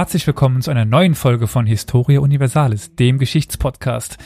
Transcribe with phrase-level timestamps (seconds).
[0.00, 4.16] Herzlich willkommen zu einer neuen Folge von Historia Universalis, dem Geschichtspodcast.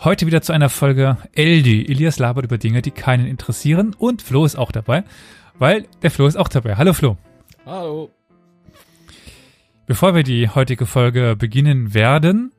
[0.00, 1.86] Heute wieder zu einer Folge Eldi.
[1.86, 5.04] Elias labert über Dinge, die keinen interessieren und Flo ist auch dabei,
[5.56, 6.74] weil der Flo ist auch dabei.
[6.74, 7.16] Hallo Flo.
[7.64, 8.10] Hallo.
[9.86, 12.50] Bevor wir die heutige Folge beginnen werden,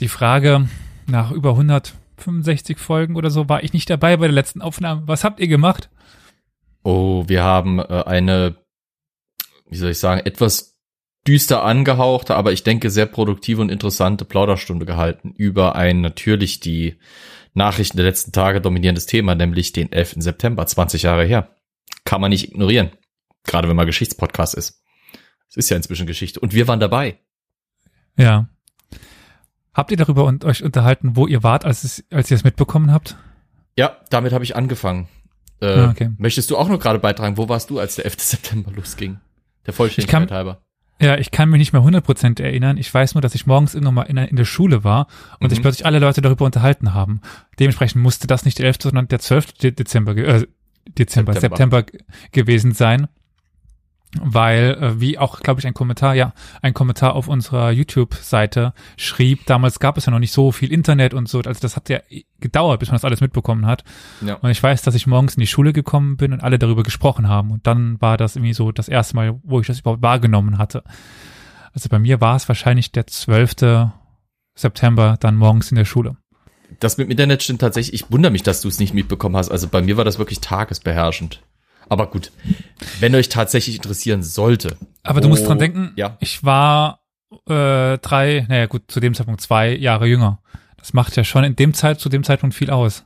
[0.00, 0.68] die Frage
[1.06, 5.04] nach über 165 Folgen oder so war ich nicht dabei bei der letzten Aufnahme.
[5.06, 5.88] Was habt ihr gemacht?
[6.82, 8.56] Oh, wir haben äh, eine,
[9.70, 10.73] wie soll ich sagen, etwas
[11.26, 16.98] düster angehauchte, aber ich denke sehr produktive und interessante Plauderstunde gehalten über ein natürlich die
[17.54, 20.16] Nachrichten der letzten Tage dominierendes Thema, nämlich den 11.
[20.18, 21.50] September, 20 Jahre her.
[22.04, 22.90] Kann man nicht ignorieren.
[23.44, 24.82] Gerade wenn man Geschichtspodcast ist.
[25.48, 26.40] Es ist ja inzwischen Geschichte.
[26.40, 27.18] Und wir waren dabei.
[28.18, 28.48] Ja.
[29.72, 32.92] Habt ihr darüber und euch unterhalten, wo ihr wart, als, es, als ihr es mitbekommen
[32.92, 33.16] habt?
[33.76, 35.08] Ja, damit habe ich angefangen.
[35.60, 36.10] Äh, Ah, okay.
[36.18, 37.36] Möchtest du auch noch gerade beitragen?
[37.36, 38.16] Wo warst du, als der 11.
[38.20, 39.18] September losging?
[39.66, 40.60] Der Vollständigkeit Ich kann- halber.
[41.00, 42.76] Ja, ich kann mich nicht mehr 100% erinnern.
[42.78, 45.08] Ich weiß nur, dass ich morgens irgendwann mal in, der- in der Schule war
[45.40, 45.50] und Mhm.
[45.50, 47.20] sich plötzlich alle Leute darüber unterhalten haben.
[47.58, 49.52] Dementsprechend musste das nicht der 11., sondern der 12.
[49.54, 50.46] De Dezember, äh,
[50.98, 51.56] Dezember, September.
[51.56, 51.84] September,
[52.32, 53.08] gewesen sein.
[54.20, 59.46] Weil, äh, wie auch, glaube ich, ein Kommentar, ja, ein Kommentar auf unserer YouTube-Seite schrieb,
[59.46, 62.00] damals gab es ja noch nicht so viel Internet und so, also das hat ja
[62.40, 63.84] gedauert, bis man das alles mitbekommen hat.
[64.20, 64.34] Ja.
[64.34, 67.28] Und ich weiß, dass ich morgens in die Schule gekommen bin und alle darüber gesprochen
[67.28, 67.50] haben.
[67.50, 70.84] Und dann war das irgendwie so das erste Mal, wo ich das überhaupt wahrgenommen hatte.
[71.72, 73.90] Also bei mir war es wahrscheinlich der 12.
[74.54, 76.16] September dann morgens in der Schule.
[76.80, 78.02] Das mit dem Internet stimmt tatsächlich.
[78.02, 79.50] Ich wundere mich, dass du es nicht mitbekommen hast.
[79.50, 81.42] Also bei mir war das wirklich tagesbeherrschend.
[81.88, 82.32] Aber gut,
[83.00, 84.76] wenn euch tatsächlich interessieren sollte.
[85.02, 87.00] Aber du musst dran denken, Ja, ich war
[87.46, 90.40] äh, drei, naja gut, zu dem Zeitpunkt zwei Jahre jünger.
[90.78, 93.04] Das macht ja schon in dem Zeit, zu dem Zeitpunkt viel aus.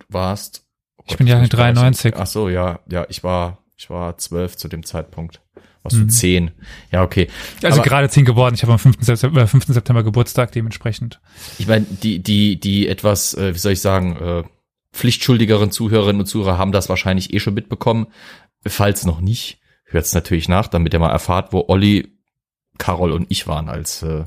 [0.00, 0.64] du warst.
[0.98, 2.14] oh Ich bin Jahrgang 93.
[2.16, 5.40] Ach so, ja, ja, ich war, ich war zwölf zu dem Zeitpunkt.
[5.82, 6.08] Warst du Mhm.
[6.10, 6.50] zehn?
[6.92, 7.28] Ja, okay.
[7.62, 8.54] Also Aber- gerade zehn geworden.
[8.54, 8.96] Ich habe am 5.
[9.00, 9.64] September, äh, 5.
[9.72, 11.20] September Geburtstag dementsprechend.
[11.58, 14.42] Ich meine, die, die, die etwas, äh, wie soll ich sagen, äh,
[14.92, 18.08] pflichtschuldigeren Zuhörerinnen und Zuhörer haben das wahrscheinlich eh schon mitbekommen.
[18.66, 22.16] Falls noch nicht, hört's natürlich nach, damit ihr mal erfahrt, wo Olli,
[22.78, 24.24] Carol und ich waren, als äh,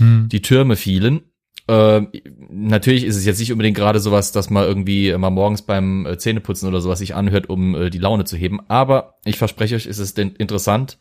[0.00, 0.28] Hm.
[0.30, 1.20] die Türme fielen.
[1.68, 2.08] Ähm,
[2.50, 6.18] natürlich ist es jetzt nicht unbedingt gerade sowas, dass man irgendwie mal morgens beim äh,
[6.18, 8.60] Zähneputzen oder sowas sich anhört, um äh, die Laune zu heben.
[8.68, 10.98] Aber ich verspreche euch, es ist denn interessant.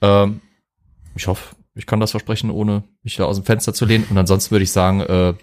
[0.00, 0.40] Ähm,
[1.14, 4.06] ich hoffe, ich kann das versprechen, ohne mich da aus dem Fenster zu lehnen.
[4.08, 5.34] Und ansonsten würde ich sagen, äh,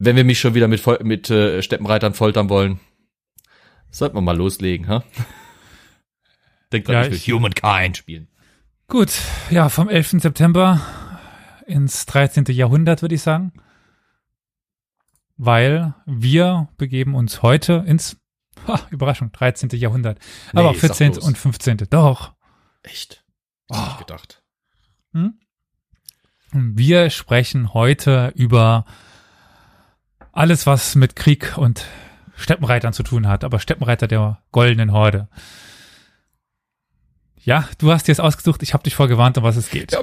[0.00, 2.80] wenn wir mich schon wieder mit, mit äh, Steppenreitern foltern wollen,
[3.90, 5.04] sollten wir mal loslegen, ha?
[6.72, 8.28] Denkt dran, Ja, ich will Humankind spielen.
[8.88, 9.12] Gut,
[9.50, 10.22] ja, vom 11.
[10.22, 10.80] September
[11.66, 12.46] ins 13.
[12.46, 13.52] Jahrhundert, würde ich sagen.
[15.36, 18.16] Weil wir begeben uns heute ins,
[18.66, 19.68] ha, Überraschung, 13.
[19.74, 20.18] Jahrhundert.
[20.52, 21.12] Nee, Aber auch sag 14.
[21.12, 21.24] bloß.
[21.24, 21.76] und 15.
[21.90, 22.32] Doch.
[22.82, 23.22] Echt?
[23.68, 23.74] Oh.
[23.76, 24.42] Hätte ich nicht gedacht.
[25.12, 25.34] Hm?
[26.52, 28.86] Wir sprechen heute über
[30.32, 31.86] alles, was mit Krieg und
[32.36, 35.28] Steppenreitern zu tun hat, aber Steppenreiter der goldenen Horde.
[37.42, 39.92] Ja, du hast dir es ausgesucht, ich habe dich vorgewarnt, um was es geht.
[39.92, 40.02] Ja,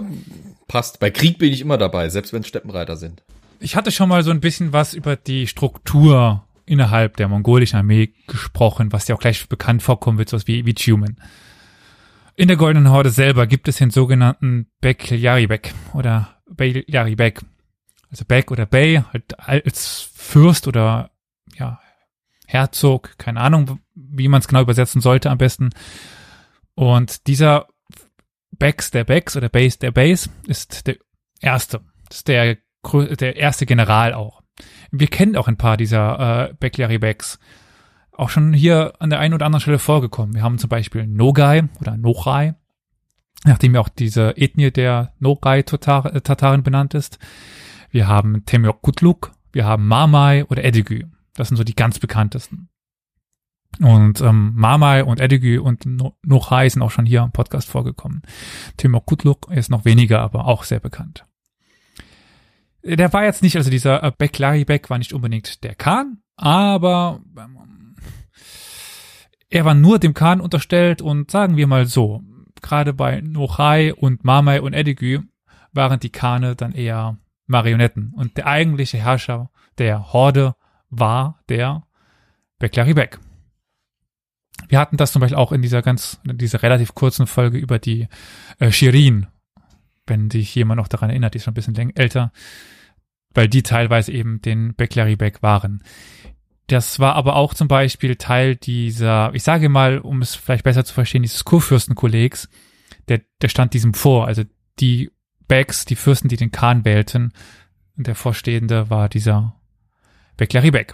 [0.67, 0.99] passt.
[0.99, 3.23] Bei Krieg bin ich immer dabei, selbst wenn es Steppenreiter sind.
[3.59, 8.13] Ich hatte schon mal so ein bisschen was über die Struktur innerhalb der mongolischen Armee
[8.27, 11.19] gesprochen, was dir auch gleich bekannt vorkommen wird, sowas wie, wie Tumen.
[12.35, 17.41] In der Goldenen Horde selber gibt es den sogenannten Bek-Yaribek oder Bey-Yaribek.
[18.09, 21.11] Also Bek oder Bey, halt als Fürst oder
[21.55, 21.79] ja,
[22.45, 25.69] Herzog, keine Ahnung, wie man es genau übersetzen sollte am besten.
[26.75, 27.67] Und dieser
[28.51, 30.97] Beks der Beks oder Base der Base ist der
[31.41, 31.81] erste.
[32.07, 34.41] Das ist der, der erste General auch.
[34.91, 37.39] Wir kennen auch ein paar dieser äh, Beklari-Beks.
[38.13, 40.33] Auch schon hier an der einen oder anderen Stelle vorgekommen.
[40.33, 42.55] Wir haben zum Beispiel Nogai oder Nochai,
[43.43, 47.19] nachdem ja auch diese Ethnie der Nogai-Tataren benannt ist.
[47.89, 51.05] Wir haben Temyok Kutluk, wir haben Mamai oder Edigü.
[51.33, 52.69] Das sind so die ganz bekanntesten.
[53.79, 58.23] Und ähm, Mamai und Edigü und no Nochai sind auch schon hier im Podcast vorgekommen.
[58.75, 61.25] Timur Kutluk ist noch weniger, aber auch sehr bekannt.
[62.83, 67.21] Der war jetzt nicht, also dieser äh, Beklari Bek war nicht unbedingt der Khan, aber
[67.37, 67.95] ähm,
[69.49, 72.23] er war nur dem Khan unterstellt und sagen wir mal so,
[72.61, 75.21] gerade bei Nochai und Mamai und Edigü
[75.73, 77.17] waren die Khane dann eher
[77.47, 80.55] Marionetten und der eigentliche Herrscher der Horde
[80.89, 81.83] war der
[82.59, 83.19] Beklari Bek.
[84.67, 87.79] Wir hatten das zum Beispiel auch in dieser ganz, in dieser relativ kurzen Folge über
[87.79, 88.07] die
[88.59, 89.27] äh, Shirin,
[90.05, 92.31] wenn sich jemand noch daran erinnert, die ist schon ein bisschen älter,
[93.33, 95.83] weil die teilweise eben den Bekleribek waren.
[96.67, 100.83] Das war aber auch zum Beispiel Teil dieser, ich sage mal, um es vielleicht besser
[100.83, 102.49] zu verstehen, dieses Kurfürstenkollegs,
[103.07, 104.27] der, der stand diesem vor.
[104.27, 104.43] Also
[104.79, 105.11] die
[105.47, 107.31] Becks, die Fürsten, die den Khan wählten,
[107.97, 109.55] und der Vorstehende war dieser
[110.37, 110.93] Beklari Beck.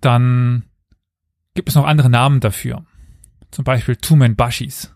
[0.00, 0.64] Dann
[1.54, 2.84] gibt es noch andere Namen dafür.
[3.50, 4.92] Zum Beispiel Tumen Bashis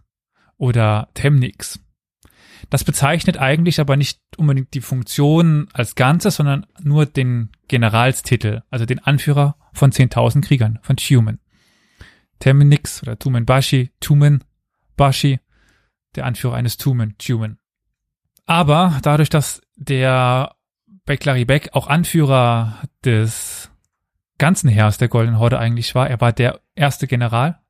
[0.57, 1.79] oder Temniks.
[2.71, 8.87] Das bezeichnet eigentlich aber nicht unbedingt die Funktion als Ganzes, sondern nur den Generalstitel, also
[8.87, 11.39] den Anführer von 10.000 Kriegern, von Tumen.
[12.41, 14.43] Temnix oder Tumen Bashi, Tumen
[14.97, 15.39] Bashi,
[16.17, 17.59] der Anführer eines Tumen, Tumen.
[18.47, 20.55] Aber dadurch, dass der
[21.05, 23.71] Beklari Beck auch Anführer des
[24.39, 27.61] ganzen Heers der Goldenen Horde eigentlich war, er war der erste General,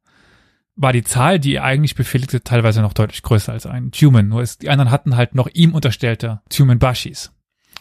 [0.75, 4.29] war die Zahl, die er eigentlich befehligte, teilweise noch deutlich größer als ein Tumen.
[4.29, 7.33] Nur ist, die anderen hatten halt noch ihm unterstellte Tumen Bashis.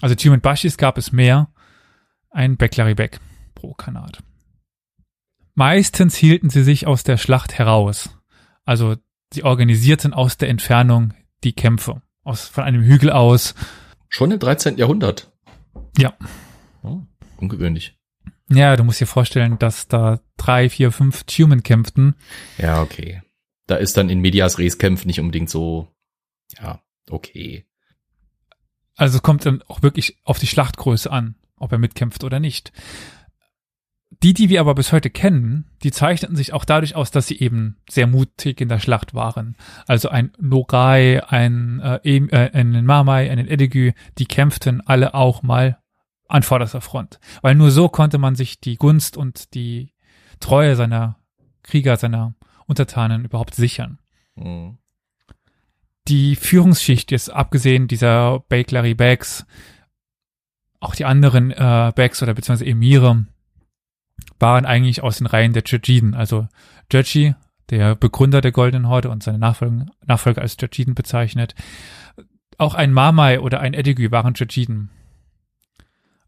[0.02, 1.50] Also Tumen Bashis gab es mehr,
[2.30, 3.20] ein Beklari Beck
[3.54, 4.24] pro Kanat.
[5.56, 8.10] Meistens hielten sie sich aus der Schlacht heraus.
[8.66, 8.96] Also
[9.34, 11.14] sie organisierten aus der Entfernung
[11.44, 12.02] die Kämpfe.
[12.24, 13.54] Aus, von einem Hügel aus.
[14.10, 14.78] Schon im 13.
[14.78, 15.32] Jahrhundert?
[15.98, 16.14] Ja.
[16.82, 17.02] Oh,
[17.38, 17.98] ungewöhnlich.
[18.50, 22.16] Ja, du musst dir vorstellen, dass da drei, vier, fünf Tumen kämpften.
[22.58, 23.22] Ja, okay.
[23.68, 25.88] Da ist dann in Medias Res Kämpf nicht unbedingt so,
[26.60, 27.66] ja, okay.
[28.96, 32.72] Also es kommt dann auch wirklich auf die Schlachtgröße an, ob er mitkämpft oder nicht.
[34.24, 37.40] Die, die wir aber bis heute kennen, die zeichneten sich auch dadurch aus, dass sie
[37.40, 39.56] eben sehr mutig in der Schlacht waren.
[39.88, 45.80] Also ein Nogai, ein, äh, äh, ein Mamai, ein Edigü, die kämpften alle auch mal
[46.28, 47.20] an vorderster Front.
[47.42, 49.94] Weil nur so konnte man sich die Gunst und die
[50.40, 51.18] Treue seiner
[51.64, 52.36] Krieger, seiner
[52.68, 54.00] Untertanen überhaupt sichern.
[54.36, 54.78] Mhm.
[56.08, 59.46] Die Führungsschicht ist abgesehen dieser Bakelary Bags,
[60.80, 63.26] auch die anderen äh, Bags oder beziehungsweise Emire
[64.40, 66.14] waren eigentlich aus den Reihen der Jajiden.
[66.14, 66.48] Also
[66.92, 67.36] Jaji,
[67.70, 71.56] der Begründer der Goldenen Horde und seine Nachfolger, Nachfolger als Jajiden bezeichnet.
[72.58, 74.90] Auch ein Mamai oder ein Edigü waren Jajiden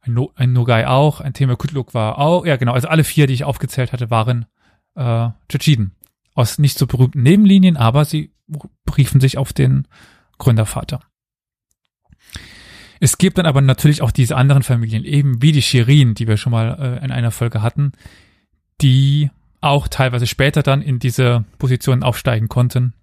[0.08, 3.28] ein, no ein Nogai auch, ein Thema Kutluk war auch, ja genau, also alle vier,
[3.28, 4.46] die ich aufgezählt hatte, waren
[4.96, 5.92] äh, Tschetschiden.
[6.34, 8.32] Aus nicht so berühmten Nebenlinien, aber sie
[8.86, 9.88] briefen sich auf den
[10.38, 11.02] Gründervater.
[13.00, 16.38] Es gibt dann aber natürlich auch diese anderen Familien, eben wie die Shirin, die wir
[16.38, 17.92] schon mal äh, in einer Folge hatten,
[18.82, 19.30] die
[19.62, 22.94] auch teilweise später dann in diese Positionen aufsteigen konnten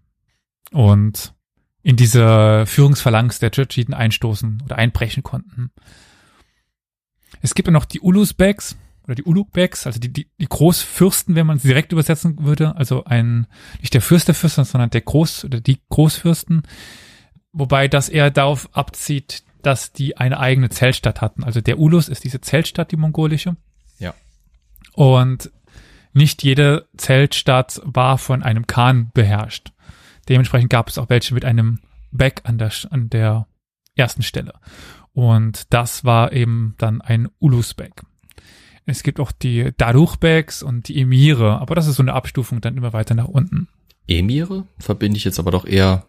[0.72, 1.34] und
[1.82, 5.70] in diese Führungsphalanx der Tschetschiden einstoßen oder einbrechen konnten.
[7.42, 11.46] Es gibt ja noch die Ulusbegs oder die Ulukbegs, also die, die, die Großfürsten, wenn
[11.46, 12.74] man es direkt übersetzen würde.
[12.76, 13.46] Also ein,
[13.80, 16.62] nicht der Fürst der Fürsten, sondern der Groß- oder die Großfürsten.
[17.52, 21.42] Wobei das eher darauf abzieht, dass die eine eigene Zeltstadt hatten.
[21.44, 23.56] Also der Ulus ist diese Zeltstadt, die mongolische.
[23.98, 24.14] Ja.
[24.92, 25.50] Und
[26.12, 29.72] nicht jede Zeltstadt war von einem Khan beherrscht.
[30.28, 31.80] Dementsprechend gab es auch welche mit einem
[32.12, 33.46] Beg an der, an der
[33.96, 34.54] ersten Stelle.
[35.12, 38.02] Und das war eben dann ein Ulusbek.
[38.86, 42.76] Es gibt auch die Daruchbeks und die Emire, aber das ist so eine Abstufung dann
[42.76, 43.68] immer weiter nach unten.
[44.06, 46.06] Emire verbinde ich jetzt aber doch eher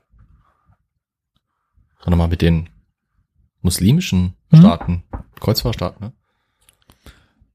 [2.06, 2.70] nochmal mit den
[3.66, 4.58] muslimischen mhm.
[4.58, 5.20] Staaten, hm.
[5.42, 6.14] Kreuzfahrtstaaten, ne?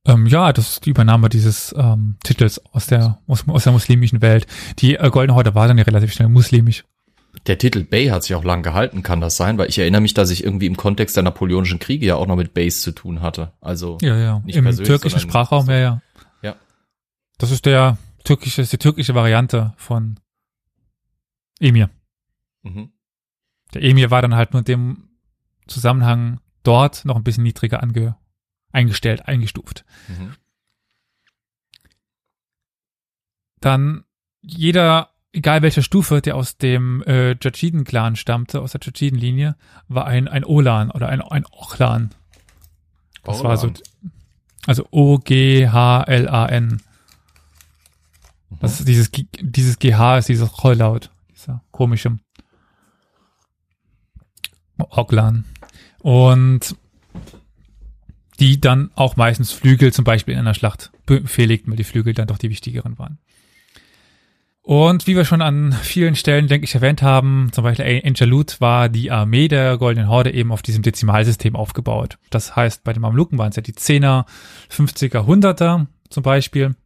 [0.06, 4.22] Ähm, ja, das ist die Übernahme dieses ähm, Titels aus der aus, aus der muslimischen
[4.22, 4.46] Welt.
[4.78, 6.84] Die äh, Goldene Horde war dann ja relativ schnell muslimisch.
[7.46, 9.56] Der Titel Bay hat sich auch lang gehalten, kann das sein?
[9.58, 12.36] Weil ich erinnere mich, dass ich irgendwie im Kontext der napoleonischen Kriege ja auch noch
[12.36, 13.52] mit Base zu tun hatte.
[13.60, 14.40] Also ja, ja.
[14.40, 16.02] Nicht Im türkischen Sprachraum, ja, ja.
[16.42, 16.56] Ja.
[17.38, 20.18] Das ist der türkische, ist die türkische Variante von
[21.60, 21.90] Emir.
[22.62, 22.90] Mhm.
[23.74, 25.09] Der Emir war dann halt nur in dem
[25.70, 28.16] Zusammenhang dort noch ein bisschen niedriger ange,
[28.72, 29.84] eingestellt, eingestuft.
[30.08, 30.34] Mhm.
[33.60, 34.04] Dann
[34.42, 39.56] jeder egal welcher Stufe, der aus dem äh, Jachiden-Clan stammte, aus der Jachiden-Linie,
[39.88, 42.10] war ein, ein Olan oder ein, ein Ochlan.
[43.22, 43.48] Das Olan.
[43.48, 43.72] war so,
[44.66, 46.82] also O-G-H-L-A-N.
[48.60, 49.10] Das ist dieses,
[49.40, 52.18] dieses GH ist dieses Rolllaut, dieser komische
[54.78, 55.44] Oglan.
[56.00, 56.76] Und
[58.40, 62.26] die dann auch meistens Flügel zum Beispiel in einer Schlacht befehligten, weil die Flügel dann
[62.26, 63.18] doch die wichtigeren waren.
[64.62, 68.88] Und wie wir schon an vielen Stellen, denke ich, erwähnt haben, zum Beispiel Angelut war
[68.88, 72.18] die Armee der Goldenen Horde eben auf diesem Dezimalsystem aufgebaut.
[72.30, 74.26] Das heißt, bei den Mamluken waren es ja die Zehner,
[74.70, 76.76] 50er, 100er zum Beispiel.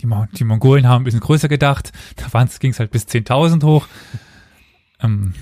[0.00, 1.92] Die, Mon die Mongolen haben ein bisschen größer gedacht.
[2.16, 3.88] Da ging es halt bis 10.000 hoch.
[5.00, 5.34] Ähm,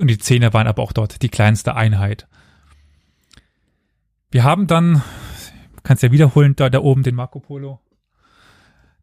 [0.00, 2.26] und die Zehner waren aber auch dort die kleinste Einheit.
[4.30, 5.02] Wir haben dann,
[5.82, 7.80] kannst ja wiederholen, da, da oben den Marco Polo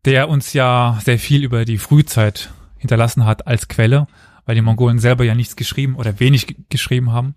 [0.05, 4.07] der uns ja sehr viel über die Frühzeit hinterlassen hat als Quelle,
[4.45, 7.35] weil die Mongolen selber ja nichts geschrieben oder wenig geschrieben haben.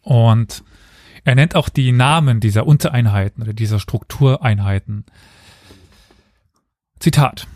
[0.00, 0.64] Und
[1.24, 5.04] er nennt auch die Namen dieser Untereinheiten oder dieser Struktureinheiten.
[6.98, 7.46] Zitat.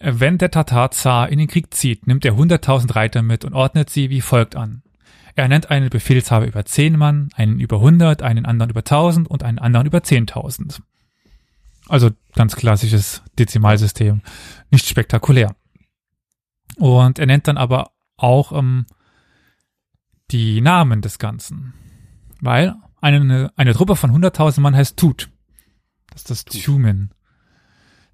[0.00, 4.10] Wenn der Tatar-Zar in den Krieg zieht, nimmt er 100.000 Reiter mit und ordnet sie
[4.10, 4.82] wie folgt an.
[5.34, 9.42] Er nennt einen Befehlshaber über 10 Mann, einen über 100, einen anderen über 1000 und
[9.42, 10.80] einen anderen über 10.000.
[11.88, 14.22] Also ganz klassisches Dezimalsystem,
[14.70, 15.54] nicht spektakulär.
[16.76, 18.86] Und er nennt dann aber auch ähm,
[20.30, 21.72] die Namen des Ganzen,
[22.40, 25.30] weil eine, eine Truppe von 100.000 Mann heißt Tut.
[26.10, 27.12] Das ist das Tumen.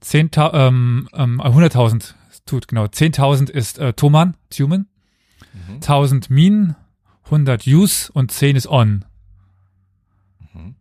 [0.04, 2.14] 10.000, ähm, ähm, 100.000
[2.46, 2.84] Tut, genau.
[2.84, 4.88] 10.000 ist äh, Toman, Tumen.
[5.68, 5.74] Mhm.
[5.76, 6.76] 1000 Min,
[7.24, 9.04] 100 Use und 10 ist On.
[10.52, 10.76] Mhm.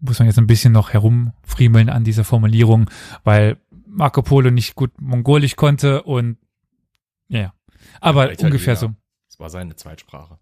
[0.00, 2.88] Muss man jetzt ein bisschen noch herumfriemeln an dieser Formulierung,
[3.24, 6.38] weil Marco Polo nicht gut Mongolisch konnte und
[7.28, 7.52] ja.
[8.00, 8.94] Aber Vielleicht ungefähr so.
[9.28, 10.38] Es war seine Zweitsprache.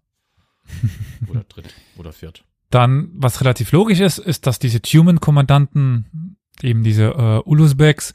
[1.27, 2.43] oder dritt oder viert.
[2.69, 6.28] Dann, was relativ logisch ist, ist, dass diese Tumen-Kommandanten
[6.63, 8.13] eben diese äh, Ulusbeks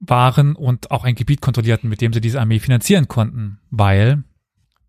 [0.00, 4.24] waren und auch ein Gebiet kontrollierten, mit dem sie diese Armee finanzieren konnten, weil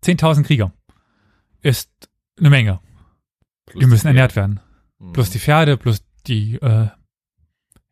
[0.04, 0.72] 10.000 Krieger
[1.60, 1.90] ist
[2.38, 2.80] eine Menge.
[3.66, 4.60] Plus die müssen die ernährt werden.
[4.98, 5.12] Mhm.
[5.12, 6.88] Plus die Pferde, plus die äh.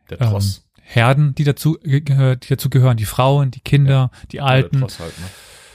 [0.09, 0.41] Ähm,
[0.83, 4.27] Herden, die dazu, die dazu gehören, die Frauen, die Kinder, ja.
[4.31, 4.83] die Alten.
[4.83, 5.27] Halt, ne?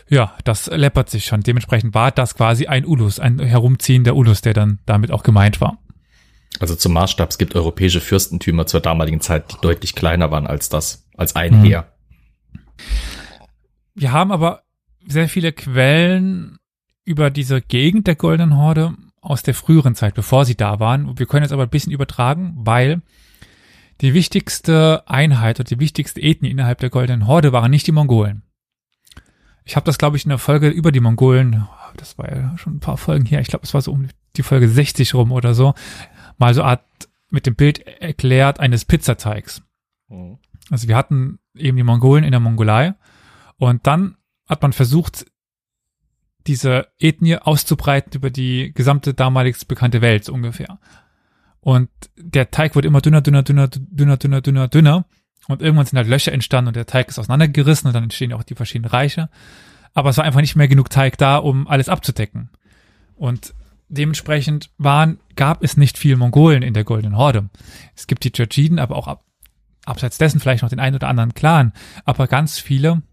[0.08, 1.42] Ja, das läppert sich schon.
[1.42, 5.80] Dementsprechend war das quasi ein Ulus, ein herumziehender Ulus, der dann damit auch gemeint war.
[6.62, 10.70] Also zum Maßstab, es gibt europäische Fürstentümer zur damaligen Zeit, die deutlich kleiner waren als
[10.70, 11.63] das, als ein mhm.
[11.63, 11.94] Heer.
[13.96, 14.62] Wir haben aber
[15.08, 16.60] sehr viele Quellen
[17.03, 21.18] über diese Gegend der Goldenen Horde aus der früheren Zeit, bevor sie da waren.
[21.18, 23.01] Wir können jetzt aber ein bisschen übertragen, weil
[24.01, 28.44] die wichtigste Einheit oder die wichtigste Ethnie innerhalb der Goldenen Horde waren nicht die Mongolen.
[29.63, 32.75] Ich habe das, glaube ich, in der Folge über die Mongolen, das war ja schon
[32.75, 35.53] ein paar Folgen her, ich glaube, es war so um die Folge 60 rum oder
[35.53, 35.74] so,
[36.41, 36.83] mal so Art
[37.29, 39.63] mit dem Bild erklärt eines Pizzateigs.
[40.10, 40.39] Mhm.
[40.69, 42.95] Also wir hatten eben die Mongolen in der Mongolei
[43.57, 44.17] und dann
[44.50, 45.25] hat man versucht,
[46.48, 50.79] diese Ethnie auszubreiten über die gesamte damalig bekannte Welt so ungefähr.
[51.60, 55.05] Und der Teig wurde immer dünner, dünner, dünner, dünner, dünner, dünner, dünner.
[55.48, 58.43] Und irgendwann sind halt Löcher entstanden und der Teig ist auseinandergerissen und dann entstehen auch
[58.43, 59.29] die verschiedenen Reiche.
[59.93, 62.50] Aber es war einfach nicht mehr genug Teig da, um alles abzudecken.
[63.15, 63.53] Und
[63.91, 67.50] dementsprechend waren, gab es nicht viel Mongolen in der Goldenen Horde.
[67.95, 69.25] Es gibt die Djadjiden, aber auch ab,
[69.86, 71.74] abseits dessen vielleicht noch den einen oder anderen Clan,
[72.05, 73.03] aber ganz viele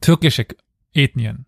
[0.00, 0.46] türkische
[0.92, 1.46] Ethnien.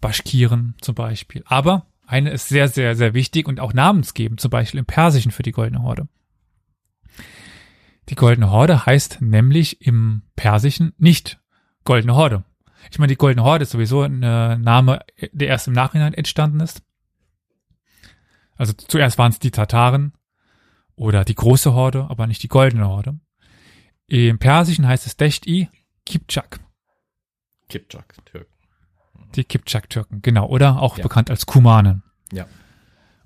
[0.00, 1.42] Baschkiren zum Beispiel.
[1.46, 5.42] Aber eine ist sehr, sehr, sehr wichtig und auch namensgebend, zum Beispiel im Persischen für
[5.42, 6.08] die Goldene Horde.
[8.08, 11.40] Die Goldene Horde heißt nämlich im Persischen nicht
[11.84, 12.44] Goldene Horde.
[12.90, 15.00] Ich meine, die Goldene Horde ist sowieso ein Name,
[15.32, 16.82] der erst im Nachhinein entstanden ist.
[18.56, 20.12] Also zuerst waren es die Tataren
[20.94, 23.18] oder die große Horde, aber nicht die Goldene Horde.
[24.06, 25.68] Im Persischen heißt es Dechti
[26.04, 26.60] Kipchak.
[27.68, 28.52] Kipchak, Türken.
[29.34, 30.80] Die Kipchak-Türken, genau, oder?
[30.80, 31.02] Auch ja.
[31.02, 32.02] bekannt als Kumanen.
[32.32, 32.46] Ja.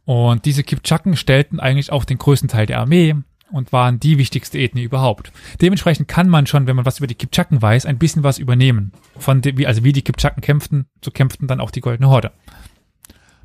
[0.05, 3.15] Und diese Kipchaken stellten eigentlich auch den größten Teil der Armee
[3.53, 5.33] und waren die wichtigste Ethnie überhaupt.
[5.61, 8.93] Dementsprechend kann man schon, wenn man was über die Kipchaken weiß, ein bisschen was übernehmen.
[9.19, 12.33] Von de, wie, also wie die Kipchaken kämpften, so kämpften dann auch die Goldene Horde.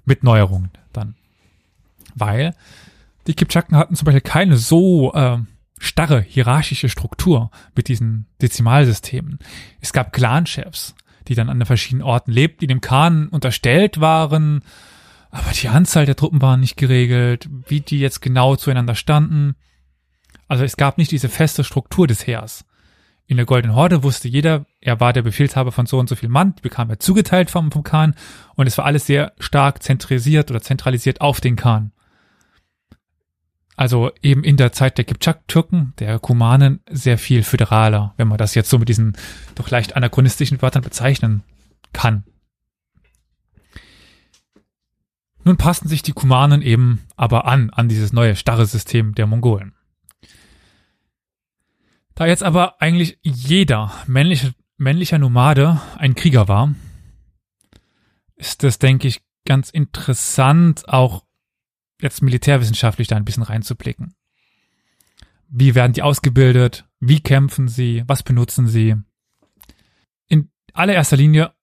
[0.05, 1.15] Mit Neuerungen dann.
[2.15, 2.55] Weil
[3.27, 5.37] die Kipchaken hatten zum Beispiel keine so äh,
[5.79, 9.39] starre hierarchische Struktur mit diesen Dezimalsystemen.
[9.81, 10.95] Es gab Clanchefs,
[11.27, 14.61] die dann an den verschiedenen Orten lebten, die dem Khan unterstellt waren,
[15.31, 19.55] aber die Anzahl der Truppen waren nicht geregelt, wie die jetzt genau zueinander standen.
[20.47, 22.63] Also es gab nicht diese feste Struktur des Heers.
[23.27, 26.29] In der Goldenen Horde wusste jeder, er war der Befehlshaber von so und so viel
[26.29, 28.15] Mann, bekam er zugeteilt vom, vom Khan
[28.55, 31.91] und es war alles sehr stark zentrisiert oder zentralisiert auf den Khan.
[33.75, 38.55] Also eben in der Zeit der Kipchak-Türken, der Kumanen, sehr viel föderaler, wenn man das
[38.55, 39.17] jetzt so mit diesen
[39.55, 41.43] doch leicht anachronistischen Wörtern bezeichnen
[41.91, 42.23] kann.
[45.43, 49.73] Nun passten sich die Kumanen eben aber an, an dieses neue starre System der Mongolen.
[52.15, 56.73] Da jetzt aber eigentlich jeder männliche, männlicher Nomade ein Krieger war,
[58.37, 61.24] ist das, denke ich, ganz interessant, auch
[62.01, 64.15] jetzt militärwissenschaftlich da ein bisschen reinzublicken.
[65.47, 66.85] Wie werden die ausgebildet?
[66.99, 68.03] Wie kämpfen sie?
[68.07, 68.95] Was benutzen sie?
[70.27, 71.53] In allererster Linie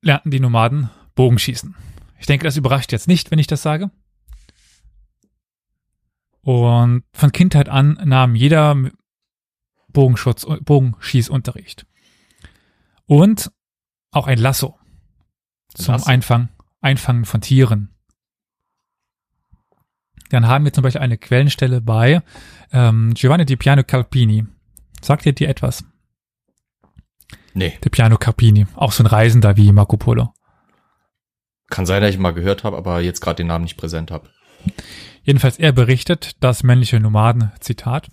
[0.00, 1.74] lernten die Nomaden Bogenschießen.
[2.18, 3.90] Ich denke, das überrascht jetzt nicht, wenn ich das sage.
[6.42, 8.76] Und von Kindheit an nahm jeder
[9.88, 11.86] Bogenschutz, Bogenschießunterricht.
[13.06, 13.50] Und
[14.12, 14.78] auch ein Lasso
[15.74, 16.06] zum Lasso?
[16.08, 16.48] Einfang,
[16.80, 17.90] Einfangen von Tieren.
[20.30, 22.22] Dann haben wir zum Beispiel eine Quellenstelle bei
[22.72, 24.46] ähm, Giovanni di Piano Carpini.
[25.02, 25.84] Sagt ihr dir etwas?
[27.52, 30.32] Nee, De Piano Carpini, auch so ein Reisender wie Marco Polo.
[31.68, 34.28] kann sein, dass ich mal gehört habe, aber jetzt gerade den Namen nicht präsent habe.
[35.22, 38.08] Jedenfalls er berichtet, dass männliche Nomaden, Zitat,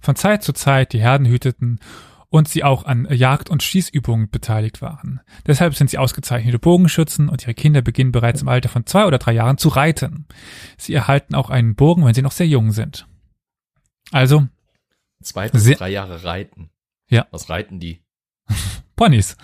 [0.00, 1.80] von Zeit zu Zeit die Herden hüteten
[2.28, 5.20] und sie auch an Jagd- und Schießübungen beteiligt waren.
[5.46, 9.18] Deshalb sind sie ausgezeichnete Bogenschützen und ihre Kinder beginnen bereits im Alter von zwei oder
[9.18, 10.26] drei Jahren zu reiten.
[10.76, 13.06] Sie erhalten auch einen Bogen, wenn sie noch sehr jung sind.
[14.12, 14.46] Also
[15.22, 16.70] Zwei bis drei Jahre reiten.
[17.08, 17.26] Ja.
[17.30, 18.04] Was reiten die?
[18.96, 19.36] Ponys.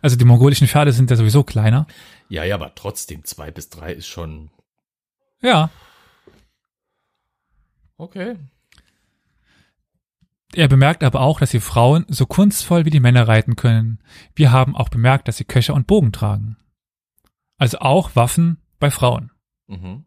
[0.00, 1.86] Also die mongolischen Pferde sind ja sowieso kleiner.
[2.28, 4.50] Ja, ja, aber trotzdem, zwei bis drei ist schon
[5.40, 5.70] Ja.
[7.96, 8.36] okay.
[10.54, 14.00] Er bemerkt aber auch, dass die Frauen so kunstvoll wie die Männer reiten können.
[14.34, 16.56] Wir haben auch bemerkt, dass sie Köcher und Bogen tragen.
[17.58, 19.30] Also auch Waffen bei Frauen.
[19.66, 20.04] Mhm.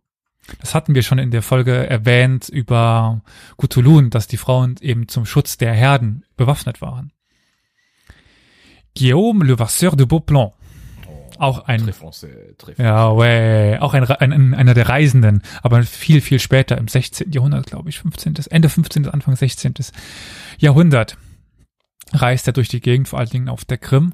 [0.59, 3.21] Das hatten wir schon in der Folge erwähnt über
[3.57, 7.11] Cthulhu, dass die Frauen eben zum Schutz der Herden bewaffnet waren.
[8.97, 10.51] Guillaume Le Vasseur de Beauplan.
[11.37, 16.39] Auch ein, français, ja, ouais, auch ein, ein, ein, einer der Reisenden, aber viel, viel
[16.39, 17.31] später, im 16.
[17.31, 19.73] Jahrhundert, glaube ich, 15., Ende 15., Anfang 16.
[20.57, 21.17] Jahrhundert,
[22.13, 24.13] reist er durch die Gegend, vor allen Dingen auf der Krim.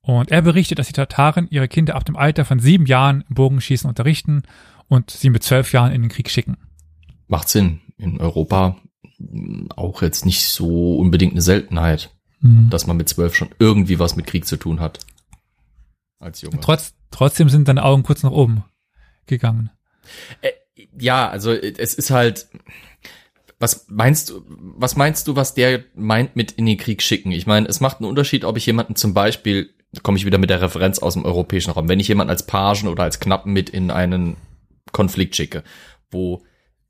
[0.00, 3.34] Und er berichtet, dass die Tataren ihre Kinder ab dem Alter von sieben Jahren im
[3.34, 4.42] Bogenschießen unterrichten
[4.88, 6.56] und sie mit zwölf Jahren in den Krieg schicken.
[7.26, 7.80] Macht Sinn.
[7.98, 8.76] In Europa
[9.76, 12.70] auch jetzt nicht so unbedingt eine Seltenheit, Mhm.
[12.70, 15.00] dass man mit zwölf schon irgendwie was mit Krieg zu tun hat.
[16.18, 16.60] Als Junge.
[16.60, 18.64] Trotz, trotzdem sind deine Augen kurz nach oben
[19.26, 19.70] gegangen.
[20.40, 20.50] Äh,
[20.98, 22.48] ja, also äh, es ist halt.
[23.60, 27.32] Was meinst du, was meinst du, was der meint mit in den Krieg schicken?
[27.32, 30.38] Ich meine, es macht einen Unterschied, ob ich jemanden zum Beispiel, da komme ich wieder
[30.38, 33.52] mit der Referenz aus dem europäischen Raum, wenn ich jemanden als Pagen oder als Knappen
[33.52, 34.36] mit in einen
[34.92, 35.64] Konflikt schicke,
[36.08, 36.44] wo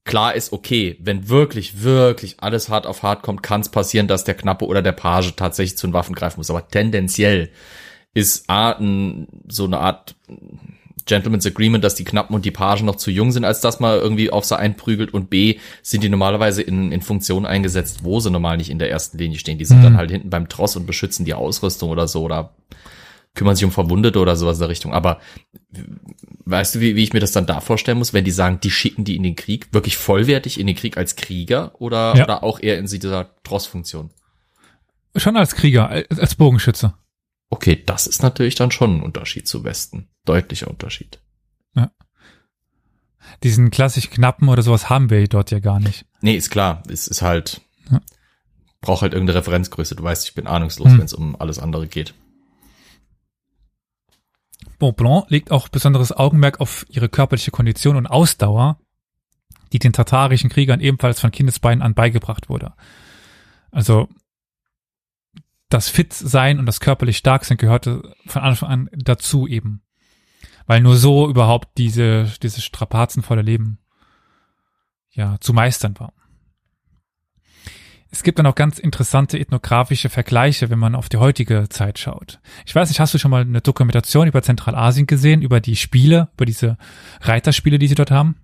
[0.04, 4.24] klar ist, okay, wenn wirklich, wirklich alles hart auf hart kommt, kann es passieren, dass
[4.24, 6.50] der Knappe oder der Page tatsächlich zu den Waffen greifen muss.
[6.50, 7.50] Aber tendenziell
[8.18, 10.14] ist A, ein, so eine Art
[11.06, 13.98] Gentleman's Agreement, dass die Knappen und die Pagen noch zu jung sind, als dass man
[13.98, 18.30] irgendwie auf sie einprügelt und B, sind die normalerweise in, in Funktionen eingesetzt, wo sie
[18.30, 19.56] normal nicht in der ersten Linie stehen.
[19.58, 19.82] Die sind Mhm.
[19.84, 22.54] dann halt hinten beim Tross und beschützen die Ausrüstung oder so oder
[23.34, 24.92] kümmern sich um Verwundete oder sowas in der Richtung.
[24.92, 25.20] Aber
[26.44, 28.70] weißt du, wie, wie ich mir das dann da vorstellen muss, wenn die sagen, die
[28.70, 32.24] schicken die in den Krieg, wirklich vollwertig in den Krieg als Krieger oder, Ja.
[32.24, 34.10] oder auch eher in dieser Trossfunktion?
[35.16, 36.92] Schon als Krieger, als als Bogenschütze.
[37.50, 40.08] Okay, das ist natürlich dann schon ein Unterschied zu Westen.
[40.24, 41.20] Deutlicher Unterschied.
[43.42, 46.06] Diesen klassisch knappen oder sowas haben wir dort ja gar nicht.
[46.22, 46.82] Nee, ist klar.
[46.88, 48.00] Es ist halt, Ja.
[48.80, 49.94] braucht halt irgendeine Referenzgröße.
[49.96, 50.98] Du weißt, ich bin ahnungslos, Hm.
[50.98, 52.14] wenn es um alles andere geht.
[54.78, 58.78] Bonblanc legt auch besonderes Augenmerk auf ihre körperliche Kondition und Ausdauer,
[59.72, 62.72] die den tatarischen Kriegern ebenfalls von Kindesbeinen an beigebracht wurde.
[63.70, 64.08] Also
[65.68, 69.82] das Fit-Sein und das körperlich Starksein gehörte von Anfang an dazu eben.
[70.66, 73.78] Weil nur so überhaupt diese, dieses strapazenvolle Leben
[75.10, 76.12] ja zu meistern war.
[78.10, 82.40] Es gibt dann auch ganz interessante ethnografische Vergleiche, wenn man auf die heutige Zeit schaut.
[82.64, 86.28] Ich weiß nicht, hast du schon mal eine Dokumentation über Zentralasien gesehen, über die Spiele,
[86.34, 86.78] über diese
[87.20, 88.36] Reiterspiele, die sie dort haben?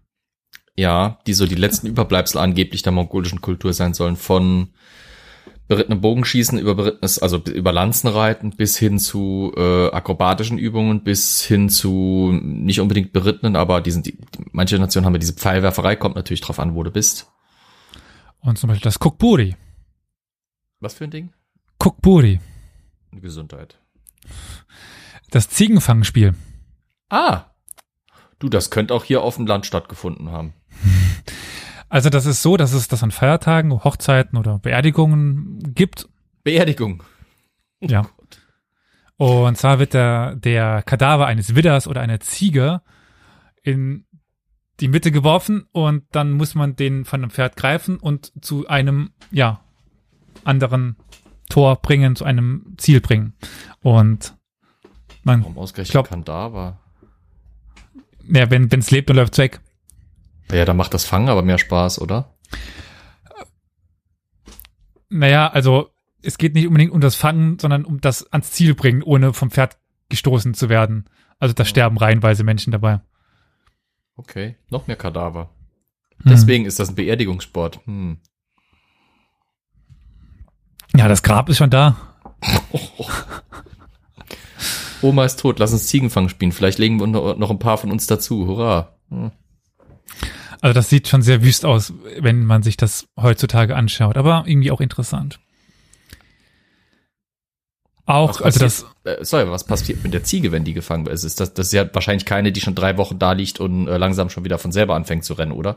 [0.77, 4.75] Ja, die so die letzten Überbleibsel angeblich der mongolischen Kultur sein sollen, von
[5.67, 11.69] berittenem Bogenschießen über berittenes, also über Lanzenreiten bis hin zu äh, akrobatischen Übungen, bis hin
[11.69, 14.19] zu nicht unbedingt berittenen, aber diesen, die,
[14.53, 17.33] manche Nationen haben ja diese Pfeilwerferei, kommt natürlich drauf an, wo du bist.
[18.41, 19.57] Und zum Beispiel das Kukburi.
[20.81, 21.33] Was für ein Ding?
[21.79, 22.41] Kukburi.
[23.13, 23.79] Gesundheit.
[25.31, 26.35] Das Ziegenfangspiel.
[27.09, 27.47] Ah.
[28.39, 30.53] Du, das könnte auch hier auf dem Land stattgefunden haben.
[31.89, 36.09] Also das ist so, dass es das an Feiertagen, Hochzeiten oder Beerdigungen gibt.
[36.43, 37.03] Beerdigung.
[37.81, 38.09] Ja.
[39.17, 42.83] Und zwar wird der, der Kadaver eines Widders oder einer Ziege
[43.63, 44.07] in
[44.81, 49.11] die Mitte geworfen und dann muss man den von einem Pferd greifen und zu einem,
[49.31, 49.61] ja,
[50.43, 50.97] anderen
[51.49, 53.35] Tor bringen, zu einem Ziel bringen.
[53.83, 54.37] Und
[55.23, 56.81] man, Warum ausgerechnet glaub- Kadaver?
[58.27, 59.61] ja, wenn es lebt, dann läuft's weg.
[60.51, 62.35] Ja, da macht das Fangen aber mehr Spaß, oder?
[65.09, 65.91] Naja, also
[66.23, 69.51] es geht nicht unbedingt um das Fangen, sondern um das ans Ziel bringen, ohne vom
[69.51, 69.79] Pferd
[70.09, 71.09] gestoßen zu werden.
[71.39, 73.01] Also da sterben reihenweise Menschen dabei.
[74.17, 75.51] Okay, noch mehr Kadaver.
[76.23, 76.31] Hm.
[76.31, 77.81] Deswegen ist das ein Beerdigungssport.
[77.87, 78.19] Hm.
[80.97, 81.97] Ja, das Grab ist schon da.
[85.03, 86.53] Oma ist tot, lass uns Ziegenfang spielen.
[86.53, 88.47] Vielleicht legen wir noch ein paar von uns dazu.
[88.47, 88.97] Hurra.
[89.11, 89.33] Hm.
[90.65, 94.71] Also das sieht schon sehr wüst aus, wenn man sich das heutzutage anschaut, aber irgendwie
[94.71, 95.39] auch interessant.
[98.07, 98.87] Auch, also das.
[99.05, 101.23] Äh, sorry, was passiert mit der Ziege, wenn die gefangen ist?
[101.23, 103.99] Ist das, das ist ja wahrscheinlich keine, die schon drei Wochen da liegt und äh,
[103.99, 105.77] langsam schon wieder von selber anfängt zu rennen, oder?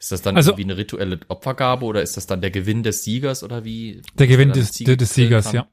[0.00, 3.04] Ist das dann also, irgendwie eine rituelle Opfergabe oder ist das dann der Gewinn des
[3.04, 4.02] Siegers oder wie?
[4.14, 5.54] Der Gewinn des, des Siegers, kann?
[5.54, 5.68] ja.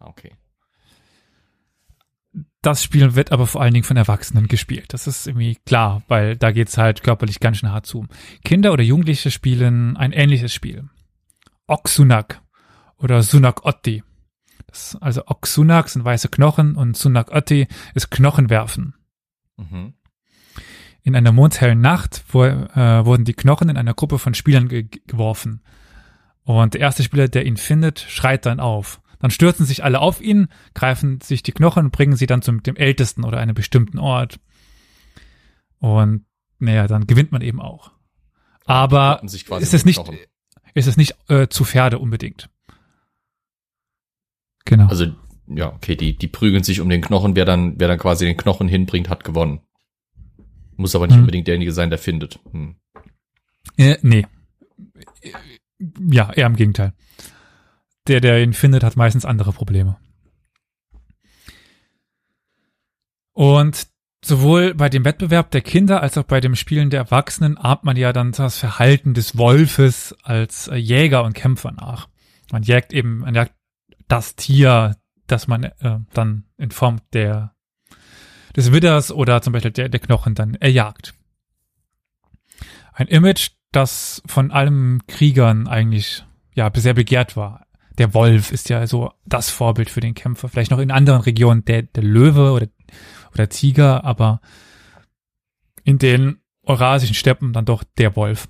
[0.00, 0.32] Ah, okay.
[2.66, 4.92] Das Spiel wird aber vor allen Dingen von Erwachsenen gespielt.
[4.92, 8.06] Das ist irgendwie klar, weil da geht's halt körperlich ganz schön hart zu.
[8.44, 10.88] Kinder oder Jugendliche spielen ein ähnliches Spiel.
[11.68, 12.42] Oksunak
[12.98, 14.02] oder Sunak Otti
[15.00, 18.94] also Oksunak sind weiße Knochen und Sunak Otti ist Knochenwerfen.
[19.56, 19.94] Mhm.
[21.02, 24.88] In einer mondhellen Nacht wo, äh, wurden die Knochen in einer Gruppe von Spielern ge
[25.06, 25.62] geworfen.
[26.42, 29.00] Und der erste Spieler, der ihn findet, schreit dann auf.
[29.18, 32.62] Dann stürzen sich alle auf ihn, greifen sich die Knochen und bringen sie dann zum
[32.62, 34.38] dem Ältesten oder einem bestimmten Ort.
[35.78, 36.24] Und
[36.58, 37.92] naja, dann gewinnt man eben auch.
[38.64, 40.00] Aber ist es nicht,
[40.74, 42.50] ist es nicht äh, zu Pferde unbedingt.
[44.64, 44.88] Genau.
[44.88, 45.06] Also,
[45.46, 47.36] ja, okay, die, die prügeln sich um den Knochen.
[47.36, 49.60] Wer dann, wer dann quasi den Knochen hinbringt, hat gewonnen.
[50.76, 51.22] Muss aber nicht hm.
[51.22, 52.40] unbedingt derjenige sein, der findet.
[52.50, 52.76] Hm.
[53.76, 54.26] Äh, nee.
[56.10, 56.92] Ja, eher im Gegenteil.
[58.06, 59.96] Der, der ihn findet, hat meistens andere Probleme.
[63.32, 63.88] Und
[64.24, 67.96] sowohl bei dem Wettbewerb der Kinder als auch bei dem Spielen der Erwachsenen ahmt man
[67.96, 72.08] ja dann das Verhalten des Wolfes als Jäger und Kämpfer nach.
[72.50, 73.54] Man jagt eben, man jagt
[74.08, 77.54] das Tier, das man äh, dann in Form der
[78.56, 81.14] des Widders oder zum Beispiel der, der Knochen dann erjagt.
[82.92, 87.65] Ein Image, das von allen Kriegern eigentlich ja sehr begehrt war.
[87.98, 90.48] Der Wolf ist ja so das Vorbild für den Kämpfer.
[90.48, 92.66] Vielleicht noch in anderen Regionen der, der Löwe oder,
[93.32, 94.40] oder Tiger, aber
[95.84, 98.48] in den eurasischen Steppen dann doch der Wolf.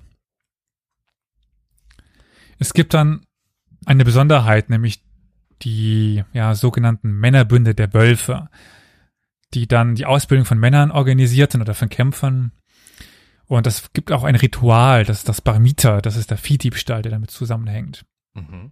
[2.59, 3.25] Es gibt dann
[3.85, 5.03] eine Besonderheit, nämlich
[5.61, 8.49] die ja, sogenannten Männerbünde der Wölfe,
[9.53, 12.51] die dann die Ausbildung von Männern organisierten oder von Kämpfern.
[13.45, 17.11] Und es gibt auch ein Ritual, das ist das Barmita, das ist der Viehdiebstahl, der
[17.11, 18.05] damit zusammenhängt.
[18.33, 18.71] Mhm.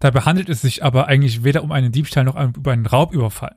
[0.00, 3.56] Dabei handelt es sich aber eigentlich weder um einen Diebstahl noch um einen Raubüberfall.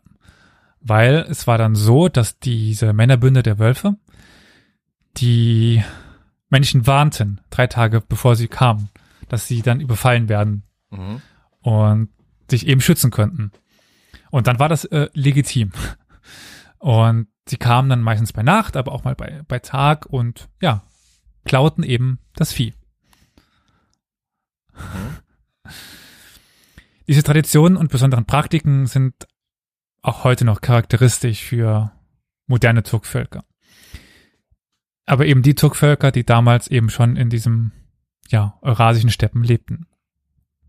[0.79, 3.97] Weil es war dann so, dass diese Männerbünde der Wölfe
[5.17, 5.83] die
[6.49, 8.89] Menschen warnten, drei Tage bevor sie kamen,
[9.27, 10.63] dass sie dann überfallen werden.
[10.91, 11.21] Mhm.
[11.62, 12.10] Und
[12.49, 13.51] sich eben schützen könnten.
[14.31, 15.71] Und dann war das äh, legitim.
[16.79, 20.83] Und sie kamen dann meistens bei Nacht, aber auch mal bei, bei Tag und ja,
[21.43, 22.73] klauten eben das Vieh.
[24.75, 25.26] Mhm.
[27.08, 29.28] Diese Traditionen und besonderen Praktiken sind
[30.02, 31.91] auch heute noch charakteristisch für
[32.48, 33.46] moderne Turkvölker.
[35.06, 37.72] Aber eben die Turkvölker, die damals eben schon in diesem,
[38.28, 39.88] ja, eurasischen Steppen lebten.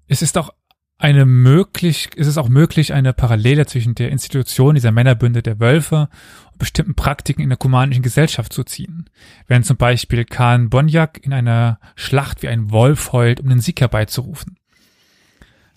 [0.07, 0.51] Es ist auch
[0.97, 6.09] eine möglich, ist es auch möglich, eine Parallele zwischen der Institution dieser Männerbünde der Wölfe
[6.53, 9.09] und bestimmten Praktiken in der kumanischen Gesellschaft zu ziehen.
[9.47, 13.81] Wenn zum Beispiel Khan Bonjak in einer Schlacht wie ein Wolf heult, um den Sieg
[13.81, 14.58] herbeizurufen.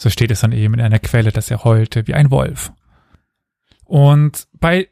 [0.02, 2.74] So steht es dann eben in einer Quelle, dass er heulte wie ein Wolf.
[3.86, 4.90] Und bei,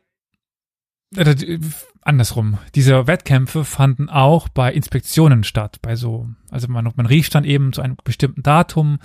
[1.15, 1.59] äh,
[2.03, 7.43] andersrum, diese Wettkämpfe fanden auch bei Inspektionen statt, bei so, also man, man rief dann
[7.43, 8.99] eben zu einem bestimmten Datum,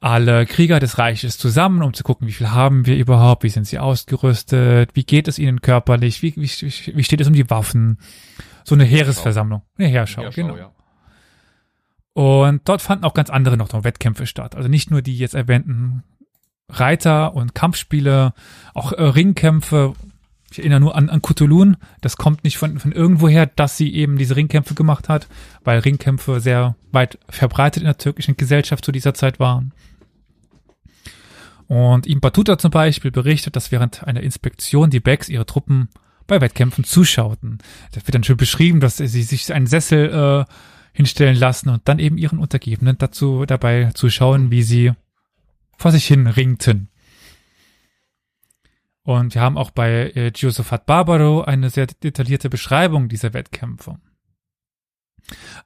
[0.00, 3.68] alle Krieger des Reiches zusammen, um zu gucken, wie viel haben wir überhaupt, wie sind
[3.68, 6.50] sie ausgerüstet, wie geht es ihnen körperlich, wie, wie,
[6.96, 7.98] wie steht es um die Waffen.
[8.64, 10.56] So eine Heeresversammlung, eine Heerschau, Heerschau genau.
[10.56, 10.72] Ja.
[12.14, 14.54] Und dort fanden auch ganz andere noch, Wettkämpfe statt.
[14.54, 16.04] Also nicht nur die jetzt erwähnten
[16.68, 18.32] Reiter- und Kampfspiele,
[18.72, 19.94] auch äh, Ringkämpfe.
[20.50, 21.76] Ich erinnere nur an, an Kutulun.
[22.00, 25.26] Das kommt nicht von, von irgendwoher, dass sie eben diese Ringkämpfe gemacht hat,
[25.64, 29.72] weil Ringkämpfe sehr weit verbreitet in der türkischen Gesellschaft zu dieser Zeit waren.
[31.66, 35.88] Und Ibn Battuta zum Beispiel berichtet, dass während einer Inspektion die Becks ihre Truppen
[36.28, 37.58] bei Wettkämpfen zuschauten.
[37.92, 40.52] Da wird dann schon beschrieben, dass sie sich einen Sessel äh,
[40.94, 44.92] hinstellen lassen und dann eben ihren Untergebenen dazu dabei zuschauen, wie sie
[45.76, 46.88] vor sich hin ringten.
[49.02, 53.98] Und wir haben auch bei äh, Giosafat Barbaro eine sehr detaillierte Beschreibung dieser Wettkämpfe.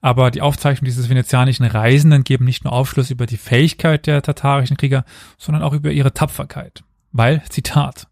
[0.00, 4.76] Aber die Aufzeichnungen dieses venezianischen Reisenden geben nicht nur Aufschluss über die Fähigkeit der tatarischen
[4.76, 5.04] Krieger,
[5.36, 6.82] sondern auch über ihre Tapferkeit.
[7.12, 8.08] Weil, Zitat,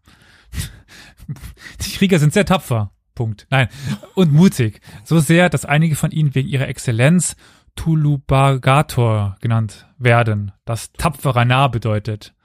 [1.81, 2.91] die Krieger sind sehr tapfer.
[3.17, 3.47] Punkt.
[3.49, 3.67] Nein.
[4.13, 4.79] Und mutig.
[5.03, 7.35] So sehr, dass einige von ihnen wegen ihrer Exzellenz
[7.75, 12.35] Tulubagator genannt werden, das tapferer Narr bedeutet.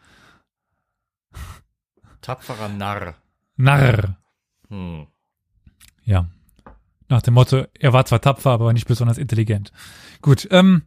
[2.23, 3.17] Tapferer Narr.
[3.57, 4.17] Narr.
[4.69, 5.07] Hm.
[6.05, 6.27] Ja.
[7.09, 9.73] Nach dem Motto, er war zwar tapfer, aber nicht besonders intelligent.
[10.23, 10.83] Gut, ähm,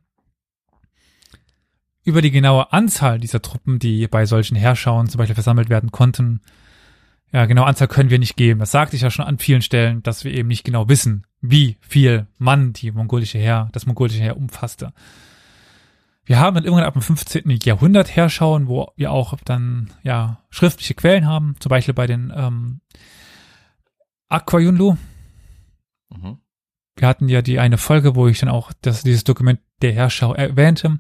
[2.04, 6.42] über die genaue Anzahl dieser Truppen, die bei solchen Heerschauen zum Beispiel versammelt werden konnten,
[7.32, 8.60] ja, genaue Anzahl können wir nicht geben.
[8.60, 11.78] Das sagte ich ja schon an vielen Stellen, dass wir eben nicht genau wissen, wie
[11.82, 14.94] viel Mann die mongolische Heer, das mongolische Heer umfasste.
[16.24, 17.60] Wir haben dann irgendwann ab dem 15.
[17.64, 22.82] Jahrhundert Heerschauen, wo wir auch dann ja schriftliche Quellen haben, zum Beispiel bei den ähm,
[24.28, 24.98] Aquayunlu.
[26.10, 26.40] Mhm.
[26.96, 30.34] Wir hatten ja die eine Folge, wo ich dann auch das, dieses Dokument der Heerschau
[30.34, 31.00] erwähnte.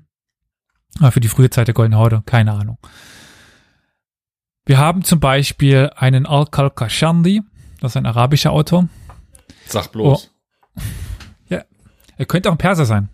[0.99, 2.77] Aber für die frühe Zeit der Goldenen Horde, keine Ahnung.
[4.65, 7.41] Wir haben zum Beispiel einen Al-Kalkashandi,
[7.79, 8.89] das ist ein arabischer Autor.
[9.67, 10.31] Sag bloß.
[11.49, 11.63] Ja,
[12.17, 13.09] er könnte auch ein Perser sein.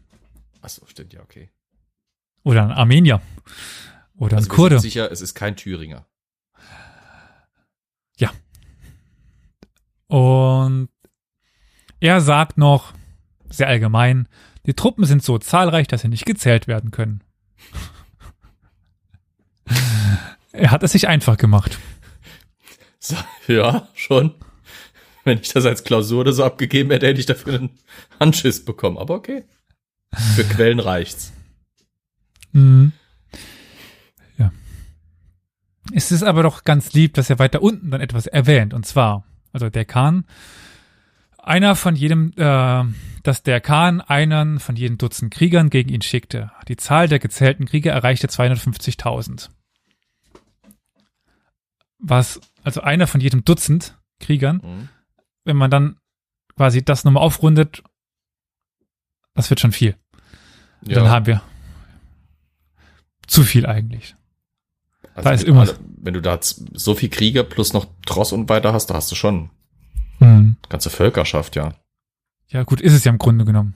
[0.61, 1.49] Ach so, stimmt, ja, okay.
[2.43, 3.21] Oder ein Armenier.
[4.15, 4.75] Oder Also ein Kurde.
[4.79, 6.05] sind sicher, es ist kein Thüringer.
[10.11, 10.89] Und
[12.01, 12.91] er sagt noch,
[13.49, 14.27] sehr allgemein,
[14.65, 17.23] die Truppen sind so zahlreich, dass sie nicht gezählt werden können.
[20.51, 21.77] Er hat es sich einfach gemacht.
[23.03, 23.15] So,
[23.47, 24.35] ja, schon.
[25.23, 27.69] Wenn ich das als Klausur oder so abgegeben hätte, hätte ich dafür einen
[28.19, 28.99] Handschiss bekommen.
[28.99, 29.43] Aber okay.
[30.35, 31.33] Für Quellen reicht's.
[32.51, 32.91] Mhm.
[34.37, 34.51] Ja.
[35.93, 38.75] Es ist aber doch ganz lieb, dass er weiter unten dann etwas erwähnt.
[38.75, 40.25] Und zwar, also der Khan,
[41.37, 42.83] einer von jedem, äh,
[43.23, 46.51] dass der Khan einen von jedem Dutzend Kriegern gegen ihn schickte.
[46.67, 49.49] Die Zahl der gezählten Krieger erreichte 250.000.
[52.01, 54.89] Was, also einer von jedem Dutzend Kriegern, Mhm.
[55.45, 55.97] wenn man dann
[56.55, 57.83] quasi das nochmal aufrundet,
[59.33, 59.95] das wird schon viel.
[60.83, 61.41] Ja, Dann haben wir
[63.27, 64.15] zu viel eigentlich.
[65.15, 68.31] also da ist wenn- immer- also, wenn du da so viel Krieger plus noch Tross
[68.31, 69.49] und weiter hast, da hast du schon
[70.19, 70.57] Hm.
[70.69, 71.73] ganze Völkerschaft, ja.
[72.47, 73.75] Ja, gut, ist es ja im Grunde genommen.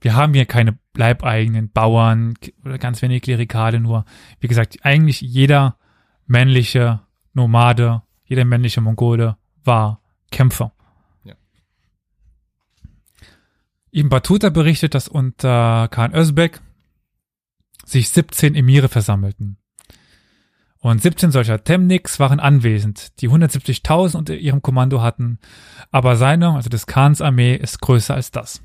[0.00, 4.04] Wir haben hier keine leibeigenen Bauern oder ganz wenige Klerikale nur.
[4.40, 5.76] Wie gesagt, eigentlich jeder
[6.26, 7.00] männliche
[7.38, 10.72] Nomade, jeder männliche Mongole war Kämpfer.
[11.22, 11.34] Ja.
[13.92, 16.60] Ibn Battuta berichtet, dass unter Khan Özbek
[17.84, 19.56] sich 17 Emire versammelten.
[20.80, 25.38] Und 17 solcher Temniks waren anwesend, die 170.000 unter ihrem Kommando hatten,
[25.90, 28.62] aber seine, also des Khans Armee, ist größer als das.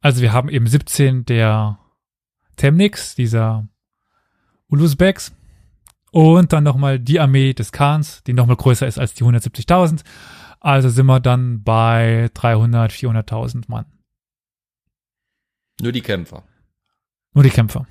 [0.00, 1.78] Also wir haben eben 17 der
[2.56, 3.68] Temniks, dieser
[4.68, 5.32] Ulusbeks,
[6.14, 10.04] und dann nochmal die Armee des Khans, die nochmal größer ist als die 170.000.
[10.60, 13.86] Also sind wir dann bei 300, 400.000 Mann.
[15.80, 16.44] Nur die Kämpfer.
[17.32, 17.84] Nur die Kämpfer.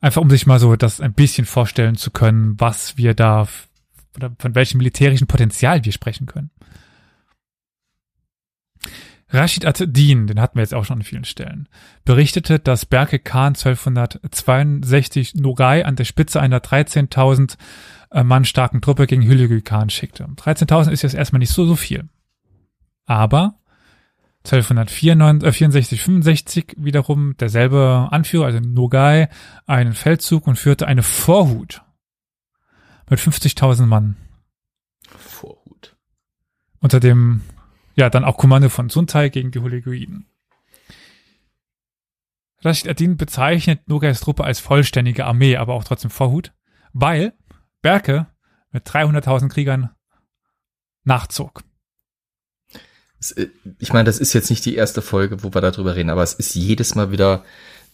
[0.00, 3.46] Einfach um sich mal so das ein bisschen vorstellen zu können, was wir da
[4.16, 6.50] oder von welchem militärischen Potenzial wir sprechen können.
[9.28, 11.68] Rashid ad-Din, den hatten wir jetzt auch schon an vielen Stellen,
[12.04, 17.56] berichtete, dass Berke Khan 1262 Nogai an der Spitze einer 13.000
[18.12, 20.24] äh, Mann starken Truppe gegen Hülegü Khan schickte.
[20.24, 22.08] 13.000 ist jetzt erstmal nicht so, so viel.
[23.04, 23.58] Aber
[24.44, 29.28] 1264, 65 wiederum derselbe Anführer, also Nogai,
[29.66, 31.82] einen Feldzug und führte eine Vorhut
[33.10, 34.16] mit 50.000 Mann
[35.08, 35.96] Vorhut.
[36.80, 37.42] unter dem,
[37.96, 40.26] ja, dann auch Kommando von Suntai gegen die Huleguiden.
[42.62, 46.52] Rashid ad-Din bezeichnet Nogais Truppe als vollständige Armee, aber auch trotzdem Vorhut,
[46.92, 47.32] weil
[47.82, 48.26] Berke
[48.70, 49.90] mit 300.000 Kriegern
[51.04, 51.62] nachzog.
[53.36, 53.46] Äh,
[53.78, 56.34] Ich meine, das ist jetzt nicht die erste Folge, wo wir darüber reden, aber es
[56.34, 57.44] ist jedes Mal wieder,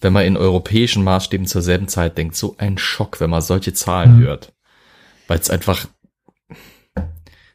[0.00, 3.72] wenn man in europäischen Maßstäben zur selben Zeit denkt, so ein Schock, wenn man solche
[3.72, 4.22] Zahlen Mhm.
[4.22, 4.52] hört.
[5.28, 5.86] Weil es einfach,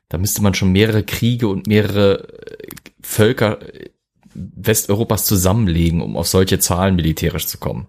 [0.10, 2.68] da müsste man schon mehrere Kriege und mehrere äh,
[3.02, 3.90] Völker äh,
[4.34, 7.88] Westeuropas zusammenlegen, um auf solche Zahlen militärisch zu kommen.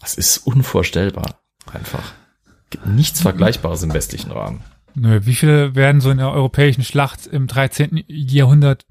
[0.00, 1.40] Das ist unvorstellbar.
[1.72, 2.12] Einfach.
[2.70, 4.62] Gibt nichts Vergleichbares im westlichen Rahmen.
[4.94, 8.04] Nö, wie viele werden so in der europäischen Schlacht im 13.
[8.06, 8.86] Jahrhundert?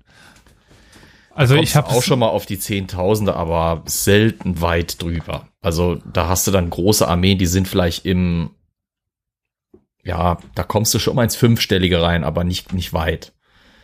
[1.36, 5.48] Also ich habe auch schon mal auf die Zehntausende, aber selten weit drüber.
[5.62, 8.52] Also da hast du dann große Armeen, die sind vielleicht im,
[10.04, 13.34] ja, da kommst du schon mal ins Fünfstellige rein, aber nicht, nicht weit.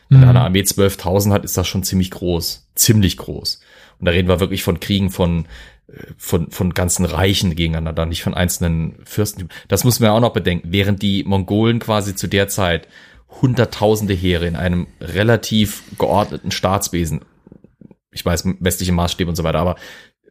[0.10, 0.30] Wenn Mhm.
[0.30, 2.68] eine Armee 12.000 hat, ist das schon ziemlich groß.
[2.76, 3.60] Ziemlich groß.
[4.00, 5.46] Und da reden wir wirklich von Kriegen von,
[5.88, 9.50] äh, von, von ganzen Reichen gegeneinander, nicht von einzelnen Fürsten.
[9.68, 10.70] Das muss man ja auch noch bedenken.
[10.72, 12.88] Während die Mongolen quasi zu der Zeit
[13.42, 17.22] hunderttausende Heere in einem relativ geordneten Staatswesen,
[18.12, 19.76] ich weiß, westliche Maßstäbe und so weiter, aber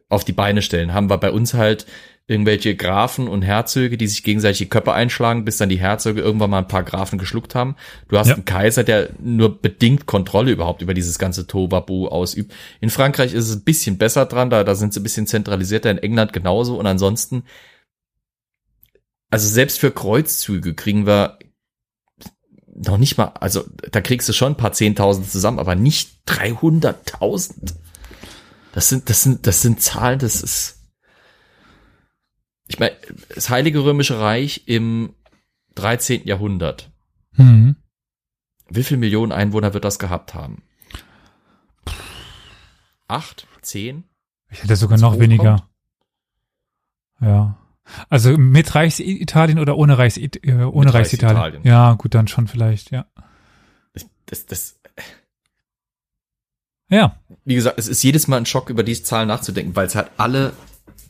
[0.09, 1.85] auf die Beine stellen, haben wir bei uns halt
[2.29, 6.51] irgendwelche Grafen und Herzöge, die sich gegenseitig die Köpfe einschlagen, bis dann die Herzöge irgendwann
[6.51, 7.75] mal ein paar Grafen geschluckt haben.
[8.07, 8.35] Du hast ja.
[8.35, 12.53] einen Kaiser, der nur bedingt Kontrolle überhaupt über dieses ganze Tobabu ausübt.
[12.81, 15.89] In Frankreich ist es ein bisschen besser dran, da, da sind sie ein bisschen zentralisierter,
[15.89, 17.43] in England genauso und ansonsten,
[19.31, 21.39] also selbst für Kreuzzüge kriegen wir
[22.75, 27.73] noch nicht mal, also da kriegst du schon ein paar Zehntausend zusammen, aber nicht 300.000.
[28.71, 30.78] Das sind, das sind, das sind Zahlen, das ist,
[32.69, 32.95] ich meine,
[33.33, 35.15] das Heilige Römische Reich im
[35.75, 36.25] 13.
[36.25, 36.91] Jahrhundert.
[37.35, 37.75] Mhm.
[38.69, 40.61] Wie viele Millionen Einwohner wird das gehabt haben?
[43.07, 43.47] Acht?
[43.61, 44.03] Zehn?
[44.51, 45.67] Ich hätte sogar noch weniger.
[47.19, 47.57] Ja.
[48.07, 50.29] Also mit Reichsitalien oder ohne, Reichs, äh,
[50.63, 51.37] ohne Reichsitalien?
[51.37, 51.61] Reichsitalien?
[51.63, 53.07] Ja, gut, dann schon vielleicht, ja.
[54.27, 54.79] Das, das,
[56.87, 57.19] ja.
[57.45, 60.11] Wie gesagt, es ist jedes Mal ein Schock, über diese Zahlen nachzudenken, weil es halt
[60.17, 60.53] alle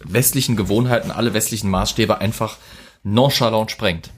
[0.03, 2.57] westlichen Gewohnheiten, alle westlichen Maßstäbe einfach
[3.03, 4.11] nonchalant sprengt.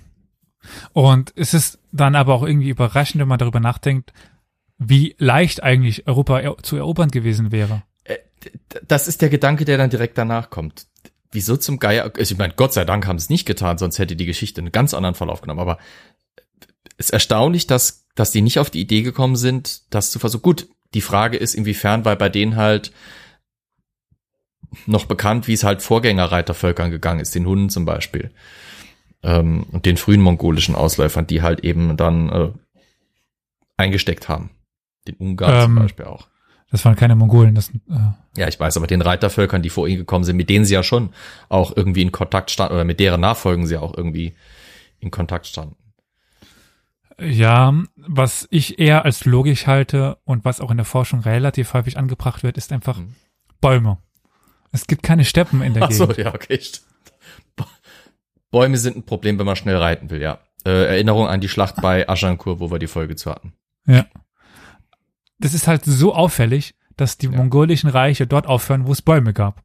[0.94, 4.14] Und es ist dann aber auch irgendwie überraschend, wenn man darüber nachdenkt,
[4.78, 7.84] wie leicht eigentlich Europa zu erobern gewesen wäre.
[8.04, 8.18] Äh,
[8.88, 10.88] das ist der Gedanke, der dann direkt danach kommt.
[11.32, 12.12] Wieso zum Geier?
[12.18, 14.60] Also ich meine, Gott sei Dank haben sie es nicht getan, sonst hätte die Geschichte
[14.60, 15.62] einen ganz anderen Verlauf genommen.
[15.62, 15.78] Aber
[16.98, 20.42] es ist erstaunlich, dass, dass die nicht auf die Idee gekommen sind, das zu versuchen.
[20.42, 22.92] Gut, die Frage ist, inwiefern, weil bei denen halt
[24.86, 28.32] noch bekannt, wie es halt Vorgängerreitervölkern gegangen ist, den Hunden zum Beispiel.
[29.24, 32.50] Ähm, und den frühen mongolischen Ausläufern, die halt eben dann äh,
[33.78, 34.52] eingesteckt haben.
[35.08, 36.28] Den Ungarn ähm, zum Beispiel auch.
[36.72, 37.80] Das waren keine Mongolen, das äh
[38.38, 40.84] Ja, ich weiß, aber den Reitervölkern, die vor ihnen gekommen sind, mit denen sie ja
[40.84, 41.10] schon
[41.50, 44.34] auch irgendwie in Kontakt standen, oder mit deren Nachfolgen sie auch irgendwie
[45.00, 45.76] in Kontakt standen.
[47.20, 51.98] Ja, was ich eher als logisch halte und was auch in der Forschung relativ häufig
[51.98, 53.16] angebracht wird, ist einfach hm.
[53.60, 53.98] Bäume.
[54.72, 56.16] Es gibt keine Steppen in der Ach Gegend.
[56.16, 56.60] so, ja, okay.
[58.52, 60.40] Bäume sind ein Problem, wenn man schnell reiten will, ja.
[60.66, 63.54] Äh, Erinnerung an die Schlacht bei Agincourt, wo wir die Folge zu hatten.
[63.88, 64.06] Ja.
[65.40, 67.32] Das ist halt so auffällig, dass die ja.
[67.32, 69.64] mongolischen Reiche dort aufhören, wo es Bäume gab.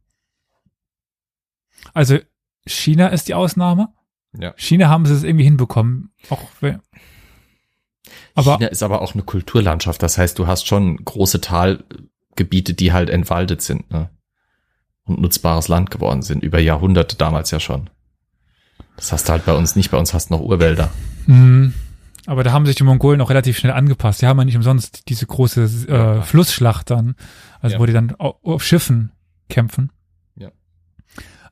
[1.92, 2.18] Also
[2.66, 3.92] China ist die Ausnahme.
[4.38, 4.54] Ja.
[4.56, 6.12] China haben sie es irgendwie hinbekommen.
[6.30, 6.40] Auch
[8.34, 10.02] aber China ist aber auch eine Kulturlandschaft.
[10.02, 13.90] Das heißt, du hast schon große Talgebiete, die halt entwaldet sind.
[13.90, 14.10] Ne?
[15.06, 17.88] Und nutzbares Land geworden sind, über Jahrhunderte damals ja schon.
[18.96, 20.90] Das hast du halt bei uns nicht, bei uns hast du noch Urwälder.
[21.26, 21.74] Mhm.
[22.26, 24.20] Aber da haben sich die Mongolen auch relativ schnell angepasst.
[24.20, 27.14] Die haben ja nicht umsonst diese große äh, Flussschlacht dann,
[27.60, 27.80] also ja.
[27.80, 29.12] wo die dann auf Schiffen
[29.48, 29.92] kämpfen.
[30.34, 30.50] Ja.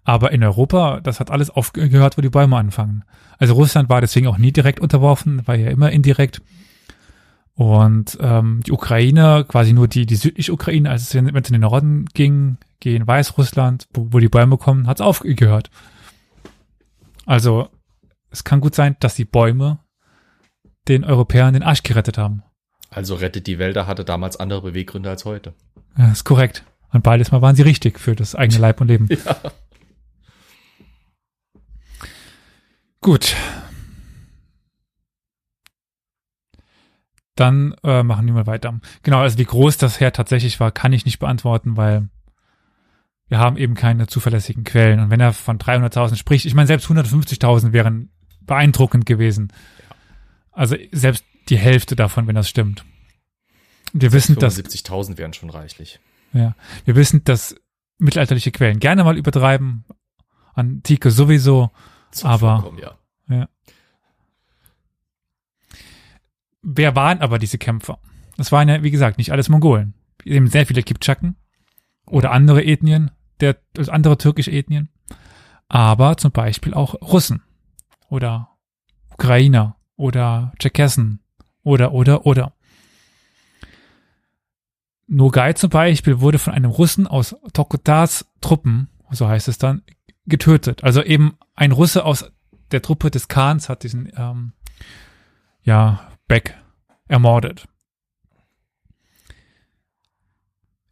[0.03, 3.05] Aber in Europa, das hat alles aufgehört, wo die Bäume anfangen.
[3.39, 6.43] Also Russland war deswegen auch nie direkt unterworfen, war ja immer indirekt.
[7.57, 11.61] Und ähm, die Ukraine, quasi nur die, die südliche Ukraine, als es, es in den
[11.61, 15.71] Norden ging, gehen Weißrussland, wo, wo die Bäume kommen, hat es aufgehört.
[17.27, 17.69] Also
[18.31, 19.79] es kann gut sein, dass die Bäume
[20.89, 22.43] den Europäern den Arsch gerettet haben.
[22.91, 25.55] Also rettet die Wälder hatte damals andere Beweggründe als heute.
[25.97, 26.65] Ja, ist korrekt.
[26.93, 29.09] Und beides Mal waren sie richtig für das eigene Leib und Leben.
[29.09, 29.37] ja.
[33.01, 33.37] Gut.
[37.35, 38.79] Dann äh, machen wir mal weiter.
[39.03, 42.09] Genau, also wie groß das Heer tatsächlich war, kann ich nicht beantworten, weil
[43.29, 45.01] wir haben eben keine zuverlässigen Quellen.
[45.01, 49.53] Und wenn er von 300.000 spricht, ich meine, selbst 150.000 wären beeindruckend gewesen.
[50.53, 52.85] Also selbst die Hälfte davon, wenn das stimmt.
[53.93, 56.01] Wir wissen, dass 70.000 wären schon reichlich.
[56.33, 56.55] Ja,
[56.85, 57.55] wir wissen, dass
[57.99, 59.85] mittelalterliche Quellen gerne mal übertreiben,
[60.55, 61.71] antike sowieso,
[62.11, 62.99] Zum aber ja.
[63.29, 63.49] ja.
[66.65, 67.99] Wer waren aber diese Kämpfer?
[68.39, 69.95] Das waren ja, wie gesagt, nicht alles Mongolen.
[70.25, 71.37] Eben sehr viele Kipchaken
[72.07, 73.11] oder andere Ethnien,
[73.41, 74.89] der, also andere türkische Ethnien.
[75.69, 77.43] Aber zum Beispiel auch Russen
[78.09, 78.49] oder
[79.13, 81.21] Ukrainer oder Tscherkessen
[81.63, 82.55] oder, oder, oder.
[85.07, 89.83] Nogai zum Beispiel wurde von einem Russen aus Tokotars Truppen, so heißt es dann,
[90.27, 90.83] getötet.
[90.83, 92.33] Also eben ein Russe aus
[92.71, 94.53] der Truppe des Khans hat diesen ähm,
[95.63, 96.57] ja, Beck
[97.09, 97.69] ermordet.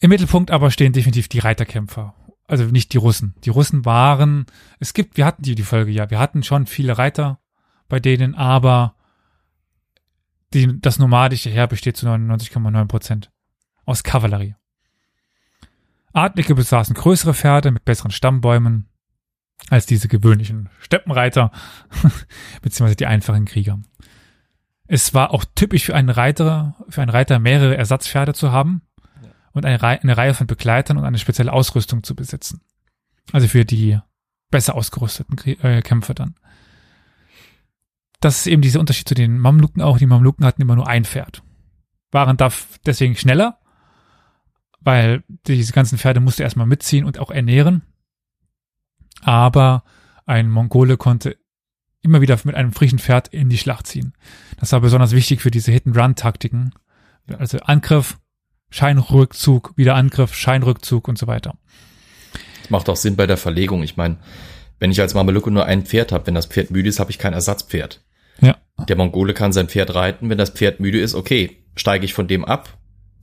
[0.01, 2.15] Im Mittelpunkt aber stehen definitiv die Reiterkämpfer.
[2.47, 3.35] Also nicht die Russen.
[3.45, 4.47] Die Russen waren,
[4.81, 7.41] es gibt, wir hatten die, die Folge ja, wir hatten schon viele Reiter
[7.89, 8.97] bei denen, aber
[10.53, 13.31] die, das nomadische Heer besteht zu 99,9 Prozent
[13.85, 14.57] aus Kavallerie.
[16.13, 18.89] Adlige besaßen größere Pferde mit besseren Stammbäumen
[19.71, 21.53] als diese gewöhnlichen Steppenreiter,
[22.63, 23.81] beziehungsweise die einfachen Krieger.
[24.95, 28.83] Es war auch typisch für einen Reiter, für einen Reiter mehrere Ersatzpferde zu haben
[29.53, 32.61] und eine, Reihe, eine Reihe von Begleitern und eine spezielle Ausrüstung zu besitzen.
[33.33, 33.99] Also für die
[34.51, 36.35] besser ausgerüsteten äh, Kämpfer dann.
[38.21, 39.97] Das ist eben dieser Unterschied zu den Mamluken auch.
[39.97, 41.43] Die Mamluken hatten immer nur ein Pferd.
[42.11, 42.51] Waren da
[42.85, 43.61] deswegen schneller,
[44.81, 47.81] weil diese ganzen Pferde musste erstmal mitziehen und auch ernähren.
[49.23, 49.85] Aber
[50.27, 51.39] ein Mongole konnte
[52.03, 54.13] immer wieder mit einem frischen Pferd in die Schlacht ziehen.
[54.59, 56.73] Das war besonders wichtig für diese Hit-and-Run-Taktiken.
[57.39, 58.19] Also Angriff,
[58.71, 61.55] Scheinrückzug, wieder Angriff, Scheinrückzug und so weiter.
[62.63, 63.83] Das macht auch Sinn bei der Verlegung.
[63.83, 64.19] Ich meine,
[64.79, 67.19] wenn ich als Mamelucke nur ein Pferd habe, wenn das Pferd müde ist, habe ich
[67.19, 68.03] kein Ersatzpferd.
[68.41, 68.57] Ja.
[68.89, 70.29] Der Mongole kann sein Pferd reiten.
[70.29, 72.79] Wenn das Pferd müde ist, okay, steige ich von dem ab,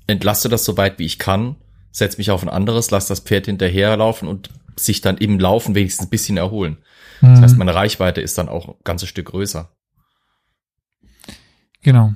[0.07, 1.57] entlaste das so weit wie ich kann,
[1.91, 6.07] setze mich auf ein anderes, lasse das Pferd hinterherlaufen und sich dann im Laufen wenigstens
[6.07, 6.77] ein bisschen erholen.
[7.21, 7.33] Mhm.
[7.33, 9.69] Das heißt, meine Reichweite ist dann auch ein ganzes Stück größer.
[11.81, 12.13] Genau.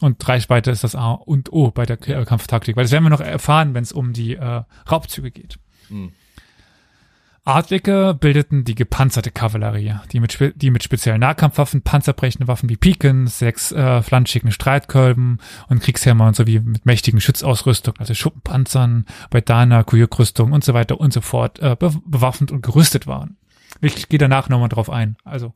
[0.00, 3.20] Und Reichweite ist das A und O bei der Kampftaktik, weil das werden wir noch
[3.20, 5.58] erfahren, wenn es um die äh, Raubzüge geht.
[5.88, 6.12] Mhm.
[7.46, 13.26] Adlige bildeten die gepanzerte Kavallerie, die mit, die mit speziellen Nahkampfwaffen, panzerbrechenden Waffen wie Piken,
[13.26, 20.64] sechs äh, flanschigen Streitkolben und Kriegshämmern sowie mit mächtigen Schutzausrüstung, also Schuppenpanzern, Baidana, Kuyuk-Rüstung und
[20.64, 23.36] so weiter und so fort äh, be bewaffnet und gerüstet waren.
[23.80, 25.16] Ich gehe danach nochmal drauf ein.
[25.24, 25.52] Also,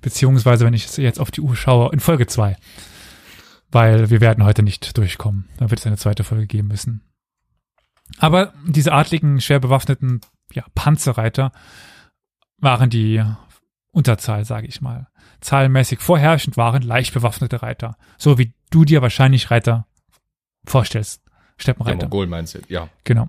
[0.00, 2.56] beziehungsweise, wenn ich jetzt auf die Uhr schaue, in Folge zwei,
[3.70, 5.48] Weil wir werden heute nicht durchkommen.
[5.56, 7.02] Da wird es eine zweite Folge geben müssen.
[8.18, 10.20] Aber diese adligen, schwer bewaffneten
[10.52, 11.50] ja, Panzerreiter
[12.58, 13.22] waren die
[13.90, 15.08] Unterzahl, sage ich mal.
[15.40, 17.96] Zahlenmäßig vorherrschend waren leicht bewaffnete Reiter.
[18.16, 19.86] So wie du dir wahrscheinlich Reiter
[20.64, 21.22] vorstellst.
[21.56, 21.98] Steppenreiter.
[21.98, 22.88] Der Mongol meinst du, ja.
[23.04, 23.28] Genau.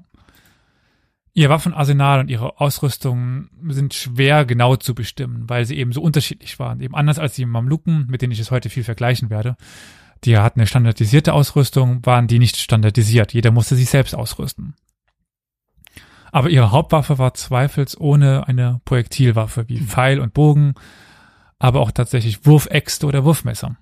[1.38, 6.60] Ihr Waffenarsenal und ihre Ausrüstung sind schwer genau zu bestimmen, weil sie eben so unterschiedlich
[6.60, 6.80] waren.
[6.80, 9.58] Eben anders als die Mamluken, mit denen ich es heute viel vergleichen werde.
[10.24, 13.34] Die hatten eine standardisierte Ausrüstung, waren die nicht standardisiert.
[13.34, 14.76] Jeder musste sich selbst ausrüsten.
[16.32, 20.76] Aber ihre Hauptwaffe war zweifelsohne eine Projektilwaffe wie Pfeil und Bogen,
[21.60, 23.76] aber auch tatsächlich Wurfäxte oder Wurfmesser.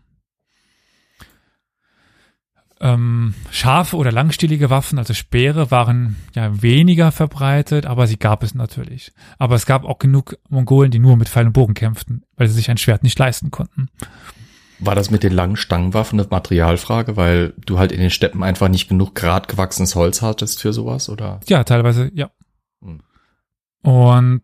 [2.84, 8.56] Ähm, scharfe oder langstielige Waffen, also Speere, waren ja weniger verbreitet, aber sie gab es
[8.56, 9.14] natürlich.
[9.38, 12.56] Aber es gab auch genug Mongolen, die nur mit Pfeil und Bogen kämpften, weil sie
[12.56, 13.88] sich ein Schwert nicht leisten konnten.
[14.80, 18.68] War das mit den langen Stangenwaffen eine Materialfrage, weil du halt in den Steppen einfach
[18.68, 21.40] nicht genug grad gewachsenes Holz hattest für sowas, oder?
[21.48, 22.32] Ja, teilweise, ja.
[23.82, 24.44] Und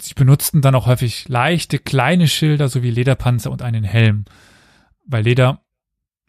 [0.00, 4.24] sie benutzten dann auch häufig leichte, kleine Schilder sowie Lederpanzer und einen Helm,
[5.04, 5.64] weil Leder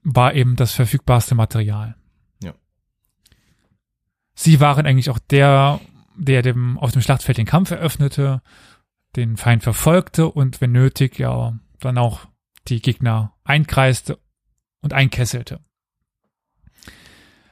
[0.04, 1.96] war eben das verfügbarste Material.
[2.42, 2.54] Ja.
[4.34, 5.80] Sie waren eigentlich auch der,
[6.16, 8.42] der dem, auf dem Schlachtfeld den Kampf eröffnete,
[9.16, 12.28] den Feind verfolgte und wenn nötig ja dann auch
[12.68, 14.20] die Gegner einkreiste
[14.82, 15.60] und einkesselte.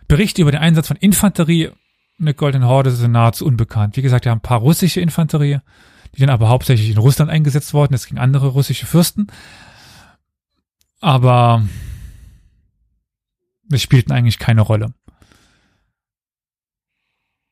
[0.07, 1.71] Berichte über den Einsatz von Infanterie
[2.19, 3.95] eine Goldene Horde sind nahezu unbekannt.
[3.95, 5.59] Wie gesagt, wir haben ein paar russische Infanterie,
[6.15, 9.27] die dann aber hauptsächlich in Russland eingesetzt worden ist gegen andere russische Fürsten.
[10.99, 11.63] Aber
[13.71, 14.93] es spielten eigentlich keine Rolle.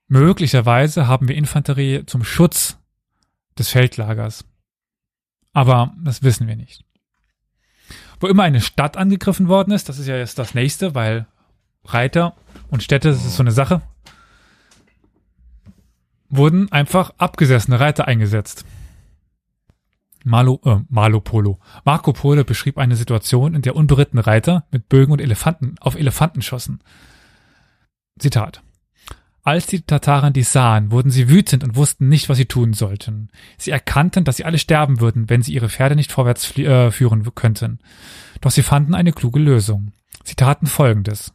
[0.07, 2.77] Möglicherweise haben wir Infanterie zum Schutz
[3.57, 4.45] des Feldlagers.
[5.53, 6.85] Aber das wissen wir nicht.
[8.19, 11.27] Wo immer eine Stadt angegriffen worden ist, das ist ja jetzt das nächste, weil
[11.83, 12.35] Reiter
[12.69, 13.81] und Städte, das ist so eine Sache
[16.29, 18.65] wurden einfach abgesessene Reiter eingesetzt.
[20.27, 21.59] Malo, äh, Malo Polo.
[21.85, 26.41] Marco Polo beschrieb eine Situation, in der unberittene Reiter mit Bögen und Elefanten auf Elefanten
[26.41, 26.79] schossen.
[28.19, 28.61] Zitat.
[29.43, 33.29] Als die Tataren dies sahen, wurden sie wütend und wussten nicht, was sie tun sollten.
[33.57, 37.23] Sie erkannten, dass sie alle sterben würden, wenn sie ihre Pferde nicht vorwärts äh, führen
[37.33, 37.79] könnten.
[38.41, 39.93] Doch sie fanden eine kluge Lösung.
[40.25, 41.33] Sie taten Folgendes.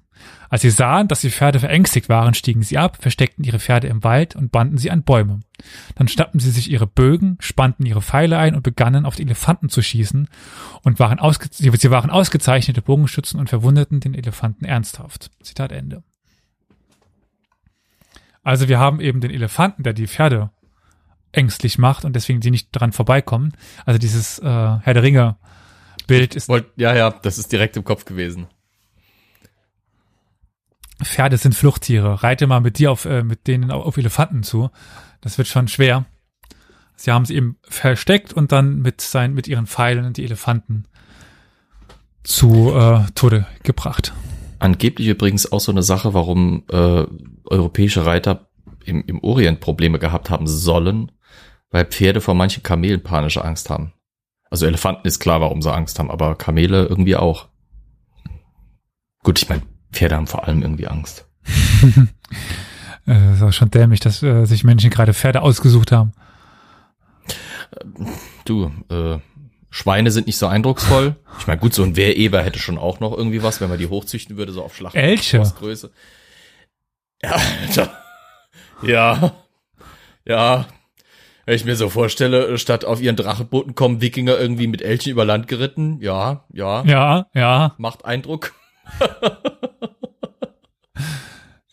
[0.49, 4.05] Als sie sahen, dass die Pferde verängstigt waren, stiegen sie ab, versteckten ihre Pferde im
[4.05, 5.41] Wald und banden sie an Bäume.
[5.95, 9.71] Dann schnappten sie sich ihre Bögen, spannten ihre Pfeile ein und begannen auf die Elefanten
[9.71, 10.29] zu schießen
[10.83, 15.31] und waren ausge sie waren ausgezeichnete Bogenschützen und verwundeten den Elefanten ernsthaft.
[15.43, 16.03] Zitat Ende.
[18.43, 20.51] Also wir haben eben den Elefanten, der die Pferde
[21.31, 23.55] ängstlich macht und deswegen die nicht dran vorbeikommen.
[23.87, 25.37] Also dieses äh, Herr der Ringe
[26.07, 26.51] Bild ist.
[26.77, 28.49] Ja, ja, das ist direkt im Kopf gewesen.
[31.05, 32.23] Pferde sind Fluchttiere.
[32.23, 34.71] Reite mal mit dir auf, äh, mit denen auf Elefanten zu.
[35.21, 36.07] Das wird schon schwer.
[36.97, 40.85] Sie haben sie eben versteckt und dann mit sein, mit ihren Pfeilen die Elefanten
[42.23, 44.13] zu äh, Tode gebracht.
[44.59, 47.05] Angeblich übrigens auch so eine Sache, warum äh,
[47.45, 48.49] europäische Reiter
[48.85, 51.11] im, im Orient Probleme gehabt haben sollen,
[51.71, 53.93] weil Pferde vor manchen Kamelen panische Angst haben.
[54.51, 57.49] Also Elefanten ist klar, warum sie Angst haben, aber Kamele irgendwie auch.
[59.25, 61.27] Gut, ich meine, Pferde haben vor allem irgendwie Angst.
[63.07, 66.13] äh, ist auch schon dämlich, dass äh, sich Menschen gerade Pferde ausgesucht haben.
[68.45, 69.19] Du, äh,
[69.71, 71.17] Schweine sind nicht so eindrucksvoll.
[71.39, 73.89] Ich meine, gut, so ein Wehreber hätte schon auch noch irgendwie was, wenn man die
[73.89, 74.95] hochzüchten würde, so auf Schlacht.
[74.95, 75.39] Elche.
[75.39, 75.91] Größe.
[77.23, 77.99] Ja, Alter.
[78.83, 79.33] ja,
[80.27, 80.67] ja.
[81.47, 85.25] Wenn ich mir so vorstelle, statt auf ihren Drachenbooten kommen Wikinger irgendwie mit Elchen über
[85.25, 86.85] Land geritten, ja, ja.
[86.85, 87.75] Ja, ja.
[87.79, 88.53] Macht Eindruck.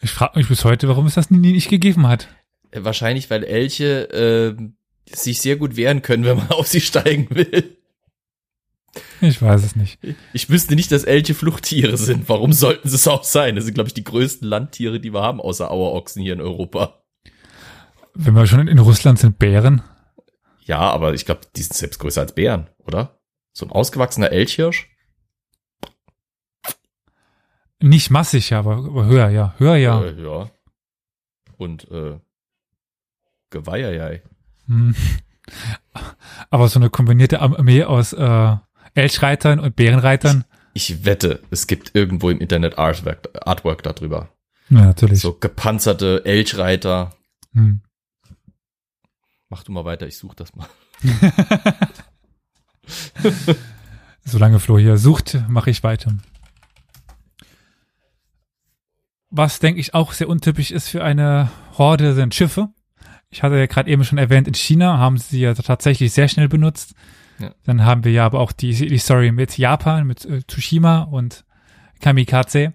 [0.01, 2.27] ich frage mich bis heute, warum es das nie nicht gegeben hat.
[2.71, 7.29] Äh, wahrscheinlich, weil Elche äh, sich sehr gut wehren können, wenn man auf sie steigen
[7.31, 7.77] will.
[9.21, 9.99] Ich weiß es nicht.
[10.33, 12.27] Ich wüsste nicht, dass Elche Fluchttiere sind.
[12.27, 13.55] Warum sollten sie es auch sein?
[13.55, 17.03] Das sind, glaube ich, die größten Landtiere, die wir haben, außer Auerochsen hier in Europa.
[18.15, 19.83] Wenn wir schon in Russland sind, Bären.
[20.65, 23.19] Ja, aber ich glaube, die sind selbst größer als Bären, oder?
[23.53, 24.89] So ein ausgewachsener Elchhirsch?
[27.81, 29.53] Nicht massig, aber, aber höher, ja.
[29.57, 30.01] Höher, ja.
[30.03, 30.49] Äh, ja.
[31.57, 32.19] Und äh,
[33.49, 34.21] Geweihei.
[34.67, 34.95] Hm.
[36.51, 38.55] Aber so eine kombinierte Armee aus äh,
[38.93, 40.45] Elchreitern und Bärenreitern.
[40.73, 44.29] Ich, ich wette, es gibt irgendwo im Internet Artwork, Artwork darüber.
[44.69, 45.19] Ja, natürlich.
[45.19, 47.15] So gepanzerte Elchreiter.
[47.53, 47.81] Hm.
[49.49, 50.67] Mach du mal weiter, ich such das mal.
[54.23, 56.13] Solange Flo hier sucht, mache ich weiter.
[59.31, 62.69] Was, denke ich, auch sehr untypisch ist für eine Horde, sind Schiffe.
[63.29, 66.49] Ich hatte ja gerade eben schon erwähnt, in China haben sie ja tatsächlich sehr schnell
[66.49, 66.95] benutzt.
[67.37, 67.51] Ja.
[67.63, 71.45] Dann haben wir ja aber auch die, die Story mit Japan, mit äh, Tsushima und
[72.01, 72.73] Kamikaze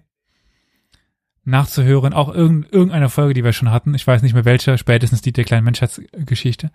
[1.43, 2.13] nachzuhören.
[2.13, 3.93] Auch irgend, irgendeine Folge, die wir schon hatten.
[3.93, 6.71] Ich weiß nicht mehr welche, spätestens die der kleinen Menschheitsgeschichte.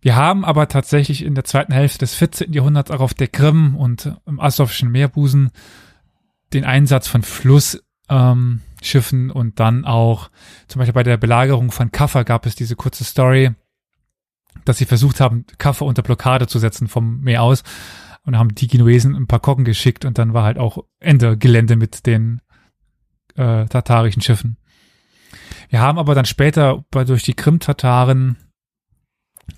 [0.00, 2.52] Wir haben aber tatsächlich in der zweiten Hälfte des 14.
[2.52, 5.50] Jahrhunderts auch auf der Krim und im Asowschen Meerbusen
[6.52, 10.30] den Einsatz von Fluss ähm, Schiffen und dann auch
[10.68, 13.52] zum Beispiel bei der Belagerung von Kaffa gab es diese kurze Story,
[14.64, 17.62] dass sie versucht haben, Kaffa unter Blockade zu setzen vom Meer aus
[18.24, 21.76] und haben die Genuesen ein paar Kocken geschickt und dann war halt auch Ende Gelände
[21.76, 22.40] mit den
[23.36, 24.56] äh, tatarischen Schiffen.
[25.68, 28.36] Wir haben aber dann später bei, durch die Krim-Tataren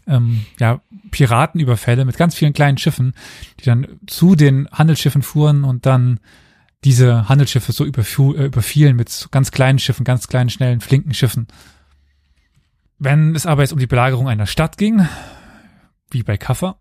[0.07, 0.81] ähm, ja,
[1.11, 3.15] Piratenüberfälle mit ganz vielen kleinen Schiffen,
[3.61, 6.21] die dann zu den Handelsschiffen fuhren und dann
[6.85, 11.49] diese Handelsschiffe so äh, überfielen mit ganz kleinen Schiffen, ganz kleinen, schnellen, flinken Schiffen.
[12.99, 15.07] Wenn es aber jetzt um die Belagerung einer Stadt ging,
[16.11, 16.81] wie bei Kaffer,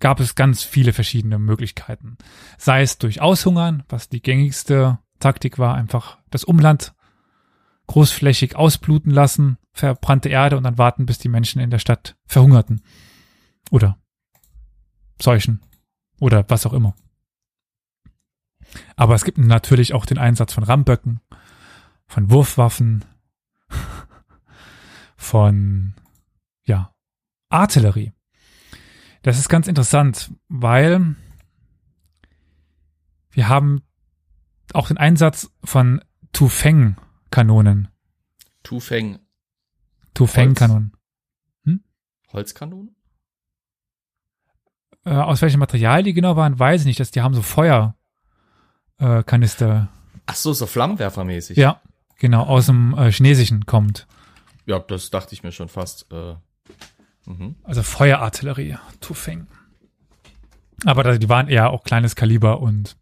[0.00, 2.16] gab es ganz viele verschiedene Möglichkeiten.
[2.58, 6.94] Sei es durch Aushungern, was die gängigste Taktik war, einfach das Umland
[7.86, 12.82] großflächig ausbluten lassen, verbrannte Erde und dann warten, bis die Menschen in der Stadt verhungerten.
[13.70, 13.98] Oder
[15.20, 15.60] seuchen.
[16.20, 16.94] Oder was auch immer.
[18.96, 21.20] Aber es gibt natürlich auch den Einsatz von Ramböcken,
[22.06, 23.04] von Wurfwaffen,
[25.16, 25.94] von,
[26.64, 26.94] ja,
[27.48, 28.12] Artillerie.
[29.22, 31.16] Das ist ganz interessant, weil
[33.30, 33.82] wir haben
[34.74, 36.02] auch den Einsatz von
[36.32, 37.88] Tufeng-Kanonen.
[38.62, 39.18] Tufeng.
[40.14, 40.92] Tufeng-Kanonen.
[41.64, 41.84] Hm?
[42.32, 42.96] Holzkanonen?
[45.04, 47.00] Äh, aus welchem Material die genau waren, weiß ich nicht.
[47.00, 47.96] Dass die haben so Feuer,
[49.02, 49.88] äh, Kanister.
[50.26, 51.56] Ach so, so Flammenwerfermäßig.
[51.56, 51.80] Ja,
[52.18, 54.06] genau, aus dem äh, Chinesischen kommt.
[54.66, 56.06] Ja, das dachte ich mir schon fast.
[56.12, 56.34] Äh,
[57.26, 57.56] mhm.
[57.64, 59.46] Also Feuerartillerie, Tufeng.
[60.84, 62.96] Aber die waren eher auch kleines Kaliber und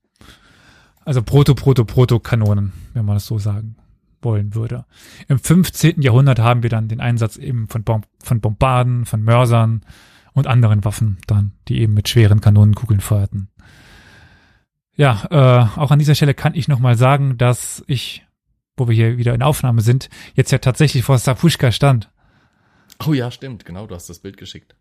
[1.05, 3.77] also Proto, Proto, Proto-Kanonen, wenn man das so sagen
[4.23, 4.85] wollen würde.
[5.29, 6.03] Im 15.
[6.03, 9.83] Jahrhundert haben wir dann den Einsatz eben von, Bom von Bombarden, von Mörsern
[10.35, 13.49] und anderen Waffen dann, die eben mit schweren Kanonenkugeln feuerten.
[14.97, 18.27] Ja, äh, auch an dieser Stelle kann ich nochmal sagen, dass ich,
[18.77, 22.11] wo wir hier wieder in Aufnahme sind, jetzt ja tatsächlich vor Sapuschka stand.
[23.07, 24.77] Oh ja, stimmt, genau, du hast das Bild geschickt.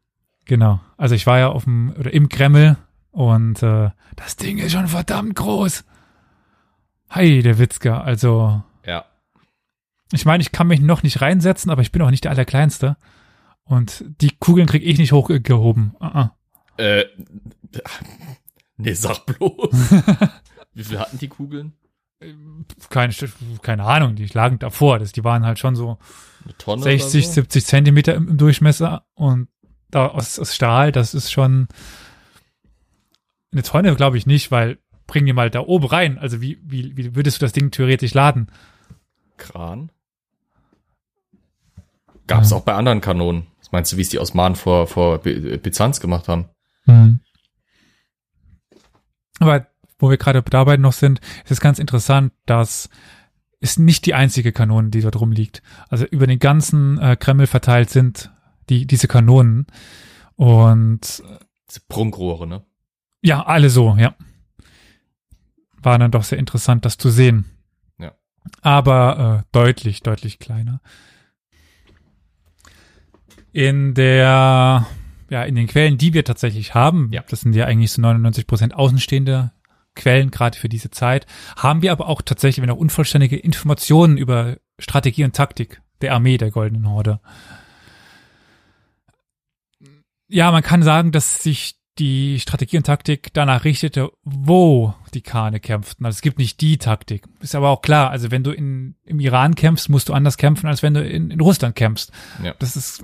[0.46, 2.78] Genau, also ich war ja auf dem, oder im Kreml
[3.12, 5.86] und äh, das Ding ist schon verdammt groß.
[7.10, 8.64] Hi, der Witzka, also.
[8.86, 9.06] Ja.
[10.12, 12.98] Ich meine, ich kann mich noch nicht reinsetzen, aber ich bin auch nicht der Allerkleinste.
[13.64, 15.96] Und die Kugeln krieg ich nicht hochgehoben.
[16.00, 16.30] Uh -uh.
[16.78, 17.06] Äh,
[18.80, 19.72] Nee, sag bloß.
[20.74, 21.74] Wie viel hatten die Kugeln?
[22.90, 23.14] Keine,
[23.62, 25.00] keine Ahnung, die lagen davor.
[25.00, 25.98] Das, die waren halt schon so
[26.46, 27.34] Eine Tonne 60, so?
[27.34, 29.50] 70 Zentimeter im, im, Durchmesser und
[29.92, 31.68] da aus, aus Stahl, das ist schon
[33.52, 34.78] eine Tonne, glaube ich nicht, weil
[35.08, 36.18] bring die mal da oben rein.
[36.18, 38.48] Also wie, wie, wie würdest du das Ding theoretisch laden?
[39.38, 39.92] Kran?
[42.28, 42.58] Gab es ja.
[42.58, 43.48] auch bei anderen Kanonen.
[43.60, 46.46] Was meinst du, wie es die Osmanen vor, vor Byzanz gemacht haben?
[46.86, 47.20] Mhm.
[49.40, 49.68] Aber
[49.98, 52.90] wo wir gerade dabei noch sind, ist es ganz interessant, dass
[53.60, 55.62] es nicht die einzige Kanone, die dort rumliegt.
[55.90, 58.32] Also über den ganzen äh, Kreml verteilt sind
[58.70, 59.68] die diese Kanonen
[60.36, 61.24] und
[61.70, 62.64] diese Prunkrohre, ne?
[63.22, 64.16] Ja, alle so, ja.
[65.82, 67.46] War dann doch sehr interessant, das zu sehen.
[67.98, 68.14] Ja.
[68.62, 70.82] Aber äh, deutlich, deutlich kleiner.
[73.52, 74.88] In der,
[75.30, 77.24] ja, in den Quellen, die wir tatsächlich haben, Ja.
[77.28, 79.52] das sind ja eigentlich so 99 Prozent außenstehende
[79.96, 81.26] Quellen, gerade für diese Zeit,
[81.56, 86.38] haben wir aber auch tatsächlich, wenn auch unvollständige Informationen über Strategie und Taktik der Armee
[86.38, 87.20] der Goldenen Horde.
[90.28, 95.60] Ja, man kann sagen, dass sich die Strategie und Taktik danach richtete, wo die Kane
[95.60, 96.06] kämpften.
[96.06, 97.26] Also es gibt nicht die Taktik.
[97.42, 100.68] Ist aber auch klar, also wenn du in, im Iran kämpfst, musst du anders kämpfen,
[100.68, 102.12] als wenn du in, in Russland kämpfst.
[102.44, 102.54] Ja.
[102.60, 103.04] Das ist,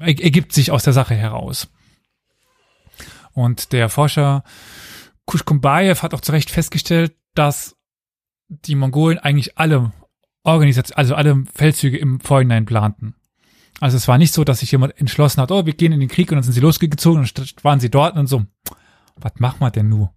[0.00, 1.68] er- ergibt sich aus der Sache heraus.
[3.32, 4.44] Und der Forscher
[5.26, 7.76] Kushkumbayev hat auch zu Recht festgestellt, dass
[8.48, 9.92] die Mongolen eigentlich alle
[10.42, 13.14] Organisationen, also alle Feldzüge im Vorhinein planten.
[13.80, 16.08] Also es war nicht so, dass sich jemand entschlossen hat, oh, wir gehen in den
[16.08, 18.44] Krieg und dann sind sie losgezogen und waren sie dort und so,
[19.16, 20.08] was machen wir denn nu?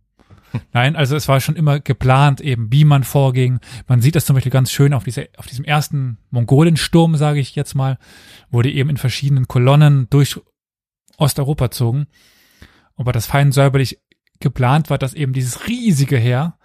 [0.73, 3.59] Nein, also es war schon immer geplant, eben wie man vorging.
[3.87, 7.55] Man sieht das zum Beispiel ganz schön auf, diese, auf diesem ersten Mongolensturm, sage ich
[7.55, 7.97] jetzt mal,
[8.49, 10.39] wo die eben in verschiedenen Kolonnen durch
[11.17, 12.07] Osteuropa zogen.
[12.95, 13.99] Aber das fein säuberlich
[14.39, 16.57] geplant war, dass eben dieses riesige Heer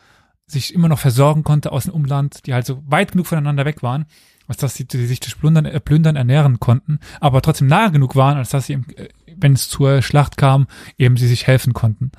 [0.46, 3.82] sich immer noch versorgen konnte aus dem Umland, die halt so weit genug voneinander weg
[3.82, 4.06] waren,
[4.48, 8.16] als dass sie, sie sich durch Plündern, äh, Plündern ernähren konnten, aber trotzdem nahe genug
[8.16, 10.66] waren, als dass sie, äh, wenn es zur Schlacht kam,
[10.98, 12.12] eben sie sich helfen konnten.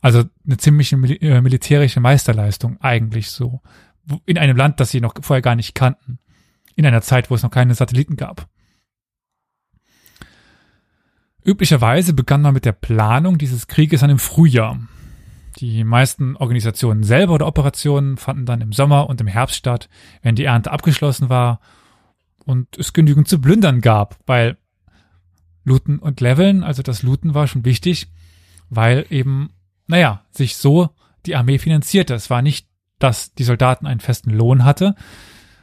[0.00, 3.62] Also eine ziemliche mili äh, militärische Meisterleistung eigentlich so.
[4.26, 6.18] In einem Land, das sie noch vorher gar nicht kannten.
[6.76, 8.46] In einer Zeit, wo es noch keine Satelliten gab.
[11.42, 14.78] Üblicherweise begann man mit der Planung dieses Krieges dann im Frühjahr.
[15.58, 19.88] Die meisten Organisationen selber oder Operationen fanden dann im Sommer und im Herbst statt,
[20.22, 21.60] wenn die Ernte abgeschlossen war
[22.44, 24.56] und es genügend zu plündern gab, weil
[25.64, 28.08] Looten und Leveln, also das Looten war schon wichtig,
[28.68, 29.50] weil eben,
[29.86, 30.90] naja, sich so
[31.26, 32.14] die Armee finanzierte.
[32.14, 34.94] Es war nicht, dass die Soldaten einen festen Lohn hatte,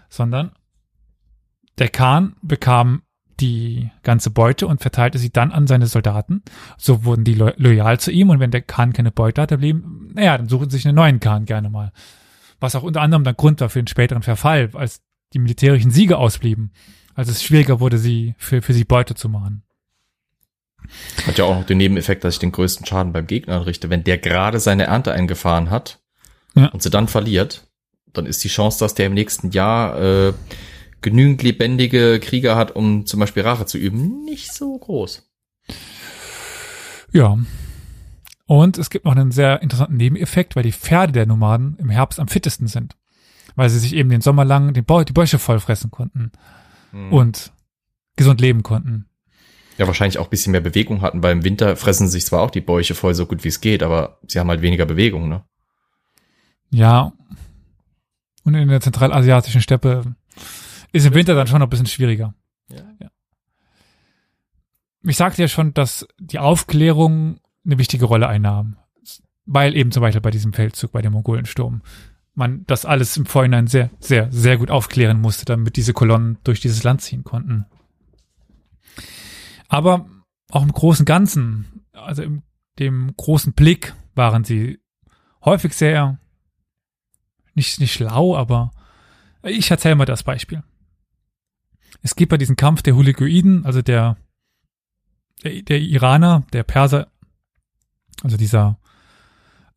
[0.10, 0.52] sondern
[1.78, 3.04] der Khan bekam
[3.42, 6.44] die ganze Beute und verteilte sie dann an seine Soldaten.
[6.78, 10.12] So wurden die lo loyal zu ihm und wenn der Khan keine Beute hatte, blieben,
[10.14, 11.92] naja, dann suchen sie sich einen neuen Khan gerne mal.
[12.60, 15.02] Was auch unter anderem der Grund war für den späteren Verfall, als
[15.34, 16.72] die militärischen Siege ausblieben,
[17.16, 19.64] als es schwieriger wurde, sie für, für sie Beute zu machen.
[21.26, 23.90] Hat ja auch noch den Nebeneffekt, dass ich den größten Schaden beim Gegner anrichte.
[23.90, 26.00] Wenn der gerade seine Ernte eingefahren hat
[26.56, 26.68] Ja.
[26.68, 27.68] und sie dann verliert,
[28.14, 30.34] dann ist die Chance, dass der im nächsten Jahr äh,
[31.02, 35.30] genügend lebendige Krieger hat, um zum Beispiel Rache zu üben, nicht so groß.
[37.12, 37.38] Ja.
[38.46, 42.20] Und es gibt noch einen sehr interessanten Nebeneffekt, weil die Pferde der Nomaden im Herbst
[42.20, 42.98] am fittesten sind.
[43.56, 46.32] Weil sie sich eben den Sommer lang den Bau, die Bäuche vollfressen konnten
[46.92, 47.14] Hm.
[47.14, 47.54] und
[48.16, 49.08] gesund leben konnten.
[49.78, 52.52] Ja, wahrscheinlich auch ein bisschen mehr Bewegung hatten, weil im Winter fressen sich zwar auch
[52.52, 55.44] die Bäuche voll so gut wie es geht, aber sie haben halt weniger Bewegung, ne?
[56.70, 57.14] Ja.
[58.44, 60.16] Und in der zentralasiatischen Steppe
[60.92, 62.34] ist im Winter dann schon noch ein bisschen schwieriger.
[62.70, 63.10] Ja.
[65.04, 68.78] Ich sagte ja schon, dass die Aufklärung eine wichtige Rolle einnahm.
[69.46, 71.82] Weil eben zum Beispiel bei diesem Feldzug, bei dem Mongolensturm,
[72.36, 76.60] man das alles im Vorhinein sehr, sehr, sehr gut aufklären musste, damit diese Kolonnen durch
[76.60, 77.66] dieses Land ziehen konnten.
[79.68, 80.06] Aber
[80.50, 82.44] auch im großen Ganzen, also im
[82.80, 84.80] dem großen Blick waren sie
[85.44, 86.20] häufig sehr
[87.54, 88.72] nicht, nicht schlau, aber
[89.44, 90.64] ich erzähle mal das Beispiel.
[92.02, 94.18] Es gibt bei diesem Kampf der Huligoiden, also der,
[95.44, 97.12] der, der Iraner, der Perser,
[98.24, 98.80] also dieser,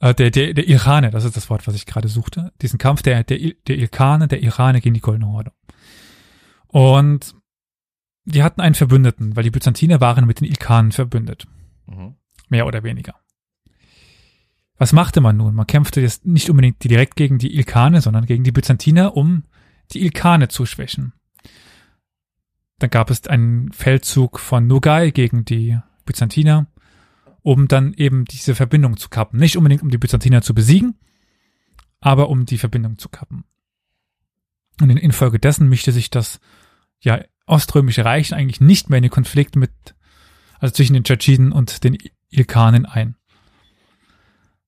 [0.01, 3.03] äh, der, der, der Iraner, das ist das Wort, was ich gerade suchte, diesen Kampf
[3.03, 5.53] der, der, der Ilkane, der Iraner gegen die Goldene Horde.
[6.69, 7.35] Und
[8.25, 11.47] die hatten einen Verbündeten, weil die Byzantiner waren mit den Ilkanen verbündet.
[11.87, 12.17] Mhm.
[12.49, 13.15] Mehr oder weniger.
[14.77, 15.55] Was machte man nun?
[15.55, 19.45] Man kämpfte jetzt nicht unbedingt direkt gegen die Ilkane, sondern gegen die Byzantiner, um
[19.93, 21.13] die Ilkane zu schwächen.
[22.85, 26.67] Dann gab es einen Feldzug von Nogai gegen die Byzantiner,
[27.41, 29.41] um dann eben diese Verbindung zu kappen.
[29.41, 30.95] Nicht unbedingt um die Byzantiner zu besiegen,
[32.01, 33.45] aber um die Verbindung zu kappen.
[34.83, 36.41] Und in, infolgedessen mischte sich das
[37.01, 39.73] ja Oströmische Reich eigentlich nicht mehr in den Konflikt mit,
[40.59, 41.97] also zwischen den Tschetschiden und den
[42.29, 43.17] Ilkanen ein.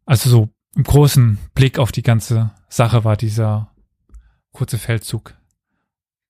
[0.07, 3.75] Also so im großen Blick auf die ganze Sache war dieser
[4.53, 5.35] kurze Feldzug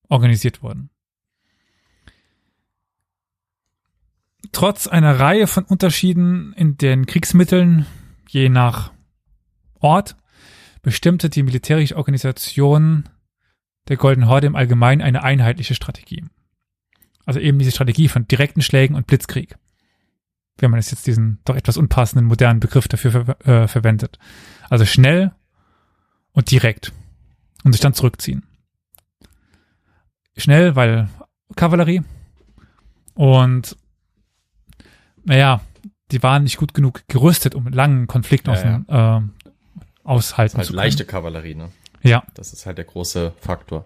[0.09, 0.91] organisiert worden.
[4.57, 7.85] Trotz einer Reihe von Unterschieden in den Kriegsmitteln,
[8.27, 8.91] je nach
[9.81, 10.17] Ort,
[10.81, 13.07] bestimmte die militärische Organisation
[13.89, 16.25] der Golden Horde im Allgemeinen eine einheitliche Strategie.
[17.27, 19.57] Also eben diese Strategie von direkten Schlägen und Blitzkrieg.
[20.57, 24.19] Wenn man jetzt diesen doch etwas unpassenden modernen Begriff dafür ver äh, verwendet.
[24.71, 25.33] Also schnell
[26.33, 26.95] und direkt.
[27.63, 28.43] Und sich dann zurückziehen.
[30.35, 31.11] Schnell, weil
[31.57, 32.01] Kavallerie.
[33.13, 33.77] Und
[35.27, 35.61] naja,
[36.13, 39.21] die waren nicht gut genug gerüstet, um langen Konflikt Ja, offen, Äh,
[40.05, 40.85] aushalten Halt zu können.
[40.85, 41.71] leichte Kavallerie, ne?
[42.03, 43.85] Ja, Das ist halt der große Faktor.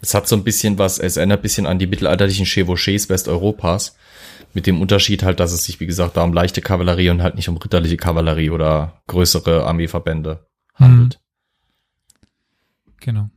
[0.00, 3.96] Es hat so ein bisschen was, es erinnert ein bisschen an die mittelalterlichen Chevauchés Westeuropas.
[4.54, 7.34] Mit dem Unterschied halt, dass es sich, wie gesagt, da um leichte Kavallerie und halt
[7.34, 11.20] nicht um ritterliche Kavallerie oder größere Armeeverbände handelt.
[13.00, 13.28] genau.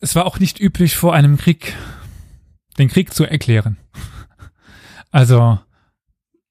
[0.00, 1.74] Es war auch nicht üblich, vor einem Krieg
[2.78, 3.76] den Krieg zu erklären.
[5.10, 5.58] Also,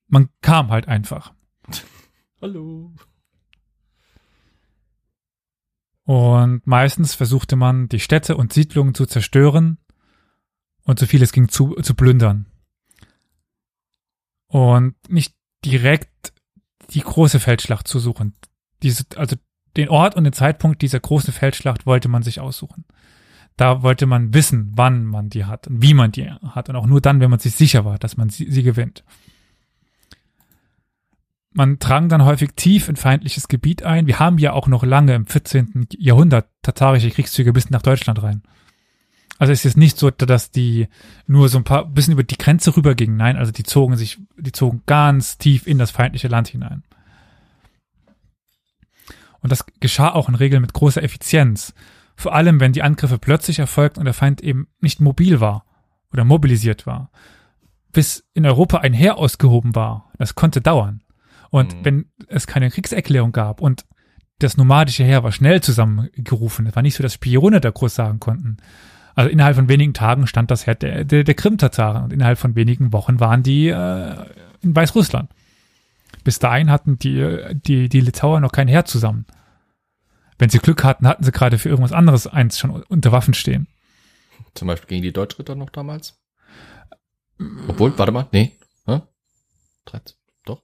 [0.07, 1.33] man kam halt einfach.
[2.41, 2.93] Hallo.
[6.03, 9.77] Und meistens versuchte man, die Städte und Siedlungen zu zerstören
[10.83, 12.45] und so viel es ging zu, zu plündern.
[14.47, 15.35] Und nicht
[15.65, 16.33] direkt
[16.91, 18.33] die große Feldschlacht zu suchen.
[18.83, 19.35] Diese, also
[19.75, 22.85] den Ort und den Zeitpunkt dieser großen Feldschlacht wollte man sich aussuchen.
[23.57, 26.69] Da wollte man wissen, wann man die hat und wie man die hat.
[26.69, 29.03] Und auch nur dann, wenn man sich sicher war, dass man sie, sie gewinnt.
[31.51, 34.05] Man drang dann häufig tief in feindliches Gebiet ein.
[34.05, 35.87] Wir haben ja auch noch lange im 14.
[35.97, 38.43] Jahrhundert tatarische Kriegszüge bis nach Deutschland rein.
[39.39, 40.87] Also es ist nicht so, dass die
[41.25, 43.17] nur so ein paar bisschen über die Grenze rübergingen.
[43.17, 46.83] Nein, also die zogen sich, die zogen ganz tief in das feindliche Land hinein.
[49.41, 51.73] Und das geschah auch in Regel mit großer Effizienz.
[52.19, 55.63] Vor allem, wenn die Angriffe plötzlich erfolgten und der Feind eben nicht mobil war
[56.11, 57.11] oder mobilisiert war.
[57.91, 60.11] Bis in Europa ein Heer ausgehoben war.
[60.17, 61.03] Das konnte dauern.
[61.51, 61.85] Und Mhm.
[61.85, 63.85] wenn es keine Kriegserklärung gab und
[64.39, 68.19] das nomadische Heer war schnell zusammengerufen, es war nicht so, dass Spione da groß sagen
[68.19, 68.57] konnten.
[69.15, 72.55] Also innerhalb von wenigen Tagen stand das Heer der, der, der Krim-Tataren und innerhalb von
[72.55, 74.15] wenigen Wochen waren die äh,
[74.61, 75.29] in Weißrussland.
[76.23, 79.25] Bis dahin hatten die, die, die Litauer noch kein Heer zusammen.
[80.39, 83.67] Wenn sie Glück hatten, hatten sie gerade für irgendwas anderes eins schon unter Waffen stehen.
[84.53, 86.19] Zum Beispiel gegen die Deutschritter noch damals?
[87.67, 88.55] Obwohl, warte mal, nee.
[88.85, 89.01] Hä?
[89.85, 90.15] 13,
[90.45, 90.63] doch?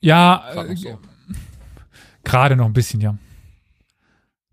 [0.00, 0.98] Ja, äh, so.
[2.24, 3.16] Gerade noch ein bisschen, ja.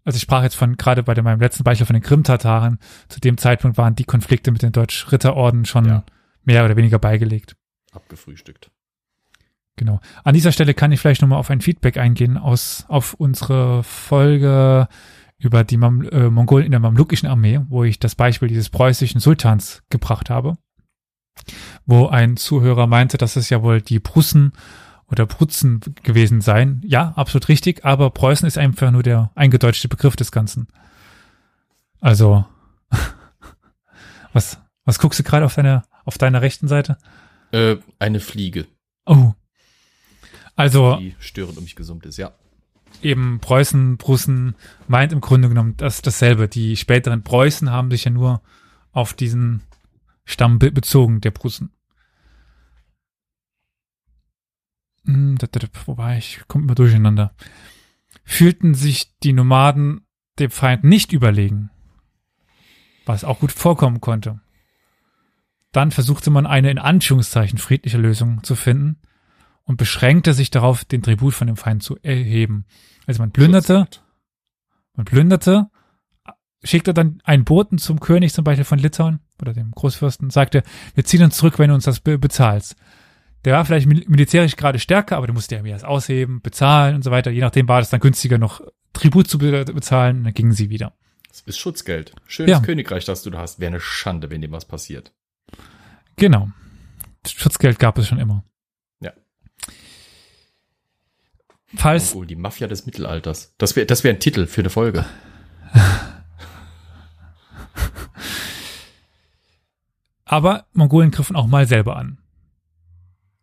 [0.04, 3.38] Also ich sprach jetzt von, gerade bei meinem letzten Beispiel von den Krim-Tataren, zu dem
[3.38, 6.04] Zeitpunkt waren die Konflikte mit den Deutsch-Ritterorden schon Ja.
[6.44, 7.56] mehr oder weniger beigelegt.
[7.92, 8.70] Abgefrühstückt.
[9.78, 10.00] Genau.
[10.24, 14.88] An dieser Stelle kann ich vielleicht nochmal auf ein Feedback eingehen aus, auf unsere Folge
[15.38, 19.20] über die Mam äh, Mongolen in der mamlukischen Armee, wo ich das Beispiel dieses preußischen
[19.20, 20.58] Sultans gebracht habe,
[21.86, 24.54] wo ein Zuhörer meinte, dass es ja wohl die Prussen
[25.12, 26.82] oder Prutzen gewesen seien.
[26.86, 30.68] Ja, absolut richtig, aber Preußen ist einfach nur der eingedeutschte Begriff des Ganzen.
[32.00, 32.46] Also,
[34.34, 36.98] was, was guckst du gerade auf deiner, auf deiner rechten Seite?
[37.52, 38.68] Äh, eine Fliege,
[39.06, 39.34] Oh.
[40.56, 42.34] Also, die störend um mich gesummt ist, ja.
[43.02, 44.56] eben Preußen, Prussen
[44.88, 46.48] meint im Grunde genommen das dasselbe.
[46.48, 48.42] Die späteren Preußen haben sich ja nur
[48.92, 49.62] auf diesen
[50.24, 51.72] Stamm be bezogen, der Prussen.
[55.06, 57.36] Hm, da, da, da, Wobei, ich komme immer durcheinander.
[58.24, 60.08] Fühlten sich die Nomaden
[60.40, 61.70] dem Feind nicht überlegen,
[63.06, 64.40] was auch gut vorkommen konnte.
[65.72, 68.98] Dann versuchte man eine in Anführungszeichen friedliche Lösung zu finden
[69.66, 72.66] und beschränkte sich darauf, den Tribut von dem Feind zu erheben.
[73.06, 73.88] Also man plünderte,
[74.94, 75.70] man plünderte,
[76.64, 80.64] schickte dann einen Boten zum König zum Beispiel von Litauen oder dem Großfürsten, sagte,
[80.94, 82.76] wir ziehen uns zurück, wenn du uns das be bezahlst.
[83.44, 86.96] Der war vielleicht mil militärisch gerade stärker, aber der musste ja mir das ausheben, bezahlen
[86.96, 87.30] und so weiter.
[87.30, 88.62] Je nachdem war es dann günstiger, noch
[88.94, 90.94] Tribut zu be bezahlen, und dann gingen sie wieder.
[91.30, 92.14] Das ist Schutzgeld.
[92.26, 92.60] Schönes Ja.
[92.62, 93.60] Königreich, das du da hast.
[93.60, 95.12] Wäre eine Schande, wenn dem was passiert.
[96.16, 96.50] Genau.
[97.28, 98.44] Schutzgeld gab es schon immer.
[99.02, 99.12] Ja.
[101.78, 103.56] Falls Mongol, die Mafia des Mittelalters.
[103.58, 105.06] Das wäre das wär ein Titel für eine Folge.
[110.26, 112.18] Aber Mongolen griffen auch mal selber an.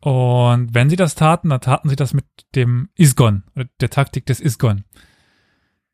[0.01, 2.25] Und wenn sie das taten, dann taten sie das mit
[2.57, 3.45] dem Isgon,
[3.81, 4.83] der Taktik des Isgon.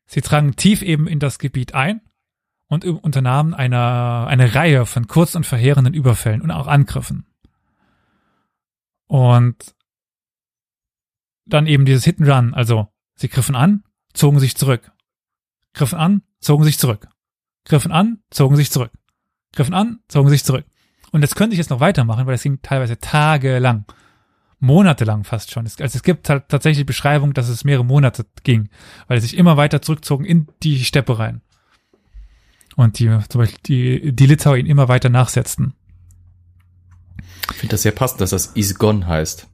[0.07, 2.01] Sie drangen tief eben in das Gebiet ein
[2.67, 7.27] und unternahmen eine, eine Reihe von kurz und verheerenden Überfällen und auch Angriffen.
[9.05, 9.75] Und
[11.49, 13.83] dann eben dieses Hit and Run, also sie griffen an,
[14.13, 14.91] zogen sich zurück.
[15.73, 17.07] Griffen an, zogen sich zurück.
[17.65, 18.91] Griffen an, zogen sich zurück.
[19.53, 20.65] Griffen an, zogen sich zurück.
[21.11, 23.85] Und das könnte ich jetzt noch weitermachen, weil das ging teilweise tagelang.
[24.59, 25.65] Monatelang fast schon.
[25.65, 28.69] Also es gibt halt tatsächlich Beschreibung, dass es mehrere Monate ging,
[29.07, 31.41] weil sie sich immer weiter zurückzogen in die Steppe rein.
[32.75, 35.73] Und die, zum Beispiel die, die Litauer ihn immer weiter nachsetzten.
[37.51, 39.47] Ich finde das sehr passend, dass das is gone heißt.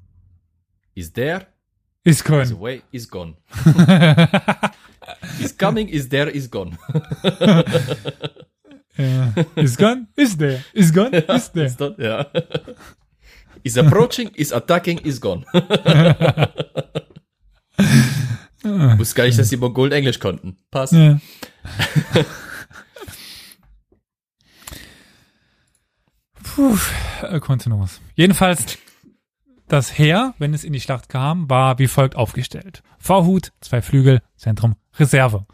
[0.96, 1.48] Is there?
[2.06, 2.41] Is gone.
[2.41, 3.36] Is away, is gone.
[5.39, 6.78] is coming, is there, is gone.
[8.97, 9.34] ja.
[9.56, 10.64] Is gone, is there.
[10.74, 11.66] Is gone, is there.
[11.66, 12.26] Is done, ja.
[13.64, 15.43] Is approaching, is attacking, is gone.
[18.97, 20.58] Wusste gar nicht, dass die Mongolen Englisch konnten.
[20.70, 20.93] Passt.
[20.93, 21.20] Ja.
[26.43, 26.78] Puh,
[27.41, 27.99] Kontenance.
[28.16, 28.78] Jedenfalls,
[29.68, 32.84] das Heer, wenn es in die Schlacht kam, war wie folgt aufgestellt.
[32.99, 35.45] Vorhut, zwei Flügel, Zentrum, Reserve.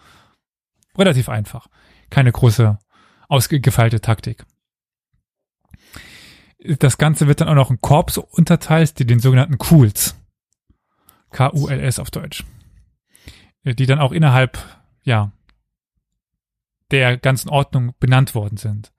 [0.97, 1.67] Relativ einfach.
[2.09, 2.77] Keine große,
[3.29, 4.45] ausgefeilte Taktik.
[6.59, 10.15] Das Ganze wird dann auch noch in Korps unterteilt, die den sogenannten Kuls.
[11.31, 12.43] K-U-L-S auf Deutsch.
[13.63, 14.59] Die dann auch innerhalb,
[15.03, 15.31] ja,
[16.91, 18.91] der ganzen Ordnung benannt worden sind.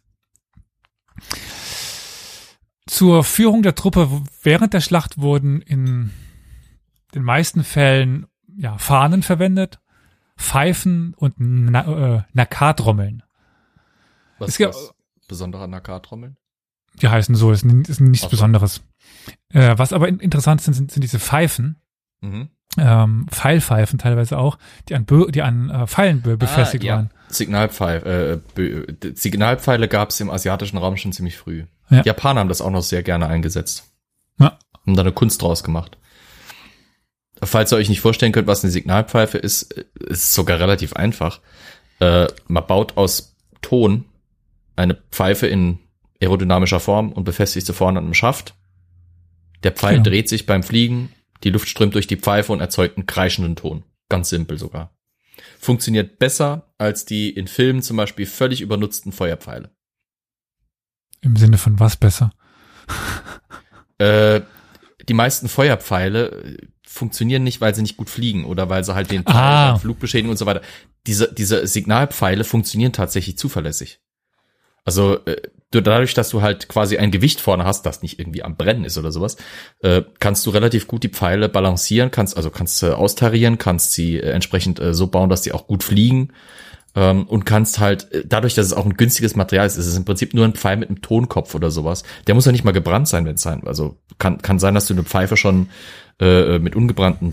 [2.86, 4.08] Zur Führung der Truppe
[4.42, 6.10] während der Schlacht wurden in
[7.14, 8.26] den meisten Fällen
[8.56, 9.78] ja, Fahnen verwendet,
[10.36, 13.22] Pfeifen und Na äh, Nakatrommeln.
[14.38, 14.94] Was Es ist gibt- das
[15.28, 16.36] Besondere an Nakatrommeln?
[17.00, 18.28] Die heißen so, ist, ist nichts so.
[18.30, 18.82] Besonderes.
[19.50, 21.76] Äh, was aber in, interessant sind, sind, sind diese Pfeifen,
[22.22, 22.50] Mhm.
[22.78, 24.58] Ähm, Pfeilpfeifen teilweise auch,
[24.88, 26.94] die an, Bö die an äh, Pfeilen be befestigt Ah, ja.
[26.96, 27.10] waren.
[27.28, 31.64] Signalpfeil, äh, Bö- Signalpfeile gab es im asiatischen Raum schon ziemlich früh.
[31.90, 32.02] Ja.
[32.02, 33.84] Die Japaner haben das auch noch sehr gerne eingesetzt.
[34.38, 34.58] Ja.
[34.86, 35.96] Haben da eine Kunst draus gemacht.
[37.42, 40.92] Falls ihr euch nicht vorstellen könnt, was eine Signalpfeife ist, äh, ist es sogar relativ
[40.94, 41.40] einfach.
[42.00, 44.04] Äh, man baut aus Ton
[44.76, 45.78] eine Pfeife in
[46.22, 48.54] aerodynamischer Form und befestigt sie vorne an einem Schaft.
[49.62, 50.04] Der Pfeil Genau.
[50.04, 51.12] dreht sich beim Fliegen,
[51.44, 53.84] die Luft strömt durch die Pfeife und erzeugt einen kreischenden Ton.
[54.08, 54.94] Ganz simpel sogar.
[55.58, 59.70] Funktioniert besser als die in Filmen zum Beispiel völlig übernutzten Feuerpfeile.
[61.22, 62.32] Im Sinne von was besser.
[63.98, 64.40] Äh,
[65.10, 69.10] die meisten Feuerpfeile äh, funktionieren nicht, weil sie nicht gut fliegen oder weil sie halt
[69.10, 69.78] den Ah.
[69.78, 70.62] Flug beschädigen und so weiter.
[71.06, 74.00] Diese, diese Signalpfeile funktionieren tatsächlich zuverlässig.
[74.86, 75.36] Also äh,
[75.70, 78.98] dadurch, dass du halt quasi ein Gewicht vorne hast, das nicht irgendwie am Brennen ist
[78.98, 79.36] oder sowas,
[79.82, 84.16] äh, kannst du relativ gut die Pfeile balancieren, kannst also kannst äh, austarieren, kannst sie
[84.16, 86.32] äh, entsprechend äh, so bauen, dass die auch gut fliegen
[86.96, 89.96] ähm, und kannst halt äh, dadurch, dass es auch ein günstiges Material ist, ist es
[89.96, 92.02] im Prinzip nur ein Pfeil mit einem Tonkopf oder sowas.
[92.26, 93.62] Der muss ja nicht mal gebrannt sein, wenn es sein.
[93.66, 95.68] Also kann kann sein, dass du eine Pfeife schon
[96.20, 97.30] äh, mit ungebranntem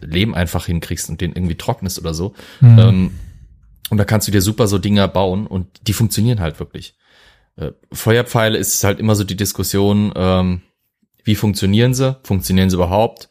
[0.00, 2.34] Lehm einfach hinkriegst und den irgendwie trocknest oder so.
[2.60, 2.78] Mhm.
[2.78, 3.10] Ähm,
[3.90, 6.94] und da kannst du dir super so Dinger bauen und die funktionieren halt wirklich.
[7.56, 10.62] Äh, Feuerpfeile ist halt immer so die Diskussion, ähm,
[11.24, 12.18] wie funktionieren sie?
[12.22, 13.28] Funktionieren sie überhaupt?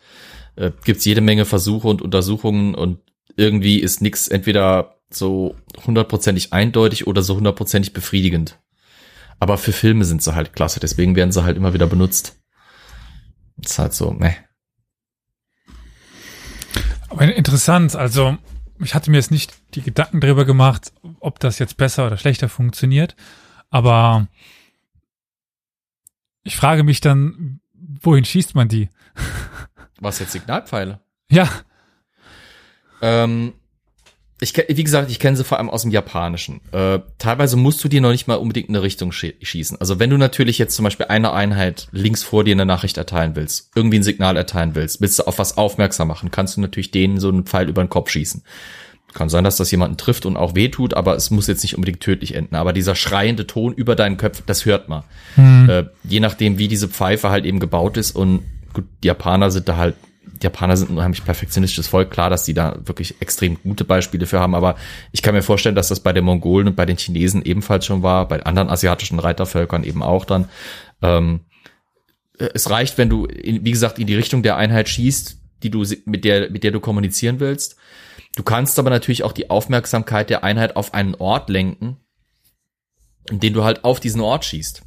[0.56, 3.00] Äh, Gibt es jede Menge Versuche und Untersuchungen und
[3.38, 5.56] irgendwie ist nix entweder so
[5.86, 8.60] hundertprozentig eindeutig oder so hundertprozentig befriedigend.
[9.40, 12.40] Aber für Filme sind sie halt klasse, deswegen werden sie halt immer wieder benutzt.
[13.62, 14.36] ist halt so, meh.
[17.10, 18.38] Aber interessant, also
[18.80, 22.50] ich hatte mir jetzt nicht die Gedanken darüber gemacht, ob das jetzt besser oder schlechter
[22.50, 23.16] funktioniert,
[23.70, 24.28] aber
[26.44, 28.90] ich frage mich dann, wohin schießt man die?
[30.00, 31.00] Was jetzt Signalpfeile?
[31.30, 31.50] Ja,
[33.02, 33.54] Ähm,
[34.42, 36.60] ich, wie gesagt, ich kenne sie vor allem aus dem Japanischen.
[36.74, 39.80] Äh, teilweise musst du dir noch nicht mal unbedingt in eine Richtung schie- schießen.
[39.80, 43.36] Also wenn du natürlich jetzt zum Beispiel einer Einheit links vor dir eine Nachricht erteilen
[43.38, 46.92] willst, irgendwie ein Signal erteilen willst, willst du auf was aufmerksam machen, kannst du natürlich
[46.92, 48.44] denen so einen Pfeil über den Kopf schießen.
[49.16, 52.02] Kann sein, dass das jemanden trifft und auch wehtut, aber es muss jetzt nicht unbedingt
[52.02, 52.54] tödlich enden.
[52.56, 55.04] Aber dieser schreiende Ton über deinen Köpfen, das hört man.
[55.70, 58.44] Äh, je nachdem, wie diese Pfeife halt eben gebaut ist und
[58.74, 59.96] gut, die Japaner sind da halt,
[60.26, 64.26] die Japaner sind ein unheimlich perfektionistisches Volk, klar, dass die da wirklich extrem gute Beispiele
[64.26, 64.76] für haben, aber
[65.14, 68.04] ich kann mir vorstellen, dass das bei den Mongolen und bei den Chinesen ebenfalls schon
[68.04, 70.50] war, bei anderen asiatischen Reitervölkern eben auch dann.
[71.02, 71.40] Ähm,
[72.38, 75.70] äh, es reicht, wenn du, in, wie gesagt, in die Richtung der Einheit schießt, die
[75.70, 77.78] du, mit der, mit der du kommunizieren willst.
[78.36, 81.98] Du kannst aber natürlich auch die Aufmerksamkeit der Einheit auf einen Ort lenken,
[83.30, 84.84] in den du halt auf diesen Ort schießt.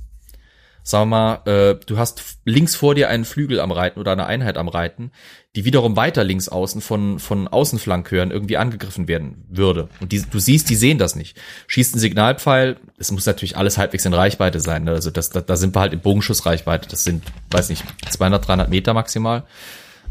[0.88, 4.24] Sagen wir mal, äh, du hast links vor dir einen Flügel am Reiten oder eine
[4.24, 5.12] Einheit am Reiten,
[5.54, 9.90] die wiederum weiter links außen von, von Außenflankören irgendwie angegriffen werden würde.
[10.00, 11.36] Und die, du siehst, die sehen das nicht.
[11.66, 14.84] Schießt ein Signalpfeil, es muss natürlich alles halbwegs in Reichweite sein.
[14.84, 14.92] Ne?
[14.92, 16.88] Also das, da, da sind wir halt in Bogenschussreichweite.
[16.88, 19.44] Das sind, weiß nicht, 200, 300 Meter maximal.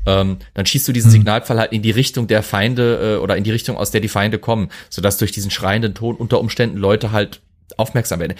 [0.06, 1.20] Ähm, dann schießt du diesen hm.
[1.20, 4.08] Signalpfeil halt in die Richtung der Feinde äh, oder in die Richtung, aus der die
[4.08, 7.42] Feinde kommen, sodass durch diesen schreienden Ton unter Umständen Leute halt
[7.76, 8.36] aufmerksam werden.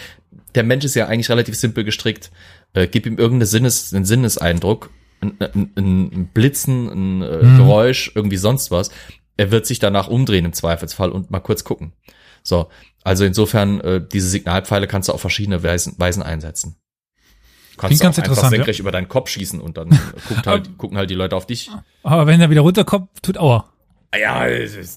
[0.56, 2.32] Der Mensch ist ja eigentlich relativ simpel gestrickt.
[2.74, 4.92] Äh, gib ihm irgendeinen Sinnes, einen Sinneseindruck,
[5.22, 7.58] ein, ein, ein Blitzen, ein äh, mhm.
[7.58, 8.92] Geräusch, irgendwie sonst was.
[9.36, 11.94] Er wird sich danach umdrehen im Zweifelsfall und mal kurz gucken.
[12.44, 12.70] So,
[13.04, 16.78] also insofern, äh, diese Signalpfeile kannst du auf verschiedene Weisen, Weisen einsetzen.
[17.78, 18.84] Kannst ganz auch einfach senkrecht ja.
[18.84, 19.90] über deinen Kopf schießen und dann
[20.28, 21.70] guckt halt, gucken halt die Leute auf dich.
[22.04, 23.70] Aber wenn er wieder runterkommt, tut Aua.
[24.20, 24.48] Ja,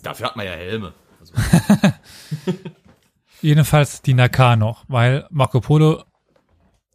[0.02, 0.94] dafür hat man ja Helme.
[1.20, 1.34] Also.
[3.42, 6.04] Jedenfalls die Nakar noch, weil Marco Polo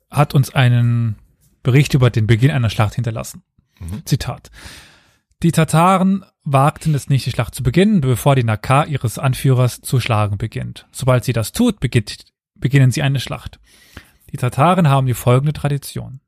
[0.09, 1.17] hat uns einen
[1.63, 3.43] Bericht über den Beginn einer Schlacht hinterlassen.
[3.79, 4.05] Mhm.
[4.05, 4.51] Zitat.
[5.43, 9.99] Die Tataren wagten es nicht, die Schlacht zu beginnen, bevor die Nakar ihres Anführers zu
[9.99, 10.87] schlagen beginnt.
[10.91, 12.25] Sobald sie das tut, beginnt,
[12.55, 13.59] beginnen sie eine Schlacht.
[14.31, 16.19] Die Tataren haben die folgende Tradition.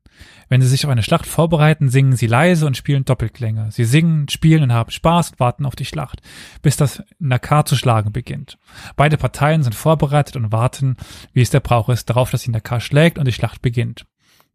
[0.49, 3.71] Wenn sie sich auf eine Schlacht vorbereiten, singen sie leise und spielen Doppelklänge.
[3.71, 6.21] Sie singen, spielen und haben Spaß und warten auf die Schlacht,
[6.61, 8.57] bis das Nakar zu schlagen beginnt.
[8.95, 10.95] Beide Parteien sind vorbereitet und warten,
[11.33, 14.05] wie es der Brauch ist, darauf, dass die Nakar schlägt und die Schlacht beginnt.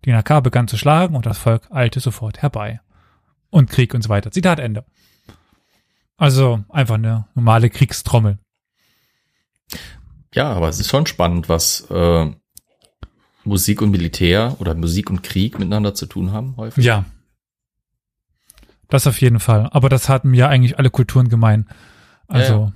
[0.05, 2.81] Die Nakar begann zu schlagen und das Volk eilte sofort herbei.
[3.51, 4.31] Und Krieg und so weiter.
[4.31, 4.85] Zitat Ende.
[6.17, 8.39] Also einfach eine normale Kriegstrommel.
[10.35, 12.31] Ja, aber es ist schon spannend, was äh,
[13.45, 16.85] Musik und Militär oder Musik und Krieg miteinander zu tun haben, häufig.
[16.85, 17.05] Ja.
[18.89, 19.69] Das auf jeden Fall.
[19.73, 21.67] Aber das hatten ja eigentlich alle Kulturen gemein.
[22.29, 22.73] Also, ja, ja.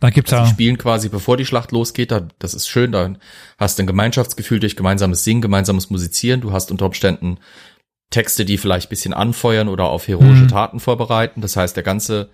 [0.00, 0.48] da gibt's also ja.
[0.48, 3.14] Die spielen quasi, bevor die Schlacht losgeht, da, das ist schön, da
[3.58, 6.40] hast du ein Gemeinschaftsgefühl durch gemeinsames Singen, gemeinsames Musizieren.
[6.40, 7.38] Du hast unter Umständen
[8.10, 10.48] Texte, die vielleicht bisschen anfeuern oder auf heroische mhm.
[10.48, 11.40] Taten vorbereiten.
[11.40, 12.30] Das heißt, der ganze,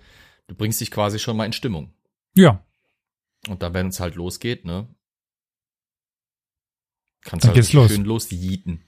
[0.47, 1.93] du bringst dich quasi schon mal in Stimmung.
[2.35, 2.63] Ja.
[3.47, 4.87] Und dann, wenn es halt losgeht, ne,
[7.23, 7.91] Kannst Dann halt geht's los.
[7.91, 8.81] schön losjieten.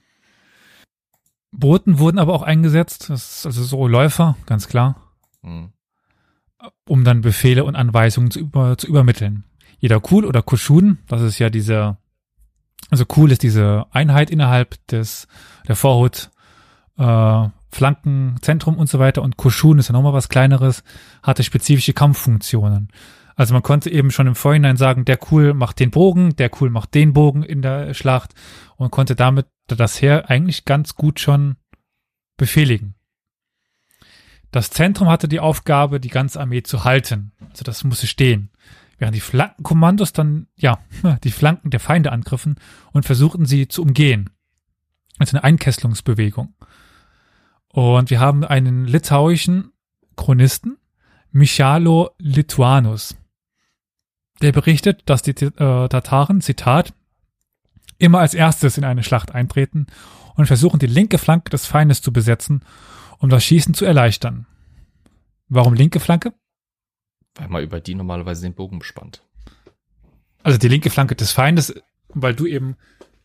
[1.52, 4.96] Boten wurden aber auch eingesetzt, das ist also so Läufer, ganz klar,
[5.42, 5.72] mhm.
[6.86, 9.44] um dann Befehle und Anweisungen zu, über, zu übermitteln.
[9.78, 11.96] Jeder Kul oder Kuschun, das ist ja diese,
[12.90, 15.28] also Kul ist diese Einheit innerhalb des
[15.66, 16.30] der Vorhut,
[16.98, 20.82] äh, Flankenzentrum und so weiter und Kuschun ist ja nochmal was kleineres,
[21.22, 22.88] hatte spezifische Kampffunktionen.
[23.36, 26.70] Also man konnte eben schon im Vorhinein sagen, der Cool macht den Bogen, der Cool
[26.70, 28.34] macht den Bogen in der Schlacht
[28.76, 31.56] und konnte damit das Heer eigentlich ganz gut schon
[32.38, 32.94] befehligen.
[34.50, 37.32] Das Zentrum hatte die Aufgabe, die ganze Armee zu halten.
[37.50, 38.50] Also das musste stehen.
[38.96, 40.78] Während die Flankenkommandos dann, ja,
[41.24, 42.56] die Flanken der Feinde angriffen
[42.92, 44.30] und versuchten sie zu umgehen.
[45.18, 46.54] Also eine Einkesselungsbewegung.
[47.68, 49.72] Und wir haben einen litauischen
[50.16, 50.78] Chronisten,
[51.32, 53.14] Michalo Lituanus.
[54.42, 56.92] Der berichtet, dass die äh, Tataren, Zitat,
[57.98, 59.86] immer als erstes in eine Schlacht eintreten
[60.34, 62.62] und versuchen, die linke Flanke des Feindes zu besetzen,
[63.18, 64.46] um das Schießen zu erleichtern.
[65.48, 66.34] Warum linke Flanke?
[67.34, 69.22] Weil man über die normalerweise den Bogen spannt.
[70.42, 71.74] Also die linke Flanke des Feindes,
[72.08, 72.76] weil du eben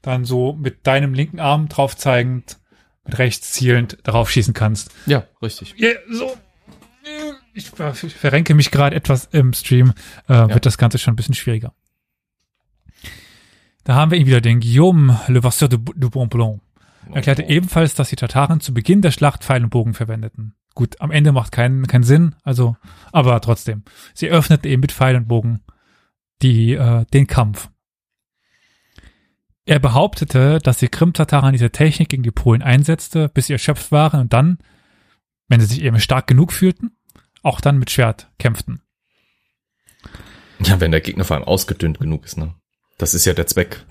[0.01, 2.57] dann so mit deinem linken Arm drauf zeigend,
[3.03, 4.91] mit rechts zielend darauf schießen kannst.
[5.05, 5.75] Ja, richtig.
[5.77, 6.35] Ja, so
[7.53, 9.93] ich verrenke mich gerade etwas im Stream,
[10.27, 10.49] äh, ja.
[10.49, 11.73] wird das Ganze schon ein bisschen schwieriger.
[13.83, 16.61] Da haben wir ihn wieder, den Guillaume Le Vasseur de, de Bonblanc.
[17.09, 20.55] Er erklärte ebenfalls, dass die Tataren zu Beginn der Schlacht Pfeil und Bogen verwendeten.
[20.75, 22.77] Gut, am Ende macht keinen keinen Sinn, also,
[23.11, 23.83] aber trotzdem.
[24.13, 25.61] Sie öffneten eben mit Pfeil und Bogen
[26.41, 27.69] die, äh, den Kampf.
[29.65, 34.21] Er behauptete, dass die Krim-Tataren diese Technik gegen die Polen einsetzte, bis sie erschöpft waren
[34.21, 34.57] und dann,
[35.47, 36.91] wenn sie sich eben stark genug fühlten,
[37.41, 38.81] auch dann mit Schwert kämpften.
[40.59, 42.53] Ja, wenn der Gegner vor allem ausgedünnt genug ist, ne?
[42.97, 43.85] Das ist ja der Zweck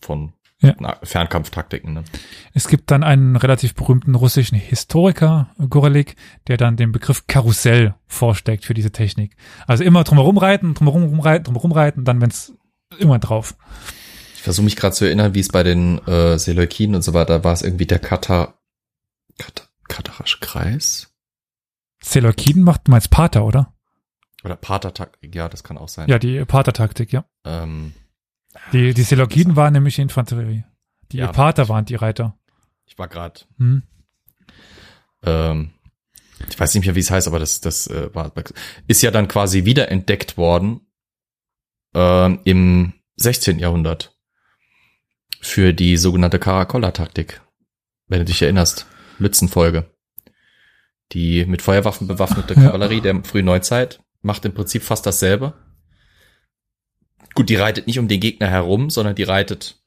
[0.00, 0.74] von ja.
[1.02, 2.04] Fernkampftaktiken, ne?
[2.52, 6.16] Es gibt dann einen relativ berühmten russischen Historiker, Gorelik,
[6.46, 9.36] der dann den Begriff Karussell vorsteckt für diese Technik.
[9.66, 12.52] Also immer drumherum reiten, drumherum rumreiten, drumherum reiten, dann wenn's
[12.98, 13.56] immer drauf.
[14.36, 17.44] Ich versuche mich gerade zu erinnern, wie es bei den äh, Seleukiden und so weiter
[17.44, 18.60] war, es irgendwie der Katar,
[19.38, 21.13] Katar Katarasch Kreis?
[22.04, 23.74] Seleukiden macht, du meinst Pater, oder?
[24.44, 26.08] Oder Pater-Taktik, ja, das kann auch sein.
[26.08, 27.24] Ja, die Pater-Taktik, ja.
[27.44, 27.94] Ähm,
[28.72, 30.64] die die Seleukiden waren nämlich die Infanterie.
[31.12, 32.38] Die ja, Pater waren die Reiter.
[32.86, 33.82] Ich war gerade, Hm.
[35.22, 35.70] ähm,
[36.48, 38.32] ich weiß nicht mehr, wie es heißt, aber das, das äh, war,
[38.86, 40.80] ist ja dann quasi wiederentdeckt worden
[41.94, 43.58] ähm, im 16.
[43.58, 44.14] Jahrhundert
[45.40, 47.40] für die sogenannte Caracolla-Taktik.
[48.08, 48.86] Wenn du dich erinnerst,
[49.18, 49.93] Lützenfolge.
[51.12, 52.54] Die mit Feuerwaffen bewaffnete.
[52.54, 55.54] Kavallerie der frühen Neuzeit macht im Prinzip fast dasselbe.
[57.34, 59.80] Gut, die reitet nicht um den Gegner herum, sondern die reitet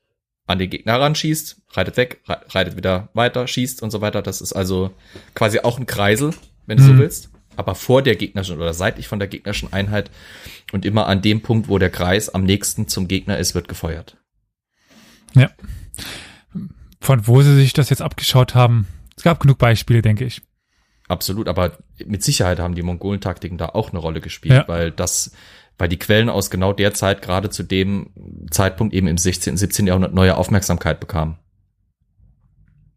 [0.45, 4.21] an den Gegner ran, schießt, reitet weg, rei- reitet wieder weiter, schießt und so weiter.
[4.21, 4.91] Das ist also
[5.33, 6.33] quasi auch ein Kreisel,
[6.65, 6.99] wenn du so Mhm.
[6.99, 10.09] willst, aber vor der gegnerischen oder seitlich von der gegnerischen Einheit
[10.71, 14.17] und immer an dem Punkt, wo der Kreis am nächsten zum Gegner ist, wird gefeuert.
[15.33, 15.49] Ja.
[17.01, 18.87] Von wo sie sich das jetzt abgeschaut haben,
[19.17, 20.41] es gab genug Beispiele, denke ich.
[21.07, 24.67] Absolut, aber mit Sicherheit haben die Mongolentaktiken da auch eine Rolle gespielt, Ja.
[24.67, 25.31] weil das,
[25.77, 28.09] weil die Quellen aus genau der Zeit gerade zu dem
[28.51, 29.87] Zeitpunkt eben im 16., 17.
[29.87, 31.37] Jahrhundert neue Aufmerksamkeit bekamen.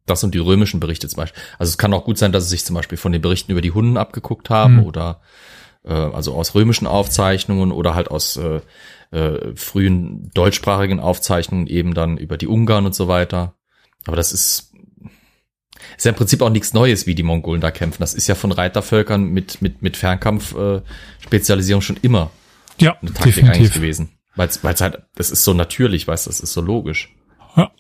[0.07, 1.41] Das und die römischen Berichte zum Beispiel.
[1.59, 3.61] Also es kann auch gut sein, dass sie sich zum Beispiel von den Berichten über
[3.61, 4.83] die Hunden abgeguckt haben Mhm.
[4.85, 5.21] oder
[5.85, 8.61] äh, also aus römischen Aufzeichnungen oder halt aus äh,
[9.13, 13.55] äh, frühen deutschsprachigen Aufzeichnungen eben dann über die Ungarn und so weiter.
[14.07, 14.70] Aber das ist
[15.97, 18.01] ist ja im Prinzip auch nichts Neues, wie die Mongolen da kämpfen.
[18.01, 22.31] Das ist ja von Reitervölkern mit, mit, mit Fernkampf-Spezialisierung schon immer
[22.79, 23.75] Ja, eine Taktik eigentlich definitiv.
[23.75, 24.09] gewesen.
[24.37, 27.15] Weil es halt, das ist so natürlich, weißt du, das ist so logisch.
[27.57, 27.71] Ja.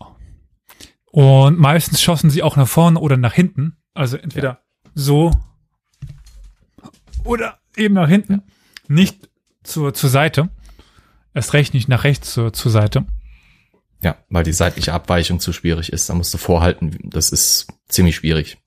[1.13, 3.77] Und meistens schossen sie auch nach vorne oder nach hinten.
[3.95, 4.61] Also entweder
[4.95, 5.33] so
[7.25, 8.43] oder eben nach hinten.
[8.89, 9.29] Nicht
[9.63, 10.49] zur, zur Seite.
[11.35, 13.07] Erst recht nicht nach rechts zur, zur Seite.
[14.03, 16.09] Ja, weil die seitliche Abweichung zu schwierig ist.
[16.09, 16.99] Da musst du vorhalten.
[17.05, 18.59] Das ist ziemlich schwierig.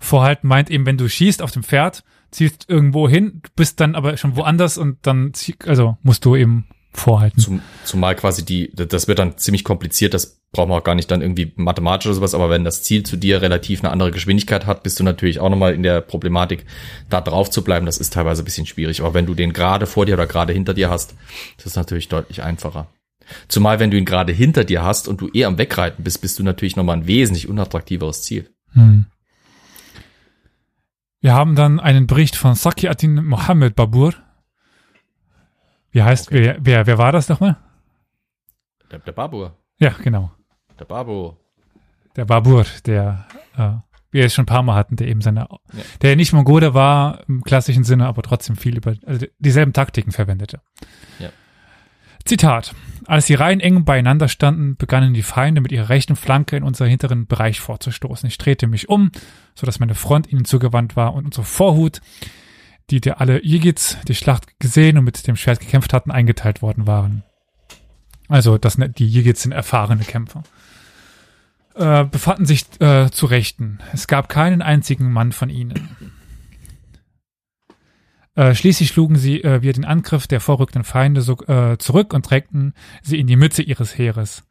[0.00, 4.16] Vorhalten meint eben, wenn du schießt auf dem Pferd, ziehst irgendwo hin, bist dann aber
[4.16, 5.32] schon woanders und dann,
[5.66, 7.38] also musst du eben vorhalten.
[7.38, 11.10] Zum, zumal quasi die, das wird dann ziemlich kompliziert, das braucht man auch gar nicht
[11.10, 14.66] dann irgendwie mathematisch oder sowas, aber wenn das Ziel zu dir relativ eine andere Geschwindigkeit
[14.66, 16.64] hat, bist du natürlich auch nochmal in der Problematik,
[17.08, 19.02] da drauf zu bleiben, das ist teilweise ein bisschen schwierig.
[19.02, 21.14] Aber wenn du den gerade vor dir oder gerade hinter dir hast,
[21.58, 22.88] das ist natürlich deutlich einfacher.
[23.48, 26.38] Zumal wenn du ihn gerade hinter dir hast und du eher am Wegreiten bist, bist
[26.38, 28.50] du natürlich nochmal ein wesentlich unattraktiveres Ziel.
[28.72, 29.06] Hm.
[31.20, 34.14] Wir haben dann einen Bericht von Saki Atin Mohammed Babur.
[35.90, 36.42] Wie heißt, Okay.
[36.42, 37.56] wer, wer, wer war das nochmal?
[38.90, 40.30] Der, der Babur, Ja, genau.
[40.78, 41.36] der Babo.
[42.16, 43.26] Der Babur, der,
[43.56, 43.72] äh,
[44.10, 45.46] wir es schon ein paar Mal hatten, der eben seine,
[46.02, 50.60] der nicht Mongole war im klassischen Sinne, aber trotzdem viel über, also dieselben Taktiken verwendete.
[51.20, 51.28] Ja.
[52.24, 52.74] Zitat.
[53.06, 56.88] Als die Reihen eng beieinander standen, begannen die Feinde mit ihrer rechten Flanke in unseren
[56.88, 58.28] hinteren Bereich vorzustoßen.
[58.28, 59.10] Ich drehte mich um,
[59.54, 62.00] so dass meine Front ihnen zugewandt war und unsere Vorhut,
[62.90, 66.86] die der alle Yigits die Schlacht gesehen und mit dem Schwert gekämpft hatten, eingeteilt worden
[66.86, 67.24] waren.
[68.28, 70.44] Also, das, die Yigits sind erfahrene Kämpfer
[71.74, 73.78] äh, befanden sich äh, zu Rechten.
[73.92, 75.88] Es gab keinen einzigen Mann von ihnen.
[78.36, 82.30] Äh, schließlich schlugen sie äh, wir den Angriff der vorrückenden Feinde so, äh, zurück und
[82.30, 84.44] drängten sie in die Mütze ihres Heeres.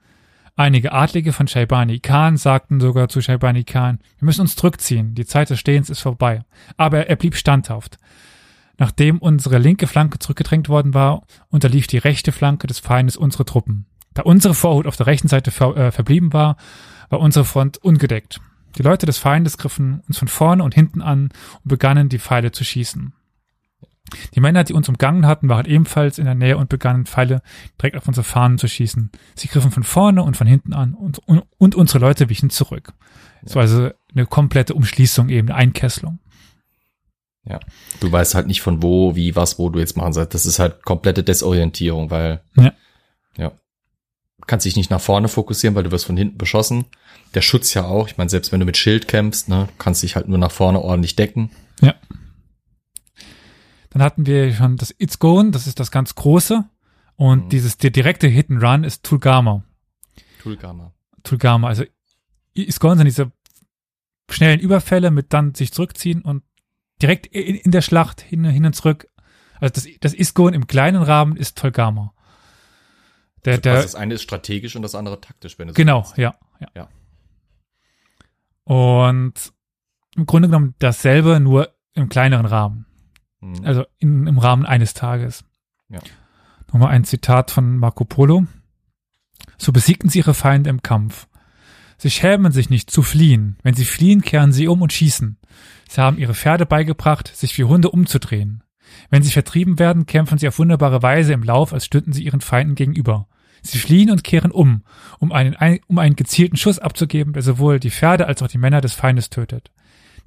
[0.56, 5.26] Einige Adlige von Shaibani Khan sagten sogar zu Shaibani Khan, wir müssen uns zurückziehen, die
[5.26, 6.44] Zeit des Stehens ist vorbei.
[6.76, 7.98] Aber er blieb standhaft.
[8.78, 13.86] Nachdem unsere linke Flanke zurückgedrängt worden war, unterlief die rechte Flanke des Feindes unsere Truppen.
[14.14, 16.58] Da unsere Vorhut auf der rechten Seite ver äh, verblieben war,
[17.10, 18.42] war unsere Front ungedeckt.
[18.78, 21.30] Die Leute des Feindes griffen uns von vorne und hinten an
[21.64, 23.14] und begannen die Pfeile zu schießen.
[24.36, 27.42] Die Männer, die uns umgangen hatten, waren ebenfalls in der Nähe und begannen Pfeile
[27.80, 29.12] direkt auf unsere Fahnen zu schießen.
[29.36, 32.94] Sie griffen von vorne und von hinten an und, und, und unsere Leute wichen zurück.
[33.44, 36.20] Es war also eine komplette Umschließung eben, eine Einkesselung.
[37.46, 37.60] Ja.
[38.00, 40.34] Du weißt halt nicht von wo, wie, was, wo du jetzt machen sollst.
[40.34, 42.74] Das ist halt komplette Desorientierung, weil Ja.
[43.38, 43.52] ja.
[44.46, 46.86] Kannst dich nicht nach vorne fokussieren, weil du wirst von hinten beschossen.
[47.36, 48.08] Der Schutz ja auch.
[48.08, 50.82] Ich meine, selbst wenn du mit Schild kämpfst, ne, kannst dich halt nur nach vorne
[50.82, 51.52] ordentlich decken.
[51.82, 51.94] Ja.
[53.92, 56.64] Dann hatten wir schon das Itzgon, das ist das ganz große.
[57.16, 57.50] Und Mhm.
[57.50, 59.64] dieses, der direkte Hit and Run ist Tulgama.
[60.42, 60.94] Tulgama.
[61.24, 61.68] Tulgama.
[61.68, 61.84] Also
[62.54, 63.32] Itzgon sind diese
[64.30, 66.44] schnellen Überfälle mit dann sich zurückziehen und
[67.02, 69.10] direkt in, in der Schlacht hin, hin und zurück.
[69.60, 72.14] Also das, das Iskon im kleinen Rahmen ist Tolgama.
[73.46, 76.02] Der, der, also das eine ist strategisch und das andere taktisch, wenn du so Genau,
[76.04, 76.18] willst.
[76.18, 76.68] ja, ja.
[76.76, 76.90] Ja.
[78.64, 79.34] Und
[80.16, 82.86] im Grunde genommen dasselbe, nur im kleineren Rahmen.
[83.42, 83.64] Mhm.
[83.64, 85.44] Also in, im Rahmen eines Tages.
[85.90, 86.00] Ja.
[86.68, 88.46] Nochmal ein Zitat von Marco Polo.
[89.58, 91.28] So besiegten sie ihre Feinde im Kampf.
[91.98, 93.58] Sie schämen sich nicht zu fliehen.
[93.62, 95.38] Wenn sie fliehen, kehren sie um und schießen.
[95.90, 98.64] Sie haben ihre Pferde beigebracht, sich wie Hunde umzudrehen.
[99.10, 102.42] Wenn sie vertrieben werden, kämpfen sie auf wunderbare Weise im Lauf, als stünden sie ihren
[102.42, 103.28] Feinden gegenüber.
[103.62, 104.84] Sie fliehen und kehren um,
[105.20, 105.56] um einen,
[105.88, 109.30] um einen gezielten Schuss abzugeben, der sowohl die Pferde als auch die Männer des Feindes
[109.30, 109.72] tötet.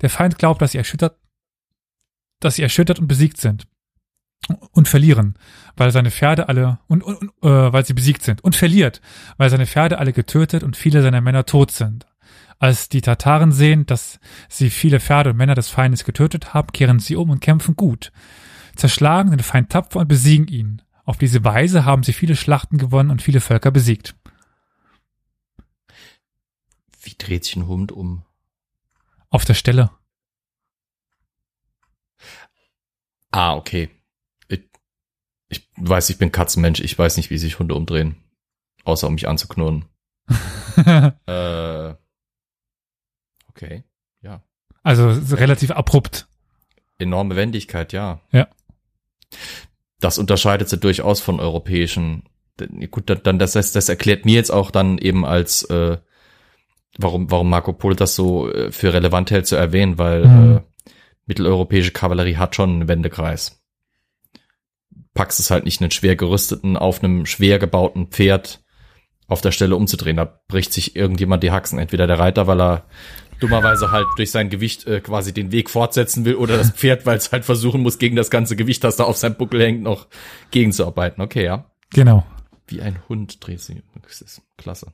[0.03, 1.17] Der Feind glaubt, dass sie erschüttert,
[2.45, 3.67] dass sie erschüttert und besiegt sind
[4.73, 5.35] und verlieren,
[5.77, 9.01] weil seine Pferde alle und, und, und äh, weil sie besiegt sind und verliert,
[9.37, 12.07] weil seine Pferde alle getötet und viele seiner Männer tot sind.
[12.59, 16.99] Als die Tataren sehen, dass sie viele Pferde und Männer des Feindes getötet haben, kehren
[16.99, 18.13] sie um und kämpfen gut,
[18.77, 20.83] zerschlagen den Feind tapfer und besiegen ihn.
[21.05, 24.15] Auf diese Weise haben sie viele Schlachten gewonnen und viele Völker besiegt.
[27.03, 28.23] Wie dreht sich ein Hund um?
[29.29, 29.91] Auf der Stelle.
[33.33, 33.89] Ah, okay.
[34.49, 34.63] Ich,
[35.49, 36.81] ich weiß, ich bin Katzenmensch.
[36.81, 38.17] Ich weiß nicht, wie sich Hunde umdrehen.
[38.85, 39.87] Außer um mich anzuknurren.
[41.27, 41.95] äh,
[43.49, 43.85] okay,
[44.21, 44.43] ja.
[44.83, 46.29] Also relativ abrupt.
[46.99, 48.21] Enorme Wendigkeit, ja.
[48.33, 48.49] Ja.
[50.01, 52.25] Das unterscheidet sie durchaus von europäischen.
[52.91, 55.99] Gut, dann das, das, das erklärt mir jetzt auch dann eben als äh,
[56.99, 60.57] warum warum Marco Polo das so äh, für relevant hält zu erwähnen, weil mhm.
[60.57, 60.61] äh,
[61.27, 63.63] mitteleuropäische Kavallerie hat schon einen Wendekreis.
[65.15, 68.63] Packst es halt nicht einen schwer gerüsteten auf einem schwer gebauten Pferd
[69.29, 70.17] auf der Stelle umzudrehen.
[70.17, 71.79] Da bricht sich irgendjemand die Haxen.
[71.79, 72.87] Entweder der Reiter, weil er
[73.41, 77.19] dummerweise halt durch sein Gewicht äh, quasi den Weg fortsetzen will oder das Pferd, weil
[77.19, 80.07] es halt versuchen muss, gegen das ganze Gewicht, das da auf seinem Buckel hängt, noch
[80.51, 81.23] gegenzuarbeiten.
[81.23, 81.71] Okay, ja.
[81.91, 82.25] Genau.
[82.67, 83.83] Wie ein Hund dreht sie.
[84.03, 84.93] Das ist klasse.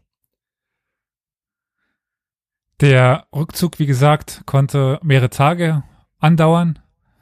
[2.80, 5.82] Der Rückzug, wie gesagt, konnte mehrere Tage
[6.18, 6.78] andauern.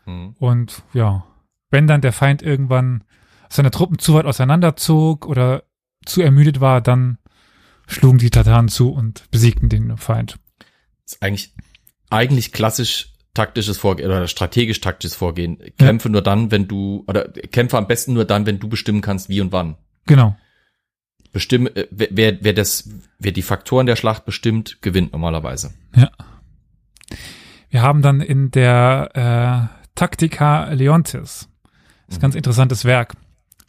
[0.07, 0.35] Mhm.
[0.39, 1.25] Und ja,
[1.71, 3.05] wenn dann der Feind irgendwann
[3.49, 5.65] seine Truppen zu weit auseinanderzog oder
[6.05, 7.19] zu ermüdet war, dann
[7.87, 10.39] schlugen die Tataren zu und besiegten den Feind.
[11.05, 11.55] Das ist eigentlich,
[12.11, 15.59] eigentlich klassisch taktisches Vorgehen oder strategisch taktisches Vorgehen.
[15.79, 16.13] Kämpfe ja.
[16.13, 19.41] nur dann, wenn du, oder kämpfe am besten nur dann, wenn du bestimmen kannst, wie
[19.41, 19.77] und wann.
[20.07, 20.37] Genau.
[21.33, 25.75] Bestimme, äh, wer, wer das, wer die Faktoren der Schlacht bestimmt, gewinnt normalerweise.
[25.95, 26.11] Ja.
[27.69, 31.49] Wir haben dann in der äh, Tactica Leontis,
[32.07, 32.39] das ist ein ganz mhm.
[32.39, 33.15] interessantes Werk,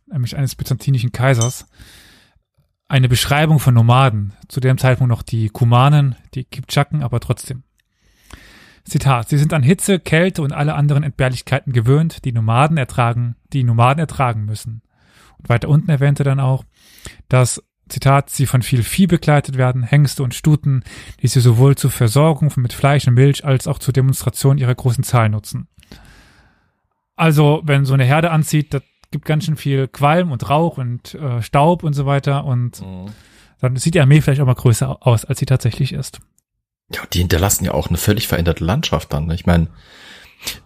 [0.05, 1.65] nämlich eines byzantinischen Kaisers,
[2.87, 7.63] eine Beschreibung von Nomaden, zu dem Zeitpunkt noch die Kumanen, die Kipchaken, aber trotzdem.
[8.85, 13.65] Zitat, sie sind an Hitze, Kälte und alle anderen Entbehrlichkeiten gewöhnt, die Nomaden ertragen, die
[13.65, 14.81] Nomaden ertragen müssen.
[15.37, 16.63] Und weiter unten erwähnte dann auch,
[17.27, 20.83] dass, Zitat, sie von viel Vieh begleitet werden, Hengste und Stuten,
[21.21, 25.03] die sie sowohl zur Versorgung mit Fleisch und Milch als auch zur Demonstration ihrer großen
[25.03, 25.67] Zahl nutzen.
[27.15, 31.15] Also, wenn so eine Herde anzieht, das gibt ganz schön viel Qualm und Rauch und
[31.15, 33.07] äh, Staub und so weiter und mhm.
[33.59, 36.19] dann sieht die Armee vielleicht auch mal größer aus, als sie tatsächlich ist.
[36.93, 39.27] Ja, die hinterlassen ja auch eine völlig veränderte Landschaft dann.
[39.27, 39.35] Ne?
[39.35, 39.67] Ich meine,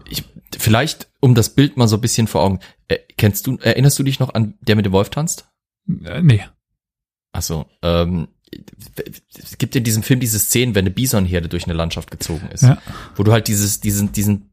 [0.10, 0.23] ich,
[0.57, 4.03] vielleicht, um das Bild mal so ein bisschen vor Augen, äh, kennst du, erinnerst du
[4.03, 5.49] dich noch an der mit dem Wolf tanzt?
[6.03, 6.43] Äh, nee.
[7.32, 8.28] Achso, ähm,
[9.38, 12.64] es gibt in diesem Film diese Szenen, wenn eine Bisonherde durch eine Landschaft gezogen ist,
[12.64, 12.82] ja.
[13.16, 14.49] wo du halt dieses, diesen, diesen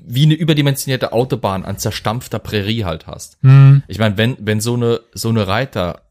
[0.00, 3.42] wie eine überdimensionierte Autobahn an zerstampfter Prärie halt hast.
[3.42, 3.82] Mhm.
[3.88, 6.02] Ich meine, wenn, wenn so eine, so eine Reiter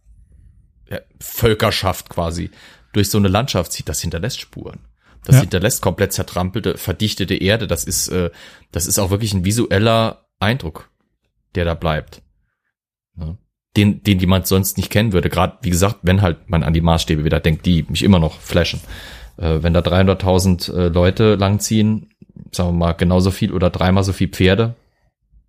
[0.90, 2.52] ja, Völkerschaft quasi
[2.94, 4.80] durch so eine Landschaft zieht, das hinterlässt Spuren.
[5.26, 5.42] Das ja.
[5.42, 7.68] hinterlässt komplett zertrampelte, verdichtete Erde.
[7.68, 8.30] Das ist, äh,
[8.72, 10.90] das ist auch wirklich ein visueller Eindruck,
[11.56, 12.22] der da bleibt.
[13.18, 13.38] Ja.
[13.76, 15.30] Den, den jemand sonst nicht kennen würde.
[15.30, 18.40] Gerade, wie gesagt, wenn halt man an die Maßstäbe wieder denkt, die mich immer noch
[18.40, 18.80] flashen.
[19.38, 22.10] Äh, wenn da 300.000 äh, Leute langziehen,
[22.52, 24.76] sagen wir mal, genauso viel oder dreimal so viel Pferde.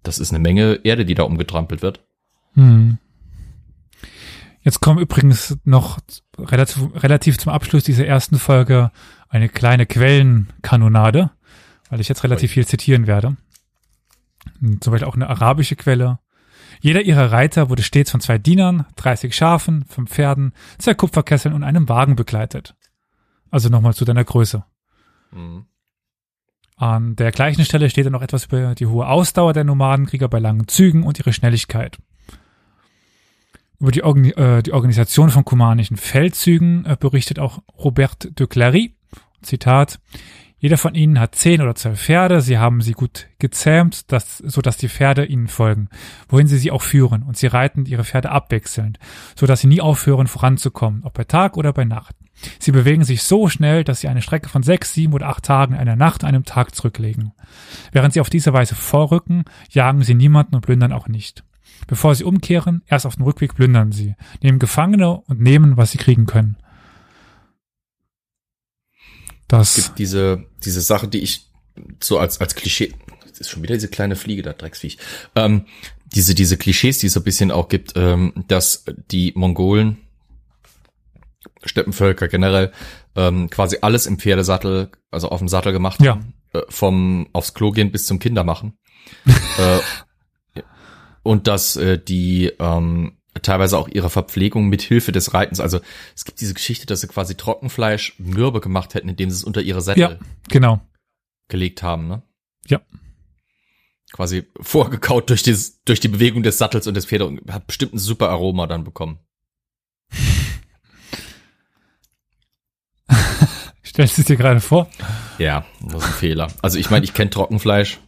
[0.02, 2.00] Das ist eine Menge Erde, die da umgetrampelt wird.
[2.54, 2.98] Hm.
[4.62, 5.98] Jetzt kommt übrigens noch
[6.38, 8.90] relativ, relativ zum Abschluss dieser ersten Folge
[9.28, 11.30] eine kleine Quellenkanonade,
[11.90, 13.36] weil ich jetzt relativ viel zitieren werde.
[14.80, 16.18] Zum Beispiel auch eine arabische Quelle.
[16.80, 21.62] Jeder ihrer Reiter wurde stets von zwei Dienern, 30 Schafen, fünf Pferden, zwei Kupferkesseln und
[21.62, 22.74] einem Wagen begleitet.
[23.50, 24.64] Also nochmal zu deiner Größe.
[25.32, 25.66] Mhm.
[26.76, 30.40] An der gleichen Stelle steht dann noch etwas über die hohe Ausdauer der Nomadenkrieger bei
[30.40, 31.98] langen Zügen und ihre Schnelligkeit.
[33.78, 38.96] Über die, Organ äh, die Organisation von kumanischen Feldzügen äh, berichtet auch Robert de Clary.
[39.42, 40.00] Zitat.
[40.64, 42.40] Jeder von ihnen hat zehn oder zwölf Pferde.
[42.40, 45.90] Sie haben sie gut gezähmt, dass, so dass die Pferde ihnen folgen,
[46.26, 47.22] wohin sie sie auch führen.
[47.22, 48.98] Und sie reiten ihre Pferde abwechselnd,
[49.36, 52.16] so dass sie nie aufhören voranzukommen, ob bei Tag oder bei Nacht.
[52.58, 55.74] Sie bewegen sich so schnell, dass sie eine Strecke von sechs, sieben oder acht Tagen,
[55.74, 57.32] einer Nacht, einem Tag zurücklegen.
[57.92, 61.44] Während sie auf diese Weise vorrücken, jagen sie niemanden und plündern auch nicht.
[61.88, 65.98] Bevor sie umkehren, erst auf dem Rückweg plündern sie, nehmen Gefangene und nehmen, was sie
[65.98, 66.56] kriegen können.
[69.48, 71.50] Das es gibt diese, diese Sache, die ich
[72.00, 72.94] so als, als Klischee,
[73.28, 74.98] das ist schon wieder diese kleine Fliege, da Drecksviech.
[75.34, 75.66] Ähm,
[76.06, 79.98] diese, diese Klischees, die es so ein bisschen auch gibt, ähm, dass die Mongolen,
[81.64, 82.72] Steppenvölker generell,
[83.16, 86.12] ähm, quasi alles im Pferdesattel, also auf dem Sattel gemacht Ja.
[86.12, 86.34] haben.
[86.52, 88.78] Äh, vom aufs Klo gehen bis zum Kindermachen.
[89.26, 90.60] äh,
[91.22, 95.80] und dass äh, die ähm, teilweise auch ihre Verpflegung mit Hilfe des Reitens, also
[96.14, 99.60] es gibt diese Geschichte, dass sie quasi Trockenfleisch mürbe gemacht hätten, indem sie es unter
[99.62, 100.80] ihre Sättel Ja, genau.
[101.48, 102.22] gelegt haben, ne?
[102.66, 102.80] Ja.
[104.12, 107.94] Quasi vorgekaut durch, dieses, durch die Bewegung des Sattels und des Pferdes und hat bestimmt
[107.94, 109.18] ein super Aroma dann bekommen.
[113.84, 114.88] Stellst du es dir gerade vor?
[115.38, 116.48] Ja, das ist ein Fehler.
[116.62, 117.98] Also ich meine, ich kenne Trockenfleisch.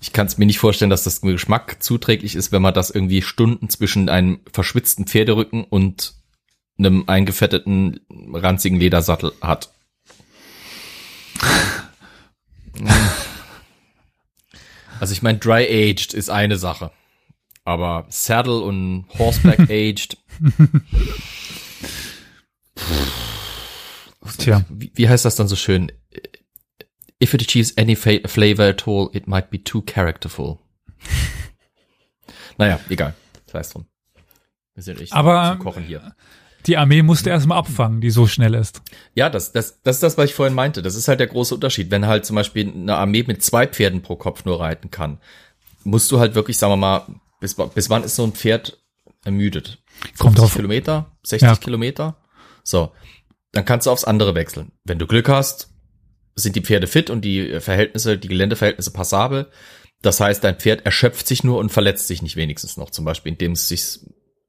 [0.00, 3.20] Ich kann es mir nicht vorstellen, dass das Geschmack zuträglich ist, wenn man das irgendwie
[3.20, 6.14] Stunden zwischen einem verschwitzten Pferderücken und
[6.78, 8.00] einem eingefetteten,
[8.32, 9.72] ranzigen Ledersattel hat.
[15.00, 16.90] Also ich meine, dry aged ist eine Sache.
[17.64, 20.18] Aber Saddle und Horseback aged,
[24.38, 24.64] Tja.
[24.68, 25.90] wie, wie heißt das dann so schön?
[27.22, 30.58] If it achieves any flavor at all, it might be too characterful.
[32.58, 33.14] naja, egal.
[33.46, 33.86] Sei drum.
[34.74, 36.14] Wir sind echt Aber- zum Kochen hier.
[36.66, 38.82] Die Armee musste erstmal abfangen, die so schnell ist.
[39.14, 40.82] Ja, das, das, das ist das, was ich vorhin meinte.
[40.82, 41.90] Das ist halt der große Unterschied.
[41.90, 45.18] Wenn halt zum Beispiel eine Armee mit zwei Pferden pro Kopf nur reiten kann,
[45.84, 47.06] musst du halt wirklich, sagen wir mal,
[47.40, 48.78] bis, bis wann ist so ein Pferd
[49.24, 49.78] ermüdet?
[50.18, 50.54] Kommt 50 drauf.
[50.54, 51.10] Kilometer?
[51.22, 51.56] 60 Ja.
[51.56, 52.16] Kilometer?
[52.62, 52.92] So.
[53.52, 54.70] Dann kannst du aufs andere wechseln.
[54.84, 55.69] Wenn du Glück hast,
[56.40, 59.48] sind die Pferde fit und die Verhältnisse, die Geländeverhältnisse passabel.
[60.02, 62.90] Das heißt, dein Pferd erschöpft sich nur und verletzt sich nicht wenigstens noch.
[62.90, 64.00] Zum Beispiel, indem es sich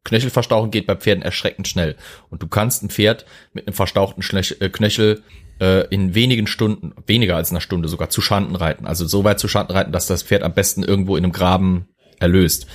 [0.03, 1.95] Knöchelverstauchen geht bei Pferden erschreckend schnell.
[2.29, 5.23] Und du kannst ein Pferd mit einem verstauchten äh, Knöchel
[5.59, 8.87] äh, in wenigen Stunden, weniger als einer Stunde sogar zu Schanden reiten.
[8.87, 11.87] Also so weit zu Schanden reiten, dass das Pferd am besten irgendwo in einem Graben
[12.19, 12.65] erlöst.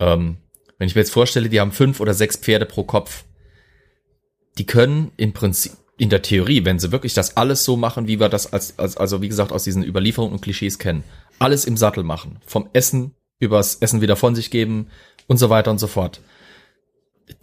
[0.00, 0.38] Ähm,
[0.78, 3.24] wenn ich mir jetzt vorstelle, die haben fünf oder sechs Pferde pro Kopf,
[4.58, 8.20] die können im Prinzip in der Theorie, wenn sie wirklich das alles so machen, wie
[8.20, 11.04] wir das als, als also wie gesagt aus diesen Überlieferungen und Klischees kennen,
[11.38, 14.88] alles im Sattel machen, vom Essen übers Essen wieder von sich geben
[15.26, 16.20] und so weiter und so fort.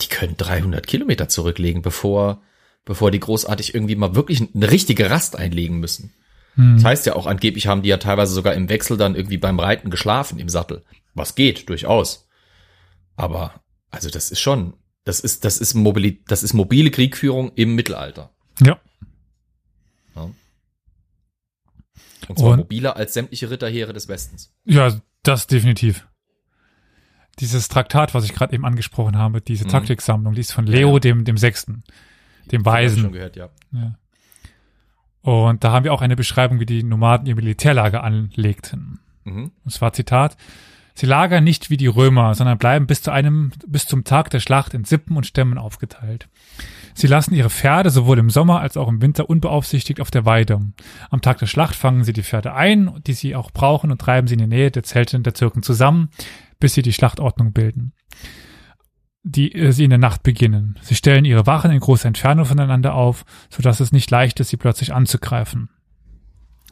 [0.01, 2.41] Die können 300 Kilometer zurücklegen, bevor
[2.85, 6.13] bevor die großartig irgendwie mal wirklich eine richtige Rast einlegen müssen.
[6.55, 6.75] Hm.
[6.75, 9.59] Das heißt ja auch, angeblich haben die ja teilweise sogar im Wechsel dann irgendwie beim
[9.59, 10.83] Reiten geschlafen im Sattel.
[11.13, 12.27] Was geht, durchaus.
[13.15, 14.73] Aber, also das ist schon,
[15.05, 18.32] das ist, das ist mobili das ist mobile Kriegführung im Mittelalter.
[18.61, 18.79] Ja.
[22.27, 24.53] Und zwar Und- mobiler als sämtliche Ritterheere des Westens.
[24.63, 26.07] Ja, das definitiv.
[27.39, 29.69] Dieses Traktat, was ich gerade eben angesprochen habe, diese Mhm.
[29.69, 30.99] Taktiksammlung, die ist von Leo, Ja.
[30.99, 31.83] dem, dem Sechsten,
[32.51, 33.11] dem ich schon Weisen.
[33.11, 33.49] gehört, ja.
[33.71, 33.95] Ja.
[35.21, 38.99] Und da haben wir auch eine Beschreibung, wie die Nomaden ihr Militärlager anlegten.
[39.23, 39.51] Mhm.
[39.65, 40.37] Und zwar Zitat.
[40.95, 44.39] Sie lagern nicht wie die Römer, sondern bleiben bis zu einem, bis zum Tag der
[44.39, 46.29] Schlacht in Sippen und Stämmen aufgeteilt.
[46.95, 50.59] Sie lassen ihre Pferde sowohl im Sommer als auch im Winter unbeaufsichtigt auf der Weide.
[51.09, 54.27] Am Tag der Schlacht fangen sie die Pferde ein, die sie auch brauchen, und treiben
[54.27, 56.09] sie in die Nähe der Zelte der Türken zusammen,
[56.59, 57.93] bis sie die Schlachtordnung bilden,
[59.23, 60.77] die äh, sie in der Nacht beginnen.
[60.81, 64.57] Sie stellen ihre Wachen in großer Entfernung voneinander auf, sodass es nicht leicht ist, sie
[64.57, 65.69] plötzlich anzugreifen.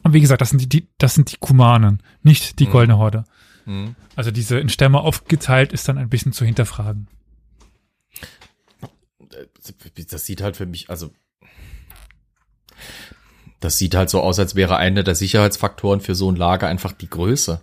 [0.04, 2.70] Und wie gesagt, das sind die, die das sind die Kumanen, nicht die Mhm.
[2.70, 3.24] goldene Horde.
[3.66, 3.94] Mhm.
[4.16, 7.06] Also diese in Stämme aufgeteilt ist dann ein bisschen zu hinterfragen.
[10.10, 11.10] Das sieht halt für mich, also
[13.60, 16.92] das sieht halt so aus, als wäre einer der Sicherheitsfaktoren für so ein Lager einfach
[16.92, 17.60] die Größe.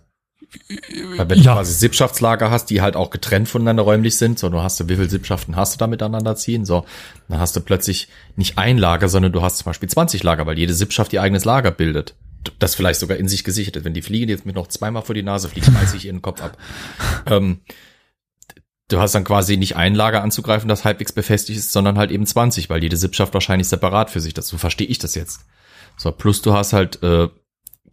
[1.17, 1.53] Weil wenn du Ja.
[1.55, 4.95] quasi Sippschaftslager hast, die halt auch getrennt voneinander räumlich sind, so du hast du, wie
[4.95, 6.85] viele Sippschaften hast du da miteinander ziehen, so,
[7.27, 10.57] dann hast du plötzlich nicht ein Lager, sondern du hast zum Beispiel 20 Lager, weil
[10.57, 12.15] jede Sippschaft ihr eigenes Lager bildet.
[12.57, 13.83] Das vielleicht sogar in sich gesichert ist.
[13.83, 16.41] Wenn die Fliege jetzt mir noch zweimal vor die Nase fliegt, reiße ich ihren Kopf
[16.41, 16.57] ab.
[17.25, 17.59] Ähm,
[18.89, 22.25] du hast dann quasi nicht ein Lager anzugreifen, das halbwegs befestigt ist, sondern halt eben
[22.25, 24.33] 20, weil jede Sippschaft wahrscheinlich separat für sich.
[24.33, 25.45] Das, so verstehe ich das jetzt.
[25.95, 27.29] So, plus du hast halt, äh,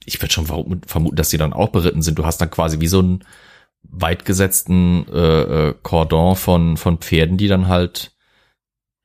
[0.04, 2.18] ich würde schon vermuten, dass die dann auch beritten sind.
[2.18, 3.24] Du hast dann quasi wie so einen
[3.82, 8.12] weit gesetzten äh, äh, Cordon von, von Pferden, die dann halt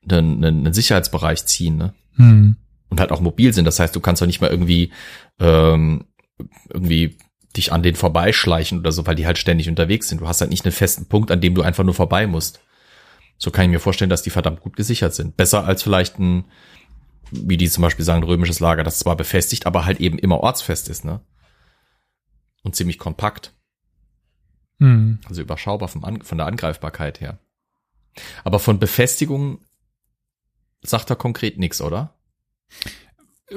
[0.09, 1.93] einen, einen, einen Sicherheitsbereich ziehen, ne?
[2.15, 2.57] Hm.
[2.89, 3.65] und halt auch mobil sind.
[3.65, 4.91] Das heißt, du kannst doch nicht mal irgendwie
[5.39, 6.05] ähm,
[6.69, 7.17] irgendwie
[7.53, 10.21] dich an denen vorbeischleichen oder so, weil die halt ständig unterwegs sind.
[10.21, 12.61] Du hast halt nicht einen festen Punkt, an dem du einfach nur vorbei musst.
[13.37, 15.35] So kann ich mir vorstellen, dass die verdammt gut gesichert sind.
[15.35, 16.45] Besser als vielleicht ein,
[17.31, 20.89] wie die zum Beispiel sagen, römisches Lager, das zwar befestigt, aber halt eben immer ortsfest
[20.89, 21.21] ist, ne?
[22.63, 23.53] Und ziemlich kompakt.
[24.79, 25.19] Hm.
[25.27, 27.39] Also überschaubar vom An von der Angreifbarkeit her.
[28.43, 29.59] Aber von Befestigung
[30.83, 32.15] sagt er konkret nichts, oder?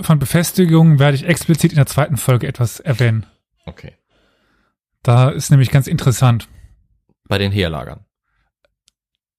[0.01, 3.27] Von Befestigung werde ich explizit in der zweiten Folge etwas erwähnen.
[3.65, 3.97] Okay.
[5.03, 6.49] Da ist nämlich ganz interessant.
[7.28, 8.05] Bei den Heerlagern.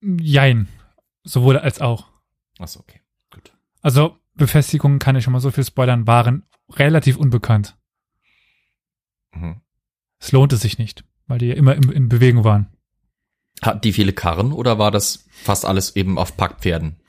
[0.01, 0.67] Jein.
[1.23, 2.07] Sowohl als auch.
[2.59, 3.01] Achso, okay.
[3.31, 3.53] Gut.
[3.81, 7.77] Also Befestigungen kann ich schon mal so viel spoilern, waren relativ unbekannt.
[9.33, 9.61] Mhm.
[10.19, 12.67] Es lohnte sich nicht, weil die ja immer in, in Bewegung waren.
[13.61, 17.01] Hatten die viele Karren oder war das fast alles eben auf Packpferden?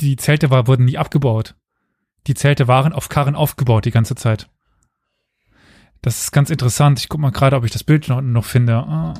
[0.00, 1.54] Die Zelte war, wurden nie abgebaut.
[2.26, 4.48] Die Zelte waren auf Karren aufgebaut die ganze Zeit.
[6.04, 7.00] Das ist ganz interessant.
[7.00, 8.74] Ich guck mal gerade, ob ich das Bild noch, noch finde.
[8.74, 9.14] Ah,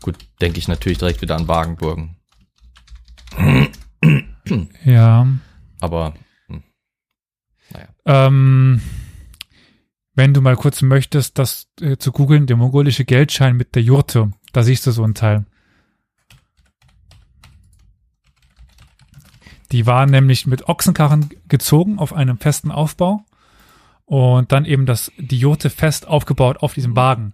[0.00, 2.16] Gut, denke ich natürlich direkt wieder an Wagenburgen.
[4.84, 5.26] Ja.
[5.80, 6.14] Aber
[6.46, 6.62] hm.
[7.70, 7.88] naja.
[8.04, 8.80] Ähm,
[10.14, 14.30] wenn du mal kurz möchtest, das äh, zu googeln, der mongolische Geldschein mit der Jurte,
[14.52, 15.46] da siehst du so einen Teil.
[19.72, 23.24] Die waren nämlich mit Ochsenkarren gezogen auf einem festen Aufbau
[24.06, 27.32] und dann eben das, die Jurte fest aufgebaut auf diesem Wagen.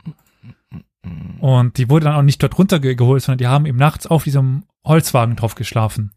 [1.40, 4.65] Und die wurde dann auch nicht dort runtergeholt, sondern die haben eben nachts auf diesem
[4.85, 6.12] Holzwagen drauf geschlafen.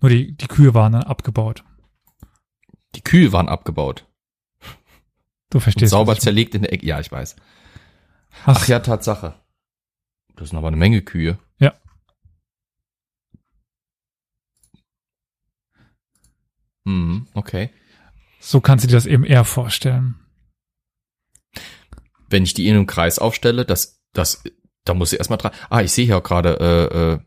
[0.00, 1.64] Nur die, die Kühe waren dann abgebaut.
[2.94, 4.06] Die Kühe waren abgebaut.
[5.50, 5.90] Du Und verstehst.
[5.90, 6.86] sauber was ich zerlegt in der Ecke.
[6.86, 7.36] Ja, ich weiß.
[8.46, 8.58] meine.
[8.58, 9.34] Ach ja, Tatsache.
[10.36, 11.38] Das sind aber eine Menge Kühe.
[11.58, 11.74] Ja.
[16.84, 17.70] Mhm, okay.
[18.44, 20.16] So kannst du dir das eben eher vorstellen.
[22.28, 24.42] Wenn ich die in einem Kreis aufstelle, das, das,
[24.84, 25.52] da muss ich erstmal dran.
[25.70, 27.18] Ah, ich sehe hier auch gerade äh, äh,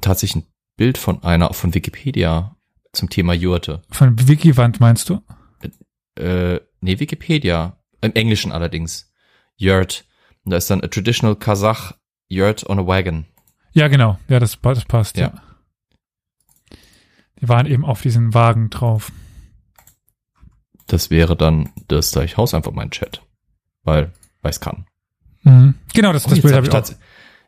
[0.00, 2.56] tatsächlich ein Bild von einer von Wikipedia
[2.92, 3.82] zum Thema Jurte.
[3.90, 5.20] Von Wikiwand meinst du?
[6.14, 7.82] Äh, nee, Wikipedia.
[8.00, 9.12] Im Englischen allerdings.
[9.56, 10.04] Yurt.
[10.44, 11.94] Und da ist dann a traditional Kasach
[12.28, 13.26] yurt on a wagon.
[13.72, 14.18] Ja, genau.
[14.28, 15.16] Ja, das, das passt.
[15.16, 15.32] Ja.
[15.34, 15.42] Ja.
[17.40, 19.10] Die waren eben auf diesen Wagen drauf.
[20.86, 23.22] Das wäre dann das Deichhaus einfach mein Chat.
[23.82, 24.86] Weil, weil es kann.
[25.42, 25.74] Mhm.
[25.94, 26.98] Genau, das, Oh, das jetzt Bild hab habe ich auch.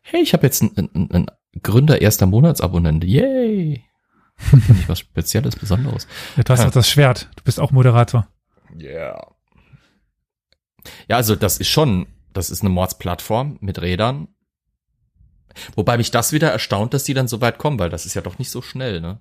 [0.02, 1.26] Hey, ich habe jetzt einen, einen, einen
[1.62, 3.04] Gründer erster Monatsabonnent.
[3.04, 3.84] Yay!
[4.36, 6.06] Finde ich was Spezielles, Besonderes.
[6.36, 6.68] Ja, du hast Ja.
[6.68, 7.28] auch das Schwert.
[7.36, 8.28] Du bist auch Moderator.
[8.80, 9.34] Yeah.
[11.08, 14.28] Ja, also das ist schon, das ist eine Mordsplattform mit Rädern.
[15.74, 18.22] Wobei mich das wieder erstaunt, dass die dann so weit kommen, weil das ist ja
[18.22, 19.20] doch nicht so schnell, ne?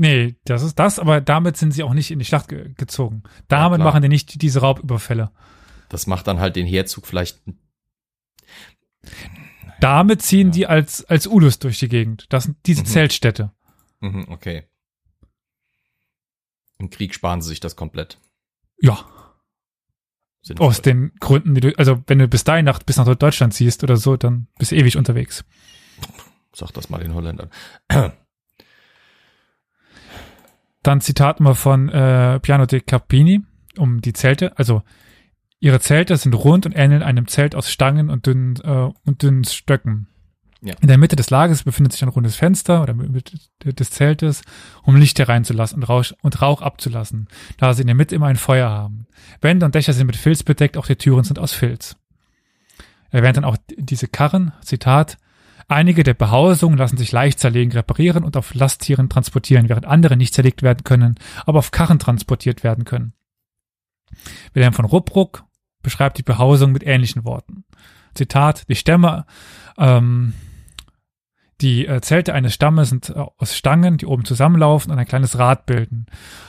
[0.00, 3.24] Nee, das ist das, aber damit sind sie auch nicht in die Schlacht ge gezogen.
[3.48, 3.88] Damit klar.
[3.90, 5.32] machen die nicht diese Raubüberfälle.
[5.88, 7.42] Das macht dann halt den Heerzug vielleicht.
[9.80, 10.52] Damit ziehen Ja.
[10.52, 12.26] die als, als Ulus durch die Gegend.
[12.32, 12.86] Das sind diese Mhm.
[12.86, 13.52] Zeltstädte.
[14.00, 14.68] Mhm, okay.
[16.78, 18.18] Im Krieg sparen sie sich das komplett.
[18.80, 19.04] Ja,
[20.42, 20.66] Sinnvoll.
[20.68, 23.82] aus den Gründen, die du, also wenn du bis dahin nach, bis nach Deutschland ziehst
[23.82, 25.44] oder so, dann bist du ewig unterwegs.
[26.54, 27.50] Sag das mal den Holländern.
[30.82, 33.42] Dann Zitat mal von äh, Piano de Capini
[33.76, 34.56] um die Zelte.
[34.58, 34.82] Also
[35.60, 39.44] ihre Zelte sind rund und ähneln einem Zelt aus Stangen und dünnen, äh, und dünnen
[39.44, 40.08] Stöcken.
[40.60, 40.74] Ja.
[40.80, 42.94] In der Mitte des Lagers befindet sich ein rundes Fenster oder
[43.64, 44.42] des Zeltes,
[44.82, 47.28] um Licht hereinzulassen und, Rausch, und Rauch abzulassen,
[47.58, 49.06] da sie in der Mitte immer ein Feuer haben.
[49.40, 51.96] Wände und Dächer sind mit Filz bedeckt, auch die Türen sind aus Filz.
[53.10, 55.16] Er erwähnt dann auch diese Karren, Zitat,
[55.70, 60.32] Einige der Behausungen lassen sich leicht zerlegen, reparieren und auf Lasttieren transportieren, während andere nicht
[60.32, 63.12] zerlegt werden können, aber auf Karren transportiert werden können.
[64.54, 65.44] Wilhelm von Ruppruck
[65.82, 67.64] beschreibt die Behausung mit ähnlichen Worten.
[68.14, 69.26] Zitat, die Stämme,
[69.76, 70.32] ähm,
[71.60, 75.38] die äh, Zelte eines Stammes sind äh, aus Stangen, die oben zusammenlaufen und ein kleines
[75.38, 76.06] Rad bilden,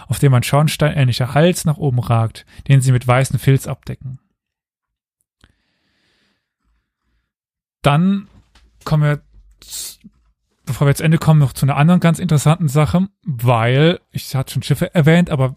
[0.07, 4.19] auf dem ein schornsteinähnlicher Hals nach oben ragt, den sie mit weißem Filz abdecken.
[7.81, 8.27] Dann
[8.85, 9.21] kommen wir,
[10.65, 14.53] bevor wir jetzt Ende kommen, noch zu einer anderen ganz interessanten Sache, weil, ich hatte
[14.53, 15.55] schon Schiffe erwähnt, aber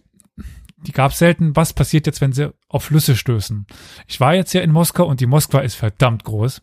[0.87, 1.55] die gab es selten.
[1.55, 3.67] Was passiert jetzt, wenn sie auf Flüsse stößen?
[4.07, 6.63] Ich war jetzt ja in Moskau und die Moskwa ist verdammt groß.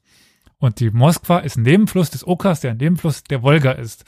[0.57, 4.03] Und die Moskwa ist ein Nebenfluss des Okas, der ein Nebenfluss der Wolga ist.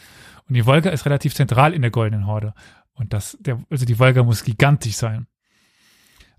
[0.47, 2.53] Und die Wolga ist relativ zentral in der Goldenen Horde.
[2.93, 5.27] Und das, der, also die Wolga muss gigantisch sein.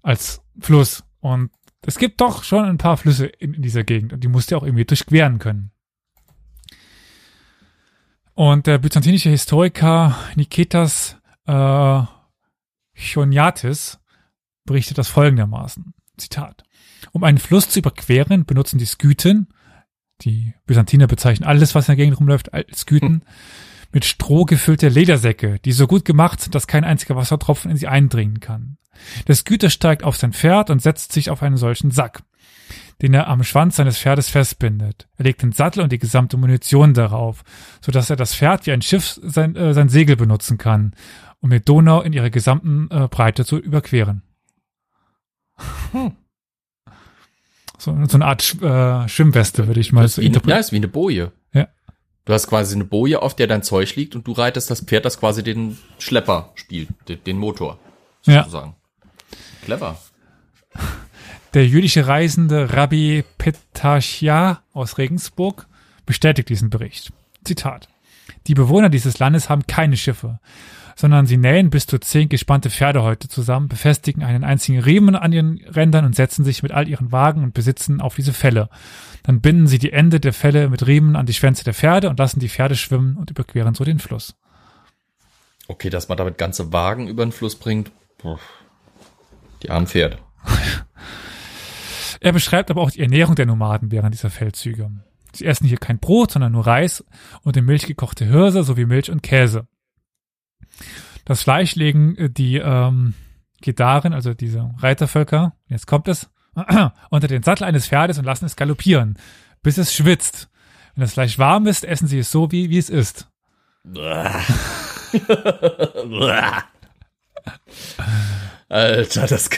[0.03, 1.03] Als Fluss.
[1.21, 1.51] Und
[1.87, 4.13] es gibt doch schon ein paar Flüsse in, in dieser Gegend.
[4.13, 5.72] Und die musst du auch irgendwie durchqueren können.
[8.35, 12.03] Und der byzantinische Historiker Niketas äh,
[12.95, 13.99] Choniatis
[14.65, 15.95] berichtet das folgendermaßen.
[16.17, 16.63] Zitat.
[17.13, 19.49] Um einen Fluss zu überqueren, benutzen die Skythen,
[20.23, 23.25] die Byzantiner bezeichnen alles, was in der Gegend rumläuft, als Skythen,
[23.93, 27.89] mit Stroh gefüllte Ledersäcke, die so gut gemacht sind, dass kein einziger Wassertropfen in sie
[27.89, 28.79] eindringen kann.
[29.27, 32.23] Der Skythe steigt auf sein Pferd und setzt sich auf einen solchen Sack,
[33.01, 35.09] den er am Schwanz seines Pferdes festbindet.
[35.17, 37.43] Er legt den Sattel und die gesamte Munition darauf,
[37.81, 40.95] so dass er das Pferd wie ein Schiff sein, äh, sein Segel benutzen kann,
[41.41, 44.23] um die Donau in ihrer gesamten äh, Breite zu überqueren.
[45.93, 46.13] Hm.
[47.79, 50.61] So, so eine Art äh, Schwimmweste, würde ich mal so eine, ja, interpretieren.
[50.61, 51.33] ist wie eine Boje.
[51.53, 51.67] Ja.
[52.25, 55.05] Du hast quasi eine Boje, auf der dein Zeug liegt und du reitest das Pferd,
[55.05, 57.79] das quasi den Schlepper spielt, den, den Motor,
[58.25, 58.45] Ja.
[58.45, 58.77] sozusagen.
[59.65, 59.99] Clever.
[61.55, 65.67] Der jüdische Reisende Rabbi Petachia aus Regensburg
[66.07, 67.13] bestätigt diesen Bericht.
[67.45, 67.89] Zitat.
[68.47, 70.41] Die Bewohner dieses Landes haben keine Schiffe,
[70.97, 75.61] sondern sie nähen bis zu zehn gespannte Pferdehäute zusammen, befestigen einen einzigen Riemen an ihren
[75.67, 78.71] Rändern und setzen sich mit all ihren Wagen und Besitzen auf diese Felle.
[79.23, 82.19] Dann binden sie die Ende der Felle mit Riemen an die Schwänze der Pferde und
[82.19, 84.35] lassen die Pferde schwimmen und überqueren so den Fluss.
[85.69, 87.91] Okay, dass man damit ganze Wagen über den Fluss bringt.
[89.63, 90.19] Die armen Pferde.
[92.23, 94.93] Er beschreibt aber auch die Ernährung der Nomaden während dieser Feldzüge.
[95.33, 97.05] Sie essen hier kein Brot, sondern nur Reis
[97.43, 99.67] und in Milch gekochte Hirse sowie Milch und Käse.
[101.25, 103.15] Das Fleisch legen äh, die ähm,
[103.61, 106.31] Gedaren, also diese Reitervölker, jetzt kommt es,
[107.11, 109.19] unter den Sattel eines Pferdes und lassen es galoppieren,
[109.63, 110.49] bis es schwitzt.
[110.95, 113.29] Wenn das Fleisch warm ist, essen sie es so, wie, wie es ist.
[118.69, 119.51] Alter, das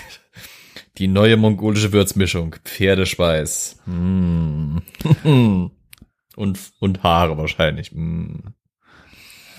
[0.99, 3.83] die neue mongolische Würzmischung, Pferdeschweiß.
[3.87, 4.79] Mm.
[6.37, 7.93] und und Haare wahrscheinlich.
[7.93, 8.37] Mm.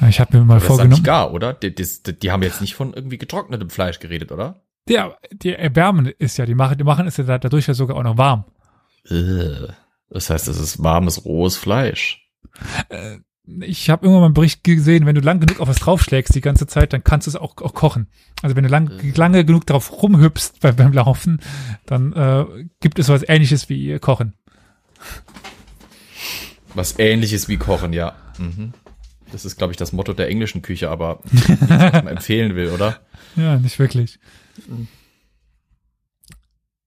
[0.09, 0.91] Ich habe mir mal Das ist dann vorgenommen.
[0.93, 1.53] nicht gar, oder?
[1.53, 1.85] Die, die,
[2.19, 4.61] die haben jetzt nicht von irgendwie getrocknetem Fleisch geredet, oder?
[4.89, 7.97] Ja, die Erwärmen ist ja, die machen, die machen ist ja da- dadurch ja sogar
[7.97, 8.43] auch noch warm.
[9.09, 9.67] Äh,
[10.09, 12.29] Das heißt, es ist warmes, rohes Fleisch.
[13.61, 16.41] Ich habe irgendwann mal einen Bericht gesehen, wenn du lang genug auf was draufschlägst die
[16.41, 18.07] ganze Zeit, dann kannst du es auch, auch kochen.
[18.41, 21.39] Also wenn du lang, lange genug drauf rumhüpfst bei, beim Laufen,
[21.85, 22.45] dann äh,
[22.79, 24.33] gibt es was ähnliches wie Kochen.
[26.73, 28.15] Was ähnliches wie Kochen, ja.
[28.39, 28.73] Mhm.
[29.31, 32.69] Das ist, glaube ich, das Motto der englischen Küche, aber nichts, was man empfehlen will,
[32.69, 32.99] oder?
[33.35, 34.19] Ja, nicht wirklich.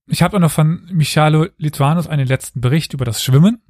[0.06, 3.60] Ich habe auch noch von Michalo Lituanus einen letzten Bericht über das Schwimmen.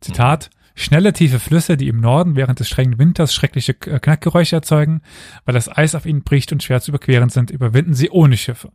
[0.00, 0.50] Zitat.
[0.74, 5.02] Schnelle, tiefe Flüsse, die im Norden während des strengen Winters schreckliche äh, Knackgeräusche erzeugen,
[5.44, 8.72] weil das Eis auf ihnen bricht und schwer zu überqueren sind, überwinden sie ohne Schiffe.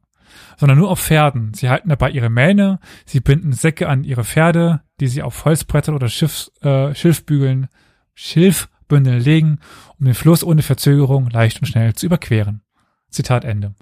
[0.57, 1.53] Sondern nur auf Pferden.
[1.53, 5.95] Sie halten dabei ihre Mähne, sie binden Säcke an ihre Pferde, die sie auf Holzbrettern
[5.95, 7.67] oder Schiffs, äh, Schilfbügeln,
[8.13, 9.59] Schilfbündeln legen,
[9.97, 12.61] um den Fluss ohne Verzögerung leicht und schnell zu überqueren.
[13.09, 13.75] Zitat Ende.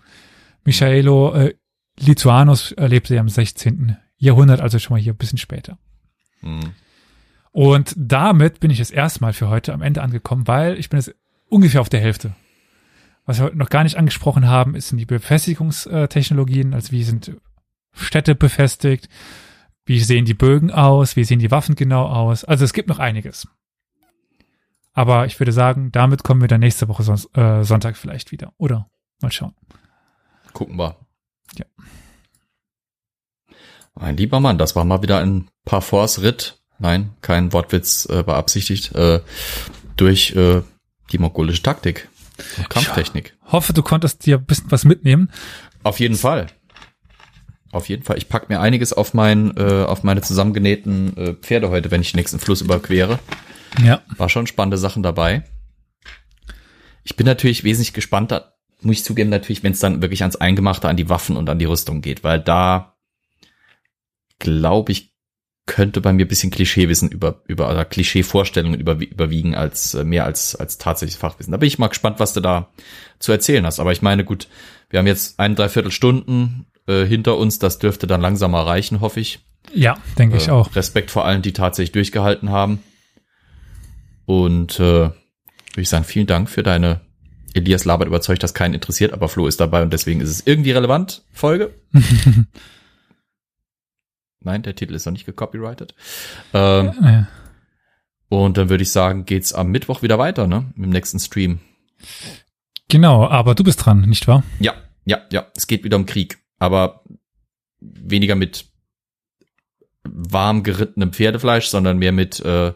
[0.64, 1.54] Michaelo äh,
[2.00, 3.98] Lituanus lebte ja im 16.
[4.18, 5.78] Jahrhundert, also schon mal hier ein bisschen später.
[6.42, 6.74] Mhm.
[7.58, 11.16] Und damit bin ich jetzt erstmal für heute am Ende angekommen, weil ich bin jetzt
[11.50, 12.36] ungefähr auf der Hälfte.
[13.26, 17.36] Was wir heute noch gar nicht angesprochen haben, ist sind die Befestigungstechnologien, also wie sind
[17.94, 19.10] Städte befestigt,
[19.86, 22.44] wie sehen die Bögen aus, wie sehen die Waffen genau aus.
[22.44, 23.48] Also es gibt noch einiges.
[24.94, 28.54] Aber ich würde sagen, damit kommen wir dann nächste Woche Son äh, Sonntag vielleicht wieder.
[28.58, 28.88] Oder
[29.20, 29.56] mal schauen.
[30.54, 30.96] Gucken wir.
[31.58, 31.66] Ja.
[33.96, 36.57] Mein lieber Mann, das war mal wieder ein Parforce-Ritt.
[36.80, 38.94] Nein, kein Wortwitz äh, beabsichtigt.
[38.96, 39.22] Äh,
[39.96, 40.62] durch äh,
[41.12, 42.08] die mongolische Taktik
[42.58, 43.36] und Kampftechnik.
[43.46, 45.32] Hoffe, du konntest dir ein bisschen was mitnehmen.
[45.84, 46.48] Auf jeden Fall.
[47.72, 48.18] Auf jeden Fall.
[48.18, 52.12] Ich pack mir einiges auf mein, äh, auf meine zusammengenähten äh, Pferde heute, wenn ich
[52.12, 53.20] den nächsten Fluss überquere.
[53.84, 54.02] Ja.
[54.16, 55.44] War schon spannende Sachen dabei.
[57.04, 60.88] Ich bin natürlich wesentlich gespannter, muss ich zugeben, natürlich, wenn es dann wirklich ans Eingemachte,
[60.88, 62.98] an die Waffen und an die Rüstung geht, weil da
[64.40, 65.17] glaube ich,
[65.68, 70.26] könnte bei mir ein bisschen Klischeewissen über, über oder Klischeevorstellungen über, überwiegen als äh, mehr
[70.26, 71.52] als, als tatsächliches Fachwissen.
[71.52, 72.70] Da bin ich mal gespannt, was du da
[73.20, 73.80] zu erzählen hast.
[73.80, 74.48] Aber ich meine, gut,
[74.90, 79.02] wir haben jetzt ein, dreiviertel Stunden äh, hinter uns, das dürfte dann langsam mal reichen,
[79.02, 79.40] hoffe ich.
[79.74, 80.76] Ja, denke ich Äh, auch.
[80.76, 82.80] Respekt vor allen, die tatsächlich durchgehalten haben.
[84.26, 85.14] Und äh, würde
[85.78, 87.02] ich sagen, vielen Dank für deine
[87.54, 90.72] Elias labert überzeugt, dass keinen interessiert, aber Flo ist dabei und deswegen ist es irgendwie
[90.72, 91.24] relevant.
[91.32, 91.74] Folge.
[94.48, 95.94] Nein, der Titel ist noch nicht gecopyrighted.
[96.54, 97.28] Ähm, Ja.
[98.30, 100.72] und dann würde ich sagen, geht's am Mittwoch wieder weiter, ne?
[100.78, 101.60] Im nächsten Stream.
[102.88, 104.44] Genau, aber du bist dran, nicht wahr?
[104.60, 105.48] Ja, ja, ja.
[105.54, 107.04] Es geht wieder um Krieg, aber
[107.82, 108.66] weniger mit
[110.06, 112.72] warm gerittenem Pferdefleisch, sondern mehr mit äh,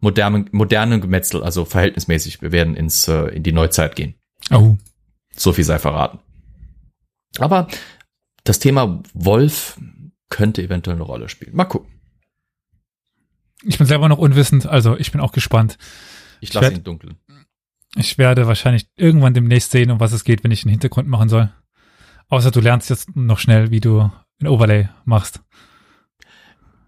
[0.00, 2.42] modernen, modernen Gemetzel, also verhältnismäßig.
[2.42, 4.14] Wir werden ins äh, in die Neuzeit gehen.
[4.50, 4.76] Oh.
[5.34, 6.18] So viel sei verraten.
[7.38, 7.68] Aber
[8.44, 9.78] das Thema Wolf
[10.28, 11.54] könnte eventuell eine Rolle spielen.
[11.56, 11.90] Mal gucken.
[13.64, 15.78] Ich bin selber noch unwissend, also ich bin auch gespannt.
[16.40, 17.16] Ich lasse ihn dunkeln.
[17.96, 21.28] Ich werde wahrscheinlich irgendwann demnächst sehen, um was es geht, wenn ich den Hintergrund machen
[21.28, 21.52] soll.
[22.28, 24.10] Außer du lernst jetzt noch schnell, wie du
[24.40, 25.40] ein Overlay machst.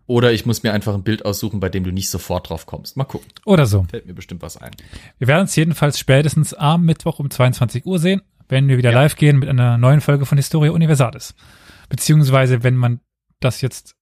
[0.06, 2.96] Oder ich muss mir einfach ein Bild aussuchen, bei dem du nicht sofort drauf kommst.
[2.96, 3.28] Mal gucken.
[3.46, 3.84] Oder so.
[3.84, 4.72] Fällt mir bestimmt was ein.
[5.18, 9.00] Wir werden uns jedenfalls spätestens am Mittwoch um 22 Uhr sehen, wenn wir wieder Ja.
[9.02, 11.34] live gehen mit einer neuen Folge von Historia Universalis.
[11.88, 13.00] Beziehungsweise, wenn man
[13.40, 13.96] das jetzt,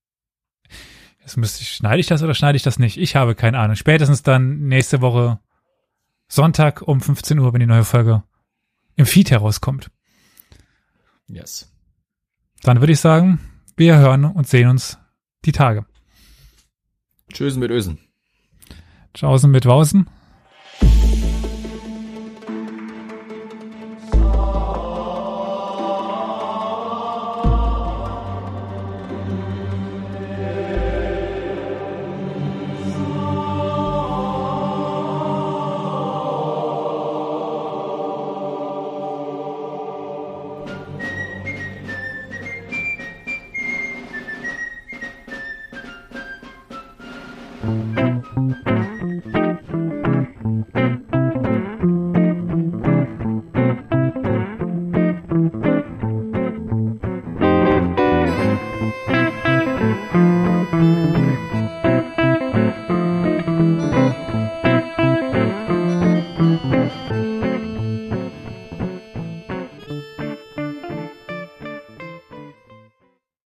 [1.19, 2.97] jetzt müsste ich, schneide ich das oder schneide ich das nicht?
[2.97, 3.75] Ich habe keine Ahnung.
[3.75, 5.39] Spätestens dann nächste Woche
[6.27, 8.23] Sonntag um 15 Uhr, wenn die neue Folge
[8.95, 9.89] im Feed herauskommt.
[11.27, 11.71] Yes.
[12.63, 13.39] Dann würde ich sagen,
[13.77, 14.97] wir hören und sehen uns
[15.45, 15.85] die Tage.
[17.31, 17.99] Tschüss mit Ösen.
[19.13, 20.09] Tschaußen mit Wausen.